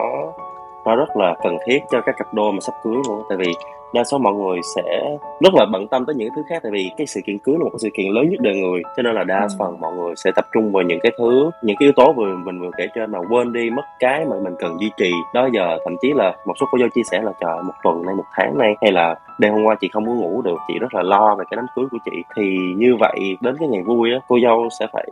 nó 0.86 0.96
rất 0.96 1.18
là 1.18 1.36
cần 1.44 1.58
thiết 1.66 1.80
cho 1.92 2.02
các 2.02 2.16
cặp 2.18 2.34
đôi 2.34 2.52
mà 2.52 2.60
sắp 2.62 2.74
cưới 2.84 2.96
luôn 3.08 3.24
tại 3.30 3.38
vì 3.38 3.54
đa 3.94 4.04
số 4.04 4.18
mọi 4.18 4.34
người 4.34 4.60
sẽ 4.76 5.18
rất 5.42 5.54
là 5.54 5.66
bận 5.74 5.88
tâm 5.88 6.06
tới 6.06 6.16
những 6.16 6.30
thứ 6.36 6.42
khác 6.50 6.60
tại 6.64 6.72
vì 6.72 6.92
cái 6.98 7.08
sự 7.08 7.22
kiện 7.26 7.38
cưới 7.40 7.56
là 7.60 7.64
một 7.64 7.70
cái 7.74 7.80
sự 7.80 7.90
kiện 7.94 8.12
lớn 8.12 8.30
nhất 8.30 8.40
đời 8.42 8.56
người 8.56 8.82
cho 8.98 9.04
nên 9.04 9.16
là 9.16 9.24
đa 9.24 9.40
Ừ. 9.42 9.48
phần 9.60 9.80
mọi 9.80 9.94
người 9.94 10.14
sẽ 10.16 10.32
tập 10.36 10.46
trung 10.54 10.72
vào 10.72 10.84
những 10.84 11.00
cái 11.04 11.12
thứ 11.18 11.52
những 11.64 11.76
cái 11.80 11.86
yếu 11.86 11.92
tố 11.96 12.14
vừa 12.14 12.36
mình 12.36 12.60
vừa 12.62 12.70
kể 12.78 12.88
trên 12.96 13.12
mà 13.12 13.20
quên 13.30 13.54
đi 13.54 13.70
mất 13.70 13.82
cái 14.00 14.26
mà 14.26 14.36
mình 14.44 14.56
cần 14.60 14.78
duy 14.80 14.92
trì. 14.98 15.12
Đó 15.34 15.50
giờ 15.54 15.78
thậm 15.86 15.96
chí 16.02 16.14
là 16.14 16.36
một 16.46 16.54
số 16.60 16.66
cô 16.72 16.78
dâu 16.78 16.90
chia 16.90 17.02
sẻ 17.12 17.22
là 17.22 17.32
trời 17.42 17.64
một 17.64 17.74
tuần 17.84 18.06
nay 18.06 18.16
một 18.16 18.24
tháng 18.34 18.58
nay 18.58 18.76
hay 18.82 18.92
là 18.92 19.16
đêm 19.38 19.54
hôm 19.54 19.64
qua 19.64 19.76
chị 19.82 19.90
không 19.94 20.04
muốn 20.06 20.18
ngủ 20.18 20.42
được 20.42 20.58
chị 20.68 20.80
rất 20.80 20.94
là 20.94 21.04
lo 21.04 21.36
về 21.36 21.46
cái 21.50 21.56
đám 21.56 21.66
cưới 21.76 21.86
của 21.92 21.98
chị. 22.06 22.24
Thì 22.36 22.44
như 22.76 22.96
vậy 23.00 23.38
đến 23.42 23.56
cái 23.60 23.68
ngày 23.68 23.84
vui 23.84 24.12
á 24.12 24.20
cô 24.28 24.40
dâu 24.44 24.70
sẽ 24.80 24.88
phải 24.94 25.08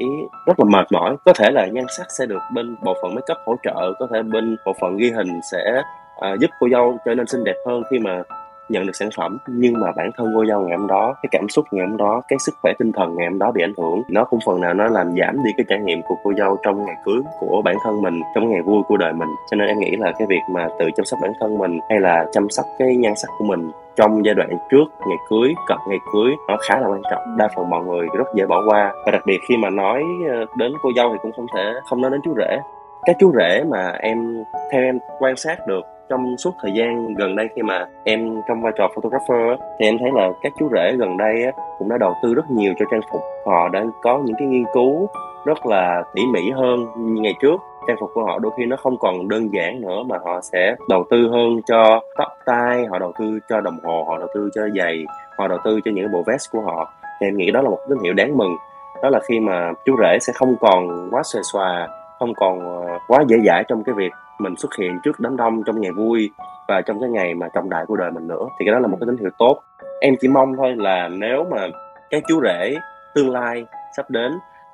rất 0.45 0.59
là 0.59 0.65
mệt 0.65 0.88
mỏi. 0.91 1.15
Có 1.25 1.33
thể 1.33 1.51
là 1.51 1.67
nhan 1.71 1.85
sắc 1.97 2.07
sẽ 2.19 2.25
được 2.25 2.41
bên 2.53 2.75
bộ 2.83 2.93
phận 3.01 3.15
make 3.15 3.33
up 3.33 3.38
hỗ 3.45 3.55
trợ 3.63 3.93
có 3.99 4.07
thể 4.13 4.21
bên 4.23 4.57
bộ 4.65 4.73
phận 4.81 4.97
ghi 4.97 5.11
hình 5.11 5.39
sẽ 5.51 5.81
à, 6.19 6.35
giúp 6.39 6.49
cô 6.59 6.69
dâu 6.71 6.97
trở 7.05 7.15
nên 7.15 7.27
xinh 7.27 7.43
đẹp 7.43 7.55
hơn 7.67 7.83
khi 7.91 7.99
mà 7.99 8.21
nhận 8.69 8.86
được 8.86 8.95
sản 8.95 9.10
phẩm 9.17 9.38
nhưng 9.47 9.73
mà 9.80 9.91
bản 9.91 10.12
thân 10.17 10.28
cô 10.36 10.45
dâu 10.45 10.62
ngày 10.62 10.78
hôm 10.78 10.88
đó 10.88 11.15
cái 11.23 11.30
cảm 11.32 11.49
xúc 11.49 11.65
ngày 11.71 11.88
hôm 11.88 11.97
đó 11.97 12.21
cái 12.28 12.39
sức 12.39 12.56
khỏe 12.62 12.73
tinh 12.80 12.91
thần 12.91 13.15
ngày 13.15 13.28
hôm 13.30 13.39
đó 13.39 13.51
bị 13.51 13.63
ảnh 13.63 13.73
hưởng. 13.78 14.01
Nó 14.10 14.23
cũng 14.23 14.39
phần 14.45 14.62
nào 14.62 14.73
nó 14.73 14.88
làm 14.88 15.15
giảm 15.19 15.43
đi 15.43 15.51
cái 15.58 15.65
trải 15.69 15.80
nghiệm 15.80 16.01
của 16.01 16.15
cô 16.23 16.34
dâu 16.38 16.58
trong 16.63 16.86
ngày 16.86 16.95
cưới 17.06 17.21
của 17.39 17.62
bản 17.65 17.75
thân 17.84 18.01
mình 18.01 18.21
trong 18.36 18.49
ngày 18.49 18.62
vui 18.62 18.84
của 18.88 18.97
đời 18.97 19.13
mình. 19.13 19.30
Cho 19.51 19.56
nên 19.56 19.67
em 19.67 19.80
nghĩ 19.80 19.95
là 19.95 20.12
cái 20.19 20.28
việc 20.28 20.41
mà 20.51 20.67
tự 20.80 20.86
chăm 20.95 21.06
sóc 21.06 21.19
bản 21.21 21.32
thân 21.39 21.58
mình 21.58 21.80
hay 21.89 21.99
là 21.99 22.25
chăm 22.32 22.49
sóc 22.49 22.65
cái 22.80 22.95
nhan 22.95 23.13
sắc 23.15 23.28
của 23.39 23.45
mình 23.45 23.71
trong 23.95 24.25
giai 24.25 24.36
đoạn 24.36 24.49
trước 24.71 24.86
ngày 25.08 25.17
cưới 25.30 25.54
cận 25.67 25.78
ngày 25.89 25.99
cưới 26.13 26.32
nó 26.47 26.58
khá 26.67 26.80
là 26.80 26.88
quan 26.88 27.01
trọng. 27.12 27.38
Đa 27.38 27.49
phần 27.56 27.69
mọi 27.69 27.84
người 27.84 28.08
rất 28.17 28.28
dễ 28.36 28.45
bỏ 28.45 28.63
qua. 28.67 28.93
Và 29.06 29.12
đặc 29.12 29.21
biệt 29.25 29.38
khi 29.49 29.58
mà 29.58 29.69
nói 29.69 30.04
ờ, 30.30 30.45
đến 30.56 30.71
cô 30.82 30.89
dâu 30.95 31.10
thì 31.12 31.17
cũng 31.21 31.32
không 31.36 31.47
thể 31.56 31.73
không 31.89 32.01
nói 32.01 32.12
đến 32.12 32.21
chú 32.23 32.34
rể. 32.38 32.58
Các 33.06 33.15
chú 33.19 33.34
rể 33.38 33.63
mà 33.69 33.91
em 33.99 34.43
theo 34.71 34.82
em 34.82 34.99
quan 35.19 35.36
sát 35.36 35.67
được 35.67 35.82
trong 36.09 36.37
suốt 36.37 36.51
thời 36.61 36.71
gian 36.71 37.13
gần 37.13 37.35
đây 37.35 37.47
khi 37.55 37.61
mà 37.61 37.85
em 38.03 38.41
trong 38.47 38.61
vai 38.61 38.73
trò 38.77 38.87
photographer 38.95 39.59
á, 39.59 39.67
thì 39.79 39.85
em 39.85 39.97
thấy 39.97 40.11
là 40.13 40.29
các 40.41 40.53
chú 40.59 40.69
rể 40.73 40.95
gần 40.97 41.17
đây 41.17 41.43
á, 41.43 41.51
cũng 41.79 41.89
đã 41.89 41.97
đầu 41.97 42.13
tư 42.23 42.33
rất 42.33 42.51
nhiều 42.51 42.73
cho 42.79 42.85
trang 42.91 43.01
phục. 43.11 43.21
Họ 43.45 43.69
đã 43.69 43.83
có 44.01 44.21
những 44.25 44.35
cái 44.39 44.47
nghiên 44.47 44.63
cứu 44.73 45.07
rất 45.45 45.65
là 45.65 46.03
tỉ 46.13 46.21
mỉ 46.33 46.51
hơn 46.51 46.85
như 46.97 47.21
ngày 47.21 47.33
trước. 47.41 47.61
Trang 47.87 47.97
phục 47.99 48.09
của 48.13 48.23
họ 48.23 48.39
đôi 48.39 48.51
khi 48.57 48.65
nó 48.65 48.75
không 48.75 48.97
còn 48.97 49.27
đơn 49.27 49.53
giản 49.53 49.81
nữa 49.81 50.03
mà 50.05 50.17
họ 50.25 50.41
sẽ 50.41 50.75
đầu 50.89 51.05
tư 51.09 51.29
hơn 51.31 51.61
cho 51.65 52.01
tóc 52.17 52.27
tai 52.45 52.85
họ 52.85 52.99
đầu 52.99 53.11
tư 53.19 53.39
cho 53.49 53.61
đồng 53.61 53.79
hồ 53.83 54.05
họ 54.07 54.17
đầu 54.17 54.27
tư 54.35 54.49
cho 54.55 54.61
giày 54.77 55.05
họ 55.37 55.47
đầu 55.47 55.57
tư 55.63 55.79
cho 55.85 55.91
những 55.91 56.11
bộ 56.11 56.23
vest 56.27 56.51
của 56.51 56.61
họ. 56.61 56.93
Thì 57.19 57.27
em 57.27 57.37
nghĩ 57.37 57.51
đó 57.51 57.61
là 57.61 57.69
một 57.69 57.79
tín 57.89 57.97
hiệu 58.03 58.13
đáng 58.13 58.37
mừng. 58.37 58.55
Đó 59.03 59.09
là 59.09 59.19
khi 59.27 59.39
mà 59.39 59.71
chú 59.85 59.95
rể 60.01 60.17
sẽ 60.21 60.33
không 60.35 60.55
còn 60.59 61.09
quá 61.11 61.23
xòe 61.23 61.41
xòa 61.53 61.87
không 62.19 62.33
còn 62.33 62.59
ờ, 62.87 62.99
quá 63.07 63.23
dễ 63.27 63.37
dãi 63.45 63.63
trong 63.67 63.83
cái 63.83 63.95
việc 63.95 64.11
mình 64.39 64.55
xuất 64.55 64.75
hiện 64.79 64.99
trước 65.03 65.19
đám 65.19 65.37
đông 65.37 65.63
trong 65.65 65.81
ngày 65.81 65.91
vui 65.91 66.29
và 66.67 66.81
trong 66.81 66.99
cái 66.99 67.09
ngày 67.09 67.33
mà 67.33 67.47
trọng 67.53 67.69
đại 67.69 67.85
của 67.85 67.95
đời 67.95 68.11
mình 68.11 68.27
nữa 68.27 68.47
thì 68.59 68.65
cái 68.65 68.73
đó 68.73 68.79
là 68.79 68.87
một 68.87 68.97
cái 69.01 69.07
tín 69.07 69.17
hiệu 69.17 69.29
tốt. 69.37 69.61
Em 70.01 70.15
chỉ 70.21 70.27
mong 70.27 70.55
thôi 70.57 70.75
là 70.77 71.07
nếu 71.07 71.45
mà 71.51 71.67
các 72.09 72.23
chú 72.27 72.41
rể 72.43 72.75
tương 73.15 73.31
lai 73.31 73.65
sắp 73.97 74.09
đến 74.09 74.31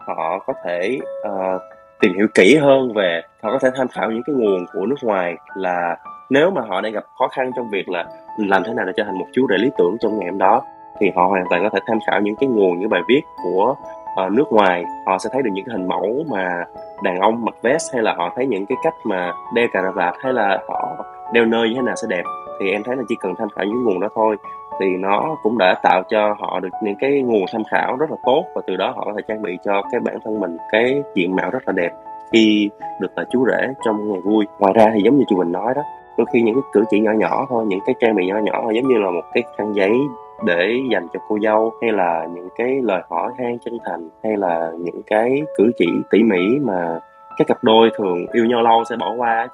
họ 0.08 0.40
có 0.40 0.54
thể 0.66 1.00
uh, 1.28 1.62
tìm 2.00 2.14
hiểu 2.18 2.28
kỹ 2.34 2.56
hơn 2.56 2.94
về 2.94 3.22
họ 3.44 3.52
có 3.52 3.60
thể 3.60 3.70
tham 3.76 3.88
khảo 3.88 4.12
những 4.12 4.24
cái 4.26 4.36
nguồn 4.36 4.66
của 4.74 4.86
nước 4.86 4.96
ngoài 5.02 5.36
là 5.56 5.98
nếu 6.30 6.52
mà 6.52 6.62
họ 6.62 6.82
đang 6.82 6.94
gặp 6.94 7.04
khó 7.20 7.28
khăn 7.28 7.52
trong 7.56 7.70
việc 7.70 7.90
là 7.90 8.06
làm 8.38 8.64
thế 8.64 8.74
nào 8.74 8.86
để 8.86 8.94
trở 8.98 9.04
thành 9.04 9.18
một 9.20 9.26
chú 9.34 9.48
rể 9.50 9.58
lý 9.58 9.70
tưởng 9.78 9.98
trong 10.00 10.20
ngày 10.20 10.30
hôm 10.30 10.38
đó 10.38 10.62
thì 11.00 11.12
họ 11.16 11.28
hoàn 11.28 11.44
toàn 11.50 11.64
có 11.64 11.70
thể 11.70 11.80
tham 11.88 11.98
khảo 12.08 12.22
những 12.22 12.36
cái 12.36 12.50
nguồn 12.50 12.80
những 12.80 12.90
bài 12.90 13.02
viết 13.08 13.22
của 13.44 13.76
ở 14.16 14.30
nước 14.30 14.52
ngoài, 14.52 14.84
họ 15.06 15.18
sẽ 15.18 15.30
thấy 15.34 15.42
được 15.42 15.50
những 15.54 15.66
cái 15.66 15.74
hình 15.78 15.88
mẫu 15.88 16.26
mà 16.32 16.64
đàn 17.04 17.20
ông 17.20 17.46
mặc 17.46 17.56
vest 17.62 17.94
hay 17.94 18.04
là 18.04 18.14
họ 18.18 18.34
thấy 18.36 18.48
những 18.48 18.66
cái 18.66 18.78
cách 18.84 18.96
mà 19.04 19.34
đeo 19.54 19.68
cà 19.74 19.92
vạt 19.96 20.14
hay 20.20 20.34
là 20.34 20.60
họ 20.68 20.96
đeo 21.34 21.46
nơi 21.46 21.70
như 21.70 21.76
thế 21.76 21.82
nào 21.82 21.96
sẽ 21.96 22.08
đẹp. 22.10 22.24
Thì 22.60 22.72
em 22.72 22.84
thấy 22.84 22.96
là 22.96 23.04
chỉ 23.10 23.16
cần 23.20 23.36
tham 23.38 23.48
khảo 23.56 23.66
những 23.66 23.84
nguồn 23.84 24.00
đó 24.00 24.08
thôi. 24.16 24.36
Thì 24.80 24.86
nó 25.00 25.36
cũng 25.44 25.58
đã 25.58 25.76
tạo 25.84 26.04
cho 26.10 26.36
họ 26.40 26.60
được 26.60 26.70
những 26.84 26.96
cái 27.00 27.22
nguồn 27.22 27.46
tham 27.54 27.64
khảo 27.72 27.98
rất 27.98 28.12
là 28.12 28.18
tốt 28.26 28.46
và 28.56 28.62
từ 28.68 28.76
đó 28.76 28.94
họ 28.96 29.06
có 29.06 29.14
thể 29.16 29.22
trang 29.28 29.42
bị 29.42 29.58
cho 29.66 29.82
cái 29.92 30.00
bản 30.00 30.16
thân 30.24 30.40
mình 30.40 30.58
cái 30.72 31.04
diện 31.16 31.36
mạo 31.36 31.50
rất 31.50 31.64
là 31.66 31.74
đẹp 31.74 31.92
khi 32.32 32.70
được 33.00 33.12
là 33.16 33.24
chú 33.30 33.46
rể 33.48 33.68
trong 33.86 34.12
ngày 34.12 34.22
vui. 34.22 34.46
Ngoài 34.60 34.74
ra 34.76 34.92
thì 34.94 35.02
giống 35.04 35.18
như 35.18 35.24
chị 35.28 35.36
Quỳnh 35.36 35.52
nói 35.52 35.74
đó, 35.76 35.82
đôi 36.18 36.28
khi 36.34 36.42
những 36.42 36.56
cái 36.56 36.64
cử 36.74 36.84
chỉ 36.90 37.00
nhỏ 37.00 37.12
nhỏ 37.12 37.46
thôi, 37.50 37.66
những 37.68 37.80
cái 37.86 37.96
trang 38.00 38.16
bị 38.16 38.28
nhỏ 38.28 38.36
nhỏ 38.44 38.60
thôi, 38.64 38.74
giống 38.76 38.88
như 38.88 38.98
là 38.98 39.12
một 39.12 39.24
cái 39.34 39.44
khăn 39.58 39.74
giấy 39.76 39.92
để 40.46 40.80
dành 40.92 41.08
cho 41.14 41.20
cô 41.28 41.38
dâu, 41.44 41.74
hay 41.82 41.92
là 41.92 42.28
những 42.36 42.50
cái 42.58 42.80
lời 42.84 43.02
hỏi 43.10 43.32
han 43.40 43.58
chân 43.66 43.78
thành, 43.86 44.10
hay 44.24 44.38
là 44.38 44.72
những 44.80 45.02
cái 45.08 45.42
cử 45.58 45.72
chỉ 45.78 45.88
tỉ 46.12 46.24
mỉ 46.24 46.60
mà 46.62 47.00
các 47.38 47.48
cặp 47.48 47.64
đôi 47.64 47.90
thường 47.98 48.26
yêu 48.34 48.46
nhau 48.46 48.62
lâu 48.62 48.84
sẽ 48.90 48.96
bỏ 48.96 49.14
qua 49.18 49.48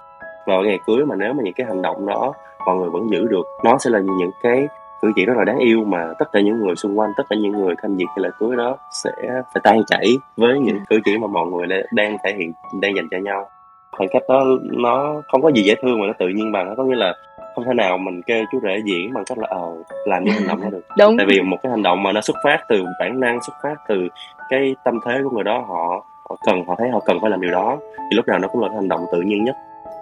vào 0.46 0.62
ngày 0.64 0.80
cưới 0.88 1.06
mà 1.06 1.16
nếu 1.16 1.34
mà 1.34 1.44
những 1.44 1.54
cái 1.54 1.68
hành 1.68 1.82
động 1.82 2.06
đó 2.06 2.34
mọi 2.66 2.76
người 2.76 2.90
vẫn 2.90 3.10
giữ 3.12 3.28
được, 3.28 3.46
nó 3.64 3.78
sẽ 3.78 3.90
là 3.90 4.00
những 4.00 4.32
cái 4.44 4.68
cử 5.02 5.12
chỉ 5.16 5.26
rất 5.26 5.38
là 5.38 5.44
đáng 5.44 5.58
yêu 5.58 5.84
mà 5.84 6.14
tất 6.20 6.26
cả 6.32 6.40
những 6.40 6.60
người 6.60 6.76
xung 6.76 7.00
quanh, 7.00 7.12
tất 7.18 7.24
cả 7.30 7.36
những 7.42 7.52
người 7.52 7.76
tham 7.82 7.96
dự 7.96 8.06
cái 8.16 8.24
lễ 8.24 8.30
cưới 8.40 8.56
đó 8.56 8.78
sẽ 9.04 9.12
phải 9.26 9.62
tan 9.64 9.82
chảy 9.88 10.18
với 10.38 10.60
những 10.60 10.80
cử 10.90 11.00
chỉ 11.06 11.18
mà 11.18 11.28
mọi 11.28 11.46
người 11.48 11.68
đang 11.92 12.18
thể 12.24 12.34
hiện, 12.38 12.54
đang 12.82 12.96
dành 12.96 13.08
cho 13.12 13.18
nhau. 13.18 13.50
Khoảng 13.92 14.10
cách 14.14 14.24
đó 14.30 14.46
nó 14.62 15.22
không 15.28 15.42
có 15.42 15.52
gì 15.52 15.62
dễ 15.62 15.76
thương 15.82 16.00
mà 16.00 16.08
nó 16.08 16.14
tự 16.20 16.28
nhiên 16.28 16.52
bằng 16.52 16.68
nó 16.68 16.74
có 16.78 16.84
nghĩa 16.84 16.96
là 16.96 17.14
không 17.58 17.66
thể 17.66 17.74
nào 17.74 17.98
mình 17.98 18.22
kêu 18.22 18.46
chú 18.52 18.60
rể 18.64 18.82
diễn 18.86 19.14
bằng 19.14 19.24
cách 19.26 19.38
là 19.38 19.48
ờ 19.50 19.84
làm 20.06 20.24
những 20.24 20.34
hành 20.34 20.48
động 20.48 20.62
đó 20.62 20.70
được. 20.70 20.82
Đúng. 20.98 21.18
Tại 21.18 21.26
vì 21.30 21.42
một 21.42 21.58
cái 21.64 21.70
hành 21.70 21.84
động 21.84 22.04
mà 22.04 22.12
nó 22.12 22.22
xuất 22.22 22.36
phát 22.44 22.58
từ 22.70 22.86
bản 23.00 23.20
năng 23.20 23.40
xuất 23.44 23.54
phát 23.64 23.76
từ 23.88 24.08
cái 24.50 24.76
tâm 24.84 25.00
thế 25.06 25.20
của 25.24 25.30
người 25.30 25.44
đó 25.44 25.66
họ 25.68 26.06
họ 26.30 26.36
cần 26.46 26.66
họ 26.68 26.76
thấy 26.78 26.90
họ 26.90 27.00
cần 27.06 27.18
phải 27.22 27.30
làm 27.30 27.42
điều 27.42 27.52
đó 27.52 27.78
thì 27.98 28.16
lúc 28.16 28.28
nào 28.28 28.40
nó 28.40 28.48
cũng 28.48 28.62
là 28.62 28.70
hành 28.76 28.88
động 28.88 29.06
tự 29.12 29.22
nhiên 29.22 29.44
nhất. 29.44 29.56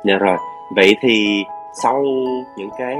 Dạ 0.04 0.18
rồi. 0.18 0.38
Vậy 0.76 0.96
thì 1.02 1.44
sau 1.84 2.04
những 2.58 2.70
cái 2.78 2.96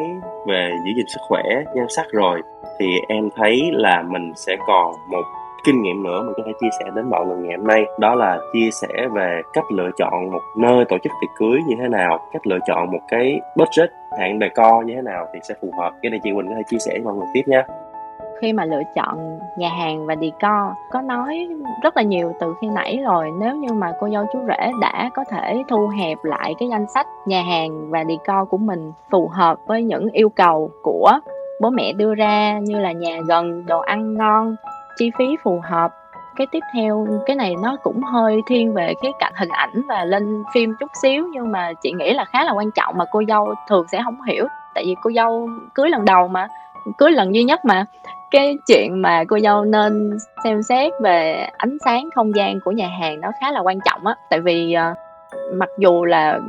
về 0.48 0.70
giữ 0.86 0.92
gìn 0.96 1.06
sức 1.08 1.20
khỏe 1.28 1.44
nhan 1.74 1.86
sắc 1.90 2.06
rồi 2.12 2.42
thì 2.80 2.86
em 3.08 3.30
thấy 3.36 3.70
là 3.74 4.02
mình 4.02 4.34
sẽ 4.36 4.56
còn 4.68 4.94
một 5.12 5.24
kinh 5.66 5.82
nghiệm 5.82 6.04
nữa 6.04 6.22
mình 6.24 6.34
có 6.38 6.44
thể 6.46 6.52
chia 6.62 6.70
sẻ 6.80 6.86
đến 6.96 7.10
mọi 7.10 7.26
người 7.26 7.38
ngày 7.38 7.58
hôm 7.58 7.68
nay. 7.68 7.86
Đó 8.00 8.16
là 8.16 8.40
chia 8.54 8.70
sẻ 8.72 9.08
về 9.14 9.42
cách 9.54 9.64
lựa 9.72 9.90
chọn 9.98 10.32
một 10.32 10.42
nơi 10.58 10.86
tổ 10.90 10.98
chức 11.04 11.12
tiệc 11.22 11.30
cưới 11.38 11.60
như 11.68 11.76
thế 11.82 11.88
nào, 11.88 12.20
cách 12.34 12.48
lựa 12.48 12.60
chọn 12.68 12.92
một 12.92 13.00
cái 13.08 13.40
budget 13.56 13.90
hạn 14.20 14.40
đề 14.40 14.50
co 14.50 14.82
như 14.82 14.94
thế 14.96 15.02
nào 15.02 15.28
thì 15.34 15.40
sẽ 15.44 15.56
phù 15.62 15.72
hợp. 15.80 15.92
Cái 16.02 16.10
này 16.10 16.20
chị 16.24 16.32
Quỳnh 16.36 16.48
có 16.48 16.54
thể 16.56 16.64
chia 16.70 16.78
sẻ 16.80 16.92
với 16.94 17.04
mọi 17.04 17.14
người 17.14 17.28
tiếp 17.34 17.42
nha. 17.46 17.64
Khi 18.42 18.54
mà 18.54 18.66
lựa 18.66 18.82
chọn 18.96 19.40
nhà 19.58 19.70
hàng 19.70 20.06
và 20.06 20.16
decor 20.16 20.78
có 20.92 21.02
nói 21.02 21.48
rất 21.84 21.98
là 21.98 22.04
nhiều 22.04 22.32
từ 22.40 22.56
khi 22.62 22.68
nãy 22.68 23.00
rồi. 23.06 23.32
Nếu 23.40 23.56
như 23.56 23.74
mà 23.74 23.94
cô 24.00 24.10
dâu 24.10 24.26
chú 24.34 24.40
rể 24.48 24.72
đã 24.82 25.10
có 25.14 25.24
thể 25.32 25.64
thu 25.70 25.88
hẹp 25.88 26.18
lại 26.24 26.56
cái 26.60 26.70
danh 26.70 26.86
sách 26.94 27.08
nhà 27.26 27.42
hàng 27.42 27.92
và 27.92 28.04
decor 28.04 28.50
của 28.50 28.58
mình 28.58 28.92
phù 29.12 29.28
hợp 29.28 29.58
với 29.66 29.84
những 29.84 30.10
yêu 30.12 30.30
cầu 30.30 30.70
của 30.84 31.12
bố 31.62 31.70
mẹ 31.70 31.94
đưa 31.94 32.16
ra 32.16 32.60
như 32.60 32.80
là 32.80 32.92
nhà 32.92 33.20
gần, 33.28 33.66
đồ 33.66 33.80
ăn 33.80 34.14
ngon 34.14 34.56
chi 34.98 35.12
phí 35.18 35.26
phù 35.44 35.62
hợp. 35.64 35.92
Cái 36.36 36.48
tiếp 36.52 36.60
theo 36.74 37.08
cái 37.26 37.36
này 37.36 37.56
nó 37.64 37.78
cũng 37.84 38.04
hơi 38.04 38.42
thiên 38.48 38.74
về 38.74 38.94
cái 39.02 39.12
cạnh 39.20 39.34
hình 39.36 39.50
ảnh 39.50 39.82
và 39.88 40.06
lên 40.06 40.44
phim 40.54 40.74
chút 40.80 40.92
xíu 41.02 41.28
nhưng 41.34 41.52
mà 41.52 41.74
chị 41.82 41.92
nghĩ 41.92 42.14
là 42.14 42.26
khá 42.26 42.44
là 42.44 42.52
quan 42.52 42.72
trọng 42.72 42.98
mà 42.98 43.06
cô 43.12 43.22
dâu 43.28 43.54
thường 43.70 43.86
sẽ 43.92 44.02
không 44.04 44.22
hiểu. 44.22 44.48
Tại 44.74 44.84
vì 44.88 44.96
cô 45.02 45.12
dâu 45.16 45.50
cưới 45.74 45.90
lần 45.90 46.06
đầu 46.06 46.28
mà 46.28 46.48
cưới 46.98 47.12
lần 47.12 47.36
duy 47.36 47.44
nhất 47.44 47.66
mà. 47.66 47.86
Cái 48.32 48.58
chuyện 48.68 49.02
mà 49.02 49.24
cô 49.28 49.40
dâu 49.40 49.66
nên 49.66 50.18
xem 50.44 50.64
xét 50.64 50.94
về 51.02 51.50
ánh 51.58 51.78
sáng 51.86 52.10
không 52.16 52.36
gian 52.36 52.60
của 52.66 52.72
nhà 52.72 52.88
hàng 53.00 53.22
nó 53.22 53.32
khá 53.42 53.52
là 53.52 53.60
quan 53.60 53.80
trọng 53.86 54.08
á. 54.08 54.16
Tại 54.30 54.40
vì 54.40 54.76
uh, 54.92 54.98
mặc 55.54 55.70
dù 55.80 56.06
là 56.06 56.40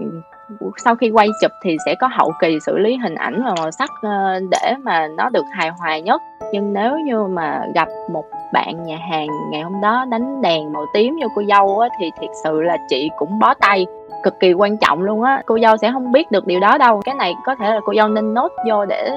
sau 0.85 0.97
khi 0.97 1.11
quay 1.11 1.29
chụp 1.43 1.51
thì 1.63 1.77
sẽ 1.87 1.95
có 2.01 2.09
hậu 2.13 2.33
kỳ 2.41 2.61
xử 2.61 2.79
lý 2.79 2.97
hình 2.97 3.15
ảnh 3.15 3.43
và 3.45 3.55
màu 3.57 3.71
sắc 3.71 3.91
uh, 3.91 4.43
để 4.51 4.75
mà 4.83 5.09
nó 5.17 5.29
được 5.29 5.45
hài 5.53 5.71
hòa 5.71 5.99
nhất. 5.99 6.23
Nhưng 6.53 6.73
nếu 6.73 6.99
như 6.99 7.23
mà 7.23 7.63
gặp 7.75 7.89
một 8.13 8.25
bạn 8.57 8.83
nhà 8.83 8.99
hàng 9.11 9.27
ngày 9.51 9.63
hôm 9.63 9.81
đó 9.81 10.05
đánh 10.09 10.43
đèn 10.43 10.73
màu 10.73 10.87
tím 10.95 11.19
vô 11.23 11.29
cô 11.35 11.43
dâu 11.49 11.79
á, 11.79 11.89
thì 12.01 12.11
thiệt 12.21 12.31
sự 12.45 12.63
là 12.63 12.77
chị 12.89 13.11
cũng 13.19 13.39
bó 13.39 13.55
tay, 13.55 13.87
cực 14.23 14.41
kỳ 14.41 14.53
quan 14.53 14.77
trọng 14.77 15.03
luôn 15.03 15.23
á. 15.23 15.43
Cô 15.47 15.59
dâu 15.59 15.77
sẽ 15.77 15.93
không 15.93 16.13
biết 16.13 16.31
được 16.31 16.47
điều 16.47 16.61
đó 16.61 16.79
đâu. 16.79 17.01
Cái 17.05 17.15
này 17.15 17.35
có 17.45 17.55
thể 17.55 17.71
là 17.71 17.81
cô 17.85 17.95
dâu 17.95 18.09
nên 18.09 18.35
nốt 18.35 18.53
vô 18.69 18.85
để 18.85 19.11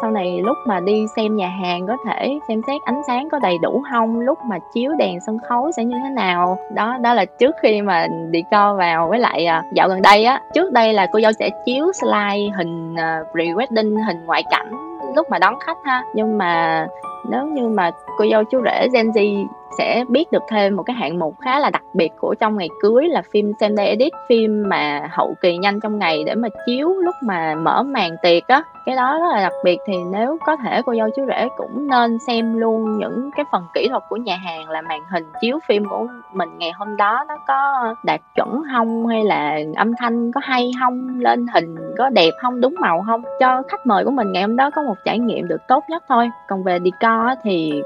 sau 0.00 0.10
này 0.10 0.40
lúc 0.44 0.56
mà 0.66 0.80
đi 0.80 1.04
xem 1.16 1.36
nhà 1.36 1.48
hàng 1.48 1.86
có 1.86 1.96
thể 2.06 2.38
xem 2.48 2.60
xét 2.66 2.82
ánh 2.84 3.02
sáng 3.06 3.28
có 3.28 3.38
đầy 3.38 3.54
đủ 3.62 3.82
không, 3.90 4.20
lúc 4.20 4.38
mà 4.44 4.58
chiếu 4.74 4.92
đèn 4.98 5.20
sân 5.26 5.38
khấu 5.48 5.72
sẽ 5.72 5.84
như 5.84 5.96
thế 6.04 6.10
nào. 6.10 6.58
Đó 6.74 6.96
đó 7.00 7.14
là 7.14 7.24
trước 7.24 7.54
khi 7.62 7.82
mà 7.82 8.06
đi 8.30 8.42
co 8.50 8.74
vào 8.74 9.08
với 9.08 9.18
lại 9.18 9.46
à, 9.46 9.62
dạo 9.72 9.88
gần 9.88 10.02
đây 10.02 10.24
á. 10.24 10.40
Trước 10.54 10.72
đây 10.72 10.92
là 10.92 11.06
cô 11.12 11.20
dâu 11.20 11.32
sẽ 11.32 11.50
chiếu 11.66 11.92
slide 11.92 12.50
hình 12.56 12.94
à, 12.96 13.20
pre-wedding 13.32 14.04
hình 14.06 14.26
ngoại 14.26 14.42
cảnh 14.50 14.91
lúc 15.14 15.30
mà 15.30 15.38
đón 15.38 15.58
khách 15.60 15.78
ha. 15.84 16.04
Nhưng 16.14 16.38
mà 16.38 16.86
nếu 17.30 17.46
như 17.46 17.68
mà 17.68 17.90
cô 18.18 18.24
dâu 18.30 18.44
chú 18.44 18.62
rể 18.64 18.88
Gen 18.92 19.10
Z 19.10 19.46
sẽ 19.78 20.04
biết 20.08 20.32
được 20.32 20.42
thêm 20.48 20.76
một 20.76 20.82
cái 20.82 20.96
hạng 20.96 21.18
mục 21.18 21.34
khá 21.40 21.60
là 21.60 21.70
đặc 21.70 21.82
biệt 21.94 22.10
của 22.20 22.34
trong 22.40 22.56
ngày 22.56 22.68
cưới 22.80 23.08
là 23.08 23.22
phim 23.32 23.52
same 23.60 23.74
day 23.74 23.86
edit, 23.86 24.12
phim 24.28 24.62
mà 24.68 25.08
hậu 25.10 25.34
kỳ 25.40 25.56
nhanh 25.56 25.80
trong 25.80 25.98
ngày 25.98 26.24
để 26.24 26.34
mà 26.34 26.48
chiếu 26.66 26.88
lúc 26.88 27.14
mà 27.22 27.54
mở 27.54 27.82
màn 27.82 28.16
tiệc 28.22 28.48
á. 28.48 28.62
Cái 28.86 28.96
đó 28.96 29.18
rất 29.18 29.28
là 29.32 29.42
đặc 29.42 29.52
biệt 29.64 29.78
thì 29.86 29.94
nếu 30.12 30.38
có 30.46 30.56
thể 30.56 30.82
cô 30.86 30.94
dâu 30.94 31.08
chú 31.16 31.26
rể 31.28 31.48
cũng 31.56 31.88
nên 31.88 32.18
xem 32.26 32.58
luôn 32.58 32.98
những 32.98 33.30
cái 33.36 33.44
phần 33.52 33.62
kỹ 33.74 33.88
thuật 33.88 34.02
của 34.08 34.16
nhà 34.16 34.36
hàng 34.36 34.70
là 34.70 34.82
màn 34.82 35.00
hình 35.10 35.24
chiếu 35.40 35.58
phim 35.66 35.84
của 35.88 36.06
mình 36.32 36.48
ngày 36.58 36.72
hôm 36.72 36.96
đó 36.96 37.24
nó 37.28 37.34
có 37.46 37.94
đạt 38.04 38.20
chuẩn 38.36 38.62
không 38.72 39.06
hay 39.06 39.24
là 39.24 39.58
âm 39.76 39.92
thanh 39.98 40.32
có 40.32 40.40
hay 40.44 40.70
không, 40.80 41.20
lên 41.20 41.46
hình 41.54 41.76
có 41.98 42.08
đẹp 42.08 42.30
không, 42.42 42.60
đúng 42.60 42.74
màu 42.80 43.04
không. 43.06 43.22
Cho 43.40 43.62
khách 43.68 43.86
mời 43.86 44.04
của 44.04 44.10
mình 44.10 44.32
ngày 44.32 44.42
hôm 44.42 44.56
đó 44.56 44.70
có 44.70 44.82
một 44.82 44.96
trải 45.04 45.18
nghiệm 45.18 45.48
được 45.48 45.60
tốt 45.68 45.84
nhất 45.88 46.04
thôi. 46.08 46.30
Còn 46.48 46.64
về 46.64 46.78
decor 46.78 47.38
thì 47.44 47.82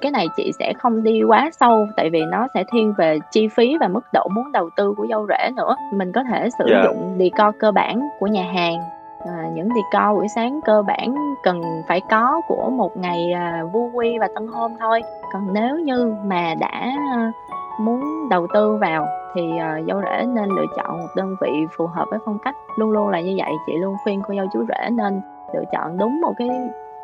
cái 0.00 0.12
này 0.12 0.26
chị 0.36 0.52
sẽ 0.58 0.72
không 0.78 1.02
đi 1.02 1.22
quá 1.22 1.50
sâu 1.60 1.86
tại 1.96 2.10
vì 2.10 2.22
nó 2.30 2.46
sẽ 2.54 2.64
thiên 2.72 2.94
về 2.98 3.18
chi 3.30 3.48
phí 3.48 3.76
và 3.80 3.88
mức 3.88 4.00
độ 4.12 4.28
muốn 4.34 4.52
đầu 4.52 4.70
tư 4.76 4.94
của 4.96 5.06
dâu 5.10 5.26
rể 5.28 5.50
nữa 5.56 5.76
mình 5.92 6.12
có 6.12 6.24
thể 6.30 6.48
sử 6.58 6.64
yeah. 6.68 6.84
Dạ. 6.84 6.90
dụng 6.90 7.16
decor 7.18 7.54
cơ 7.58 7.72
bản 7.72 8.08
của 8.20 8.26
nhà 8.26 8.42
hàng 8.42 8.78
à, 9.26 9.44
những 9.54 9.68
decor 9.68 10.16
buổi 10.16 10.28
sáng 10.28 10.60
cơ 10.64 10.82
bản 10.82 11.14
cần 11.42 11.60
phải 11.88 12.00
có 12.10 12.40
của 12.48 12.70
một 12.70 12.96
ngày 12.96 13.32
à, 13.32 13.62
vui 13.72 13.90
quy 13.94 14.18
và 14.18 14.28
tân 14.34 14.46
hôn 14.46 14.76
thôi 14.80 15.02
còn 15.32 15.52
nếu 15.52 15.78
như 15.78 16.14
mà 16.24 16.54
đã 16.60 16.96
à, 17.14 17.32
muốn 17.80 18.28
đầu 18.30 18.46
tư 18.54 18.76
vào 18.76 19.06
thì 19.34 19.58
à, 19.58 19.80
dâu 19.86 20.02
rể 20.02 20.24
nên 20.26 20.48
lựa 20.48 20.66
chọn 20.76 20.98
một 20.98 21.08
đơn 21.16 21.36
vị 21.40 21.50
phù 21.76 21.86
hợp 21.86 22.04
với 22.10 22.18
phong 22.24 22.38
cách 22.38 22.54
luôn 22.76 22.90
luôn 22.90 23.08
là 23.08 23.20
như 23.20 23.34
vậy 23.38 23.52
chị 23.66 23.72
luôn 23.76 23.96
khuyên 24.04 24.22
cô 24.28 24.34
dâu 24.34 24.46
chú 24.52 24.64
rể 24.68 24.90
nên 24.90 25.20
lựa 25.54 25.64
chọn 25.72 25.98
đúng 25.98 26.20
một 26.20 26.32
cái 26.38 26.48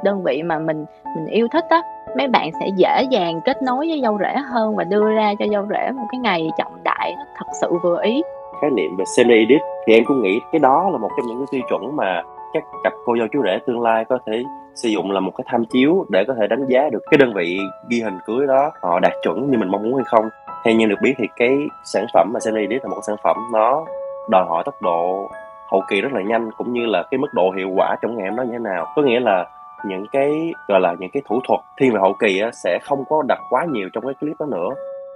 đơn 0.05 0.23
vị 0.23 0.43
mà 0.43 0.59
mình 0.59 0.85
mình 1.17 1.27
yêu 1.27 1.49
thích 1.53 1.65
á, 1.69 1.83
mấy 2.17 2.29
bạn 2.29 2.51
sẽ 2.61 2.69
dễ 2.77 3.03
dàng 3.11 3.41
kết 3.45 3.63
nối 3.63 3.89
với 3.89 4.01
dâu 4.03 4.19
rể 4.19 4.35
hơn 4.37 4.77
và 4.77 4.85
đưa 4.85 5.13
ra 5.15 5.33
cho 5.39 5.45
dâu 5.53 5.67
rể 5.71 5.91
một 5.91 6.05
cái 6.13 6.19
ngày 6.19 6.51
trọng 6.59 6.73
đại 6.85 7.15
thật 7.39 7.47
sự 7.61 7.69
vừa 7.83 8.03
ý. 8.03 8.23
Khái 8.61 8.71
niệm 8.71 8.97
về 8.99 9.05
semi 9.17 9.35
edit, 9.35 9.61
thì 9.87 9.95
em 9.95 10.05
cũng 10.05 10.23
nghĩ 10.23 10.41
cái 10.53 10.59
đó 10.59 10.89
là 10.93 10.99
một 10.99 11.11
trong 11.17 11.27
những 11.27 11.39
cái 11.39 11.47
tiêu 11.51 11.61
chuẩn 11.69 11.97
mà 11.97 12.23
các 12.53 12.63
cặp 12.85 12.93
cô 13.07 13.17
dâu 13.19 13.27
chú 13.33 13.43
rể 13.45 13.59
tương 13.67 13.81
lai 13.81 14.05
có 14.05 14.19
thể 14.27 14.45
sử 14.75 14.89
dụng 14.89 15.11
là 15.11 15.21
một 15.21 15.33
cái 15.37 15.45
tham 15.49 15.65
chiếu 15.65 16.05
để 16.09 16.25
có 16.29 16.35
thể 16.41 16.47
đánh 16.47 16.67
giá 16.67 16.89
được 16.93 17.03
cái 17.11 17.19
đơn 17.19 17.33
vị 17.35 17.59
ghi 17.89 18.01
hình 18.01 18.19
cưới 18.27 18.47
đó 18.47 18.71
họ 18.83 19.01
đạt 19.01 19.13
chuẩn 19.23 19.51
như 19.51 19.59
mình 19.59 19.69
mong 19.69 19.83
muốn 19.83 19.95
hay 19.95 20.05
không. 20.05 20.29
Theo 20.65 20.75
như 20.75 20.87
được 20.87 20.99
biết 21.03 21.15
thì 21.19 21.27
cái 21.37 21.59
sản 21.85 22.07
phẩm 22.15 22.31
mà 22.35 22.41
semi 22.41 22.61
edit 22.61 22.83
là 22.83 22.89
một 22.89 23.01
sản 23.07 23.17
phẩm 23.25 23.37
nó 23.53 23.85
đòi 24.31 24.45
hỏi 24.49 24.63
tốc 24.67 24.75
độ 24.83 25.29
hậu 25.71 25.83
kỳ 25.91 26.01
rất 26.01 26.13
là 26.13 26.23
nhanh, 26.23 26.51
cũng 26.59 26.73
như 26.73 26.87
là 26.87 27.03
cái 27.11 27.19
mức 27.19 27.35
độ 27.35 27.51
hiệu 27.57 27.71
quả 27.77 27.97
trong 28.03 28.17
ngày 28.17 28.29
hôm 28.29 28.37
đó 28.37 28.43
như 28.43 28.53
thế 28.53 28.59
nào. 28.59 28.87
Có 28.97 29.03
nghĩa 29.03 29.21
là 29.21 29.47
những 29.85 30.07
cái 30.13 30.53
gọi 30.69 30.81
là 30.81 30.95
những 30.99 31.11
cái 31.13 31.23
thủ 31.29 31.41
thuật 31.49 31.61
thiên 31.81 31.93
về 31.93 31.99
hậu 32.01 32.13
kỳ 32.21 32.41
á, 32.41 32.51
sẽ 32.53 32.79
không 32.83 33.05
có 33.09 33.23
đặt 33.29 33.39
quá 33.51 33.67
nhiều 33.73 33.89
trong 33.93 34.05
cái 34.05 34.15
clip 34.21 34.37
đó 34.41 34.47
nữa. 34.47 34.69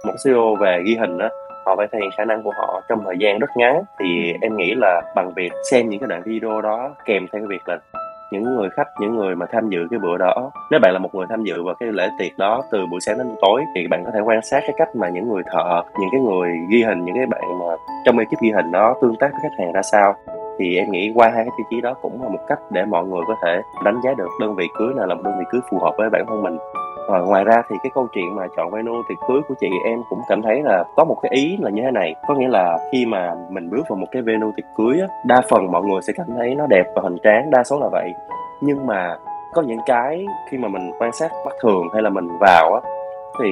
Một 0.05 0.13
CEO 0.25 0.55
về 0.55 0.81
ghi 0.85 0.95
hình 0.95 1.17
á 1.17 1.29
họ 1.65 1.75
phải 1.75 1.87
thể 1.91 1.99
hiện 2.01 2.09
khả 2.17 2.25
năng 2.25 2.43
của 2.43 2.51
họ 2.57 2.81
trong 2.89 3.03
thời 3.05 3.15
gian 3.19 3.39
rất 3.39 3.49
ngắn. 3.55 3.81
Thì 3.99 4.33
em 4.41 4.57
nghĩ 4.57 4.73
là 4.77 5.01
bằng 5.15 5.31
việc 5.35 5.51
xem 5.71 5.89
những 5.89 5.99
cái 5.99 6.07
đoạn 6.07 6.21
video 6.25 6.61
đó 6.61 6.89
kèm 7.05 7.27
theo 7.31 7.41
cái 7.41 7.47
việc 7.47 7.61
là 7.65 7.77
những 8.31 8.43
người 8.43 8.69
khách 8.69 8.87
những 8.99 9.15
người 9.15 9.35
mà 9.35 9.45
tham 9.51 9.69
dự 9.69 9.87
cái 9.91 9.99
bữa 9.99 10.17
đó 10.17 10.51
nếu 10.71 10.79
bạn 10.79 10.93
là 10.93 10.99
một 10.99 11.15
người 11.15 11.25
tham 11.29 11.43
dự 11.43 11.63
vào 11.63 11.75
cái 11.79 11.91
lễ 11.91 12.09
tiệc 12.19 12.37
đó 12.37 12.63
từ 12.71 12.85
buổi 12.91 12.99
sáng 13.01 13.17
đến 13.17 13.27
tối 13.41 13.63
thì 13.75 13.87
bạn 13.87 14.03
có 14.05 14.11
thể 14.13 14.19
quan 14.19 14.41
sát 14.41 14.59
cái 14.61 14.73
cách 14.77 14.95
mà 14.95 15.09
những 15.09 15.29
người 15.29 15.43
thợ 15.51 15.81
những 15.99 16.09
cái 16.11 16.21
người 16.21 16.49
ghi 16.71 16.83
hình 16.83 17.05
những 17.05 17.15
cái 17.15 17.25
bạn 17.25 17.59
mà 17.59 17.75
trong 18.05 18.19
ekip 18.19 18.41
ghi 18.41 18.51
hình 18.51 18.71
đó 18.71 18.95
tương 19.01 19.15
tác 19.19 19.31
với 19.31 19.39
khách 19.43 19.63
hàng 19.63 19.71
ra 19.71 19.81
sao 19.81 20.15
thì 20.59 20.77
em 20.77 20.91
nghĩ 20.91 21.11
qua 21.15 21.29
hai 21.29 21.43
cái 21.43 21.51
tiêu 21.57 21.65
chí 21.69 21.81
đó 21.81 21.93
cũng 22.01 22.23
là 22.23 22.29
một 22.29 22.39
cách 22.47 22.59
để 22.69 22.85
mọi 22.85 23.05
người 23.05 23.21
có 23.27 23.35
thể 23.43 23.61
đánh 23.85 24.01
giá 24.03 24.13
được 24.17 24.29
đơn 24.41 24.55
vị 24.55 24.67
cưới 24.77 24.93
nào 24.95 25.07
là 25.07 25.15
một 25.15 25.21
đơn 25.23 25.33
vị 25.39 25.45
cưới 25.51 25.61
phù 25.71 25.79
hợp 25.79 25.93
với 25.97 26.09
bản 26.09 26.25
thân 26.27 26.43
mình. 26.43 26.57
Và 27.09 27.19
ngoài 27.19 27.43
ra 27.43 27.61
thì 27.69 27.75
cái 27.83 27.91
câu 27.95 28.07
chuyện 28.13 28.35
mà 28.35 28.47
chọn 28.57 28.71
venue 28.71 29.01
tiệc 29.09 29.17
cưới 29.27 29.41
của 29.47 29.55
chị 29.59 29.67
em 29.85 29.99
cũng 30.09 30.19
cảm 30.27 30.41
thấy 30.41 30.61
là 30.63 30.83
có 30.95 31.03
một 31.03 31.17
cái 31.21 31.31
ý 31.35 31.57
là 31.57 31.69
như 31.69 31.81
thế 31.81 31.91
này. 31.91 32.15
Có 32.27 32.35
nghĩa 32.35 32.47
là 32.47 32.77
khi 32.91 33.05
mà 33.05 33.35
mình 33.49 33.69
bước 33.69 33.83
vào 33.89 33.97
một 33.97 34.07
cái 34.11 34.21
venue 34.21 34.51
tiệc 34.55 34.65
cưới 34.77 34.99
á, 35.01 35.07
đa 35.25 35.41
phần 35.49 35.71
mọi 35.71 35.83
người 35.83 36.01
sẽ 36.01 36.13
cảm 36.15 36.27
thấy 36.37 36.55
nó 36.55 36.67
đẹp 36.67 36.83
và 36.95 37.01
hoành 37.01 37.17
tráng 37.23 37.51
đa 37.51 37.63
số 37.63 37.79
là 37.79 37.87
vậy. 37.91 38.13
Nhưng 38.61 38.87
mà 38.87 39.17
có 39.53 39.61
những 39.61 39.79
cái 39.85 40.25
khi 40.49 40.57
mà 40.57 40.67
mình 40.67 40.91
quan 40.99 41.11
sát 41.11 41.31
mắt 41.45 41.53
thường 41.61 41.87
hay 41.93 42.01
là 42.01 42.09
mình 42.09 42.27
vào 42.39 42.73
á 42.73 42.89
thì 43.39 43.49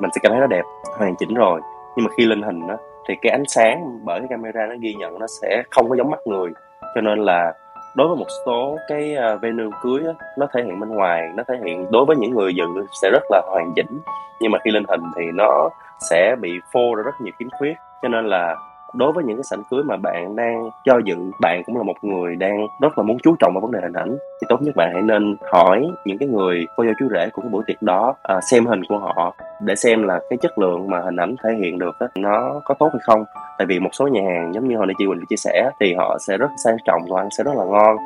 mình 0.00 0.10
sẽ 0.14 0.18
cảm 0.22 0.32
thấy 0.32 0.40
nó 0.40 0.46
đẹp 0.46 0.62
hoàn 0.98 1.16
chỉnh 1.16 1.34
rồi. 1.34 1.60
Nhưng 1.96 2.04
mà 2.04 2.10
khi 2.16 2.26
lên 2.26 2.42
hình 2.42 2.68
á 2.68 2.76
thì 3.08 3.14
cái 3.22 3.30
ánh 3.30 3.44
sáng 3.48 3.98
bởi 4.04 4.20
cái 4.20 4.28
camera 4.28 4.66
nó 4.66 4.74
ghi 4.80 4.94
nhận 4.94 5.18
nó 5.18 5.26
sẽ 5.40 5.62
không 5.70 5.88
có 5.88 5.96
giống 5.96 6.10
mắt 6.10 6.20
người. 6.26 6.50
Cho 6.94 7.00
nên 7.00 7.18
là 7.18 7.54
đối 7.96 8.08
với 8.08 8.16
một 8.16 8.26
số 8.46 8.78
cái 8.88 9.14
ờ, 9.14 9.36
venue 9.36 9.70
cưới 9.82 10.00
á, 10.06 10.12
nó 10.38 10.46
thể 10.54 10.62
hiện 10.62 10.80
bên 10.80 10.88
ngoài 10.88 11.30
nó 11.34 11.42
thể 11.48 11.54
hiện 11.64 11.86
đối 11.90 12.04
với 12.04 12.16
những 12.16 12.30
người 12.30 12.54
dự 12.54 12.64
sẽ 13.02 13.10
rất 13.12 13.22
là 13.30 13.42
hoàn 13.46 13.72
chỉnh. 13.76 14.00
Nhưng 14.40 14.52
mà 14.52 14.58
khi 14.64 14.70
lên 14.70 14.84
hình 14.88 15.02
thì 15.16 15.22
nó 15.34 15.68
sẽ 16.10 16.36
bị 16.40 16.50
phô 16.72 16.94
ra 16.94 17.02
rất 17.02 17.20
nhiều 17.20 17.32
khiếm 17.38 17.48
khuyết. 17.58 17.74
Cho 18.02 18.08
nên 18.08 18.26
là 18.26 18.56
đối 18.94 19.12
với 19.12 19.24
những 19.24 19.36
cái 19.36 19.44
sảnh 19.44 19.62
cưới 19.70 19.82
mà 19.84 19.96
bạn 19.96 20.36
đang 20.36 20.70
cho 20.84 20.98
dự 21.04 21.16
bạn 21.40 21.62
cũng 21.66 21.76
là 21.76 21.82
một 21.82 21.96
người 22.02 22.36
đang 22.36 22.66
rất 22.80 22.98
là 22.98 23.04
muốn 23.04 23.18
chú 23.22 23.36
trọng 23.38 23.54
vào 23.54 23.60
vấn 23.60 23.72
đề 23.72 23.80
hình 23.82 23.92
ảnh 23.92 24.10
thì 24.10 24.46
tốt 24.48 24.62
nhất 24.62 24.76
bạn 24.76 24.90
hãy 24.92 25.02
nên 25.02 25.36
hỏi 25.52 25.90
những 26.04 26.18
cái 26.18 26.28
người 26.28 26.66
cô 26.76 26.84
dâu 26.84 26.94
chú 26.98 27.08
rể 27.10 27.28
của 27.32 27.42
cái 27.42 27.50
buổi 27.50 27.62
tiệc 27.66 27.82
đó 27.82 28.14
à, 28.22 28.40
xem 28.50 28.66
hình 28.66 28.84
của 28.88 28.98
họ 28.98 29.34
để 29.60 29.74
xem 29.74 30.02
là 30.02 30.20
cái 30.30 30.36
chất 30.36 30.58
lượng 30.58 30.90
mà 30.90 31.00
hình 31.00 31.16
ảnh 31.16 31.34
thể 31.42 31.50
hiện 31.60 31.78
được 31.78 31.96
đó, 32.00 32.06
nó 32.14 32.60
có 32.64 32.74
tốt 32.74 32.88
hay 32.92 33.00
không. 33.02 33.24
Tại 33.58 33.66
vì 33.66 33.78
một 33.78 33.90
số 33.92 34.06
nhà 34.06 34.20
hàng 34.22 34.54
giống 34.54 34.68
như 34.68 34.76
hồi 34.76 34.86
nãy 34.86 34.94
chị 34.98 35.06
Quỳnh 35.06 35.26
chia 35.28 35.36
sẻ 35.36 35.70
thì 35.80 35.94
họ 35.94 36.18
sẽ 36.20 36.36
rất 36.36 36.50
sang 36.64 36.76
trọng 36.84 37.02
và 37.10 37.20
ăn 37.20 37.28
sẽ 37.30 37.44
rất 37.44 37.56
là 37.56 37.64
ngon. 37.64 37.96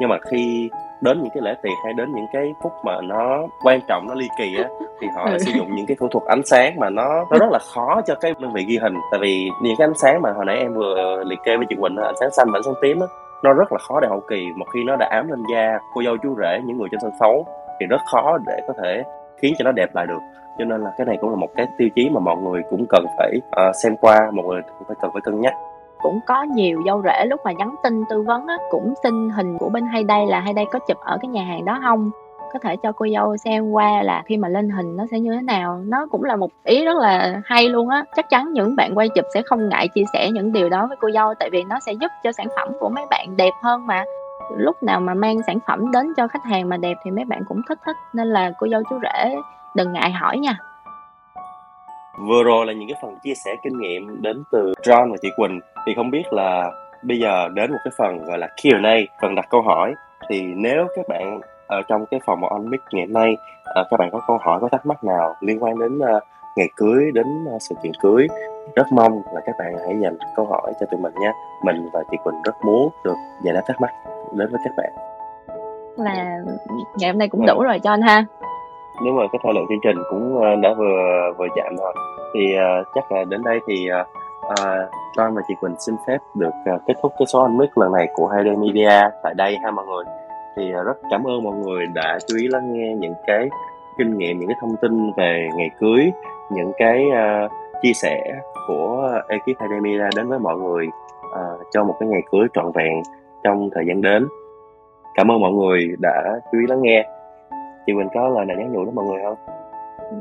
Nhưng 0.00 0.08
mà 0.08 0.18
khi 0.30 0.70
đến 1.00 1.22
những 1.22 1.30
cái 1.34 1.42
lễ 1.42 1.54
tiệc 1.62 1.72
hay 1.84 1.92
đến 1.92 2.12
những 2.14 2.26
cái 2.32 2.54
phút 2.62 2.72
mà 2.84 3.00
nó 3.02 3.46
quan 3.62 3.80
trọng 3.88 4.06
nó 4.08 4.14
ly 4.14 4.28
kỳ 4.38 4.56
á 4.56 4.68
thì 5.00 5.06
họ 5.14 5.28
ừ. 5.30 5.38
sử 5.38 5.52
dụng 5.52 5.76
những 5.76 5.86
cái 5.86 5.96
thủ 6.00 6.08
thuật 6.08 6.24
ánh 6.24 6.42
sáng 6.44 6.80
mà 6.80 6.90
nó 6.90 7.24
nó 7.30 7.38
rất 7.38 7.46
là 7.50 7.58
khó 7.74 8.00
cho 8.06 8.14
cái 8.14 8.34
đơn 8.38 8.52
vị 8.52 8.64
ghi 8.68 8.78
hình. 8.82 8.94
Tại 9.10 9.20
vì 9.20 9.50
những 9.62 9.74
cái 9.78 9.86
ánh 9.86 9.98
sáng 10.02 10.22
mà 10.22 10.32
hồi 10.32 10.44
nãy 10.44 10.56
em 10.56 10.74
vừa 10.74 11.24
liệt 11.26 11.38
kê 11.44 11.56
với 11.56 11.66
chị 11.68 11.76
Quỳnh 11.80 11.96
ánh 11.96 12.14
sáng 12.20 12.30
xanh 12.30 12.46
và 12.52 12.58
ánh 12.58 12.62
sáng 12.62 12.74
tím 12.82 13.00
á 13.00 13.06
nó 13.42 13.52
rất 13.52 13.72
là 13.72 13.78
khó 13.78 14.00
để 14.00 14.08
hậu 14.08 14.22
kỳ. 14.28 14.46
Một 14.56 14.66
khi 14.74 14.84
nó 14.84 14.96
đã 14.96 15.08
ám 15.10 15.28
lên 15.28 15.42
da 15.52 15.78
cô 15.94 16.02
dâu 16.02 16.16
chú 16.22 16.36
rể 16.40 16.60
những 16.64 16.78
người 16.78 16.88
trên 16.90 17.00
sân 17.00 17.12
khấu 17.20 17.46
thì 17.80 17.86
rất 17.86 18.00
khó 18.12 18.38
để 18.46 18.60
có 18.68 18.74
thể 18.82 19.02
khiến 19.38 19.54
cho 19.58 19.64
nó 19.64 19.72
đẹp 19.72 19.94
lại 19.94 20.06
được. 20.06 20.20
Cho 20.58 20.64
nên 20.64 20.80
là 20.80 20.90
cái 20.98 21.06
này 21.06 21.16
cũng 21.20 21.30
là 21.30 21.36
một 21.36 21.48
cái 21.56 21.66
tiêu 21.78 21.88
chí 21.94 22.10
mà 22.10 22.20
mọi 22.20 22.36
người 22.36 22.62
cũng 22.70 22.86
cần 22.88 23.06
phải 23.18 23.32
uh, 23.36 23.74
xem 23.82 23.96
qua 23.96 24.30
mọi 24.32 24.46
người 24.46 24.62
cũng 24.62 24.88
phải 24.88 24.96
cần 25.00 25.10
phải 25.12 25.20
cân 25.24 25.40
nhắc 25.40 25.54
cũng 26.02 26.20
có 26.26 26.42
nhiều 26.42 26.82
dâu 26.86 27.02
rể 27.02 27.24
lúc 27.26 27.40
mà 27.44 27.52
nhắn 27.52 27.74
tin 27.82 28.02
tư 28.10 28.22
vấn 28.22 28.46
á, 28.46 28.56
cũng 28.70 28.94
xin 29.02 29.30
hình 29.30 29.58
của 29.58 29.68
bên 29.68 29.86
hay 29.86 30.04
đây 30.04 30.26
là 30.26 30.40
hay 30.40 30.52
đây 30.52 30.64
có 30.72 30.78
chụp 30.78 30.98
ở 31.00 31.18
cái 31.22 31.28
nhà 31.28 31.44
hàng 31.44 31.64
đó 31.64 31.78
không? 31.82 32.10
Có 32.52 32.58
thể 32.62 32.76
cho 32.76 32.92
cô 32.92 33.06
dâu 33.14 33.36
xem 33.36 33.70
qua 33.70 34.02
là 34.02 34.22
khi 34.26 34.36
mà 34.36 34.48
lên 34.48 34.70
hình 34.70 34.96
nó 34.96 35.04
sẽ 35.10 35.20
như 35.20 35.34
thế 35.34 35.42
nào. 35.42 35.80
Nó 35.84 36.06
cũng 36.10 36.24
là 36.24 36.36
một 36.36 36.50
ý 36.64 36.84
rất 36.84 36.96
là 36.96 37.40
hay 37.44 37.68
luôn 37.68 37.88
á. 37.88 38.04
Chắc 38.16 38.30
chắn 38.30 38.52
những 38.52 38.76
bạn 38.76 38.94
quay 38.94 39.08
chụp 39.08 39.24
sẽ 39.34 39.42
không 39.42 39.68
ngại 39.68 39.88
chia 39.88 40.04
sẻ 40.12 40.30
những 40.30 40.52
điều 40.52 40.68
đó 40.68 40.86
với 40.86 40.96
cô 41.00 41.10
dâu 41.10 41.34
tại 41.34 41.50
vì 41.52 41.64
nó 41.64 41.80
sẽ 41.80 41.92
giúp 41.92 42.10
cho 42.24 42.32
sản 42.32 42.46
phẩm 42.56 42.68
của 42.80 42.88
mấy 42.88 43.04
bạn 43.10 43.36
đẹp 43.36 43.52
hơn 43.62 43.86
mà. 43.86 44.04
Lúc 44.56 44.82
nào 44.82 45.00
mà 45.00 45.14
mang 45.14 45.36
sản 45.46 45.58
phẩm 45.66 45.92
đến 45.92 46.14
cho 46.16 46.28
khách 46.28 46.44
hàng 46.44 46.68
mà 46.68 46.76
đẹp 46.76 46.94
thì 47.04 47.10
mấy 47.10 47.24
bạn 47.24 47.42
cũng 47.48 47.60
thích 47.68 47.78
thích 47.86 47.96
nên 48.12 48.26
là 48.28 48.52
cô 48.58 48.68
dâu 48.68 48.82
chú 48.90 48.98
rể 49.02 49.36
đừng 49.74 49.92
ngại 49.92 50.10
hỏi 50.10 50.38
nha 50.38 50.58
vừa 52.18 52.42
rồi 52.42 52.66
là 52.66 52.72
những 52.72 52.88
cái 52.88 52.98
phần 53.02 53.18
chia 53.22 53.34
sẻ 53.44 53.56
kinh 53.64 53.78
nghiệm 53.78 54.22
đến 54.22 54.42
từ 54.52 54.72
John 54.82 55.10
và 55.10 55.16
chị 55.22 55.28
Quỳnh. 55.36 55.60
Thì 55.86 55.94
không 55.96 56.10
biết 56.10 56.32
là 56.32 56.70
bây 57.02 57.18
giờ 57.18 57.48
đến 57.54 57.72
một 57.72 57.78
cái 57.84 57.92
phần 57.98 58.24
gọi 58.24 58.38
là 58.38 58.48
Q&A 58.56 58.96
phần 59.22 59.34
đặt 59.34 59.46
câu 59.50 59.62
hỏi. 59.62 59.94
Thì 60.28 60.42
nếu 60.42 60.86
các 60.96 61.08
bạn 61.08 61.40
ở 61.66 61.82
trong 61.88 62.06
cái 62.06 62.20
phòng 62.26 62.44
on 62.44 62.70
mic 62.70 62.80
ngày 62.92 63.06
hôm 63.06 63.12
nay 63.12 63.36
uh, 63.80 63.86
các 63.90 63.96
bạn 64.00 64.10
có 64.12 64.20
câu 64.26 64.38
hỏi 64.42 64.58
có 64.60 64.68
thắc 64.68 64.86
mắc 64.86 65.04
nào 65.04 65.34
liên 65.40 65.62
quan 65.62 65.78
đến 65.78 65.98
uh, 65.98 66.22
ngày 66.56 66.68
cưới 66.76 67.10
đến 67.14 67.26
uh, 67.54 67.62
sự 67.62 67.74
kiện 67.82 67.92
cưới 68.02 68.26
rất 68.76 68.86
mong 68.92 69.22
là 69.34 69.40
các 69.46 69.54
bạn 69.58 69.74
hãy 69.86 69.96
dành 70.02 70.16
câu 70.36 70.46
hỏi 70.46 70.72
cho 70.80 70.86
tụi 70.90 71.00
mình 71.00 71.12
nhé. 71.20 71.32
Mình 71.64 71.88
và 71.92 72.02
chị 72.10 72.16
Quỳnh 72.24 72.42
rất 72.44 72.54
muốn 72.64 72.92
được 73.04 73.16
giải 73.44 73.54
đáp 73.54 73.62
thắc 73.66 73.80
mắc 73.80 73.90
đến 74.34 74.48
với 74.50 74.60
các 74.64 74.72
bạn. 74.76 74.92
Là 75.96 76.38
ngày 76.98 77.10
hôm 77.10 77.18
nay 77.18 77.28
cũng 77.28 77.46
đủ 77.46 77.62
rồi 77.62 77.78
cho 77.78 77.90
anh 77.90 78.02
ha 78.02 78.24
nếu 79.04 79.12
mà 79.12 79.22
cái 79.32 79.40
thời 79.42 79.54
lượng 79.54 79.66
chương 79.68 79.80
trình 79.82 79.96
cũng 80.10 80.40
ờ, 80.40 80.56
đã 80.62 80.74
vừa 80.78 81.32
vừa 81.38 81.46
chạm 81.56 81.76
rồi 81.76 81.94
thì 82.34 82.54
uh, 82.56 82.86
chắc 82.94 83.12
là 83.12 83.24
đến 83.24 83.42
đây 83.44 83.60
thì 83.66 83.88
uh, 84.00 84.06
uh, 84.46 84.90
John 85.16 85.34
và 85.34 85.42
chị 85.48 85.54
Quỳnh 85.60 85.74
xin 85.78 85.94
phép 86.06 86.18
được 86.34 86.74
uh, 86.74 86.82
kết 86.86 86.94
thúc 87.02 87.12
cái 87.18 87.26
số 87.26 87.42
anh 87.42 87.58
mic 87.58 87.78
lần 87.78 87.92
này 87.92 88.08
của 88.14 88.26
Hayday 88.26 88.56
Media 88.56 89.00
tại 89.22 89.34
đây 89.34 89.58
ha 89.64 89.70
mọi 89.70 89.86
người. 89.86 90.04
Thì 90.56 90.74
uh, 90.80 90.86
rất 90.86 90.96
cảm 91.10 91.24
ơn 91.26 91.42
mọi 91.44 91.54
người 91.54 91.86
đã 91.94 92.18
chú 92.28 92.36
ý 92.36 92.48
lắng 92.48 92.72
nghe 92.72 92.94
những 92.94 93.14
cái 93.26 93.48
kinh 93.98 94.18
nghiệm 94.18 94.38
những 94.38 94.48
cái 94.48 94.56
thông 94.60 94.76
tin 94.82 95.12
về 95.16 95.48
ngày 95.56 95.70
cưới 95.80 96.12
những 96.50 96.72
cái 96.78 97.04
uh, 97.10 97.50
chia 97.82 97.92
sẻ 97.92 98.22
của 98.68 99.20
ekip 99.28 99.60
Hayday 99.60 99.80
Media 99.80 100.08
đến 100.16 100.28
với 100.28 100.38
mọi 100.38 100.56
người 100.56 100.86
uh, 101.26 101.66
cho 101.70 101.84
một 101.84 101.96
cái 102.00 102.08
ngày 102.08 102.22
cưới 102.32 102.46
trọn 102.54 102.72
vẹn 102.74 103.02
trong 103.44 103.70
thời 103.74 103.86
gian 103.86 104.02
đến. 104.02 104.28
Cảm 105.14 105.30
ơn 105.30 105.40
mọi 105.40 105.52
người 105.52 105.96
đã 105.98 106.40
chú 106.52 106.58
ý 106.58 106.66
lắng 106.68 106.82
nghe 106.82 107.15
chị 107.86 107.92
Quỳnh 107.96 108.08
có 108.14 108.28
lời 108.28 108.46
nào 108.46 108.56
nhắn 108.56 108.72
nhủ 108.72 108.84
đến 108.84 108.94
mọi 108.94 109.04
người 109.04 109.22
không? 109.24 109.38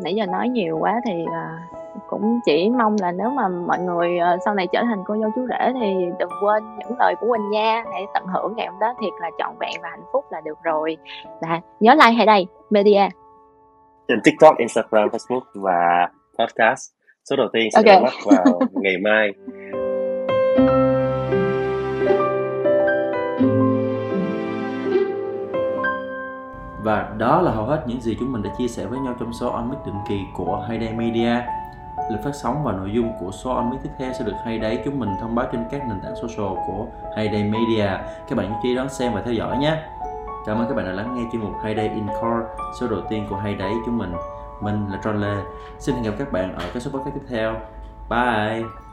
Nãy 0.03 0.15
giờ 0.15 0.25
nói 0.25 0.49
nhiều 0.49 0.77
quá 0.79 1.01
thì 1.05 1.23
uh, 1.23 1.75
cũng 2.07 2.39
chỉ 2.45 2.69
mong 2.69 2.95
là 3.01 3.11
nếu 3.11 3.29
mà 3.29 3.47
mọi 3.47 3.79
người 3.79 4.17
uh, 4.17 4.41
sau 4.45 4.53
này 4.53 4.67
trở 4.71 4.83
thành 4.83 5.03
cô 5.05 5.17
dâu 5.21 5.31
chú 5.35 5.47
rể 5.49 5.73
thì 5.81 6.05
đừng 6.19 6.29
quên 6.41 6.63
những 6.77 6.97
lời 6.99 7.15
của 7.19 7.27
Quỳnh 7.27 7.49
nha. 7.49 7.83
Hãy 7.93 8.05
tận 8.13 8.23
hưởng 8.27 8.53
ngày 8.55 8.67
hôm 8.67 8.79
đó 8.79 8.93
thiệt 9.01 9.13
là 9.21 9.29
trọn 9.37 9.55
vẹn 9.59 9.81
và 9.81 9.89
hạnh 9.89 10.05
phúc 10.13 10.25
là 10.31 10.41
được 10.41 10.57
rồi. 10.63 10.97
Và 11.41 11.61
nhớ 11.79 11.93
like 11.93 12.11
hay 12.11 12.25
đây 12.25 12.47
media. 12.69 13.07
Trên 14.07 14.21
TikTok, 14.23 14.57
Instagram, 14.57 15.09
Facebook 15.09 15.41
và 15.55 16.09
podcast 16.39 16.95
số 17.29 17.35
đầu 17.35 17.47
tiên 17.53 17.69
sẽ 17.71 17.79
okay. 17.79 17.95
ra 17.95 18.01
mắt 18.01 18.13
vào 18.25 18.59
ngày 18.71 18.97
mai 18.97 19.31
Và 26.85 27.09
đó 27.17 27.41
là 27.41 27.51
hầu 27.51 27.65
hết 27.65 27.83
những 27.87 28.01
gì 28.01 28.17
chúng 28.19 28.31
mình 28.31 28.43
đã 28.43 28.49
chia 28.57 28.67
sẻ 28.67 28.85
với 28.85 28.99
nhau 28.99 29.15
trong 29.19 29.33
số 29.33 29.49
On 29.49 29.69
Mic 29.69 29.77
định 29.85 29.95
kỳ 30.07 30.25
của 30.33 30.65
Hayday 30.67 30.93
Media. 30.93 31.41
Lịch 32.11 32.23
phát 32.23 32.35
sóng 32.35 32.63
và 32.63 32.71
nội 32.71 32.91
dung 32.91 33.11
của 33.19 33.31
số 33.31 33.51
On 33.51 33.69
Mic 33.69 33.79
tiếp 33.83 33.89
theo 33.97 34.13
sẽ 34.13 34.25
được 34.25 34.33
Hayday 34.43 34.81
chúng 34.85 34.99
mình 34.99 35.09
thông 35.21 35.35
báo 35.35 35.47
trên 35.51 35.63
các 35.71 35.87
nền 35.87 35.99
tảng 36.03 36.15
social 36.15 36.55
của 36.67 36.87
Hayday 37.15 37.43
Media. 37.43 37.87
Các 38.27 38.35
bạn 38.35 38.49
nhớ 38.49 38.55
chú 38.63 38.69
ý 38.69 38.75
đón 38.75 38.89
xem 38.89 39.13
và 39.13 39.21
theo 39.21 39.33
dõi 39.33 39.57
nhé. 39.57 39.77
Cảm 40.45 40.57
ơn 40.57 40.67
các 40.67 40.75
bạn 40.75 40.85
đã 40.85 40.91
lắng 40.91 41.15
nghe 41.15 41.23
chuyên 41.31 41.41
mục 41.41 41.53
Hayday 41.63 41.89
in 41.89 42.07
Core, 42.07 42.47
số 42.79 42.87
đầu 42.87 43.01
tiên 43.09 43.27
của 43.29 43.35
Hayday 43.35 43.73
chúng 43.85 43.97
mình. 43.97 44.13
Mình 44.61 44.87
là 44.91 44.99
John 45.03 45.19
Lê. 45.19 45.43
Xin 45.79 45.95
hẹn 45.95 46.03
gặp 46.03 46.13
các 46.17 46.31
bạn 46.31 46.55
ở 46.55 46.63
các 46.73 46.79
số 46.83 46.91
podcast 46.91 47.15
tiếp 47.15 47.25
theo. 47.29 47.53
Bye! 48.09 48.84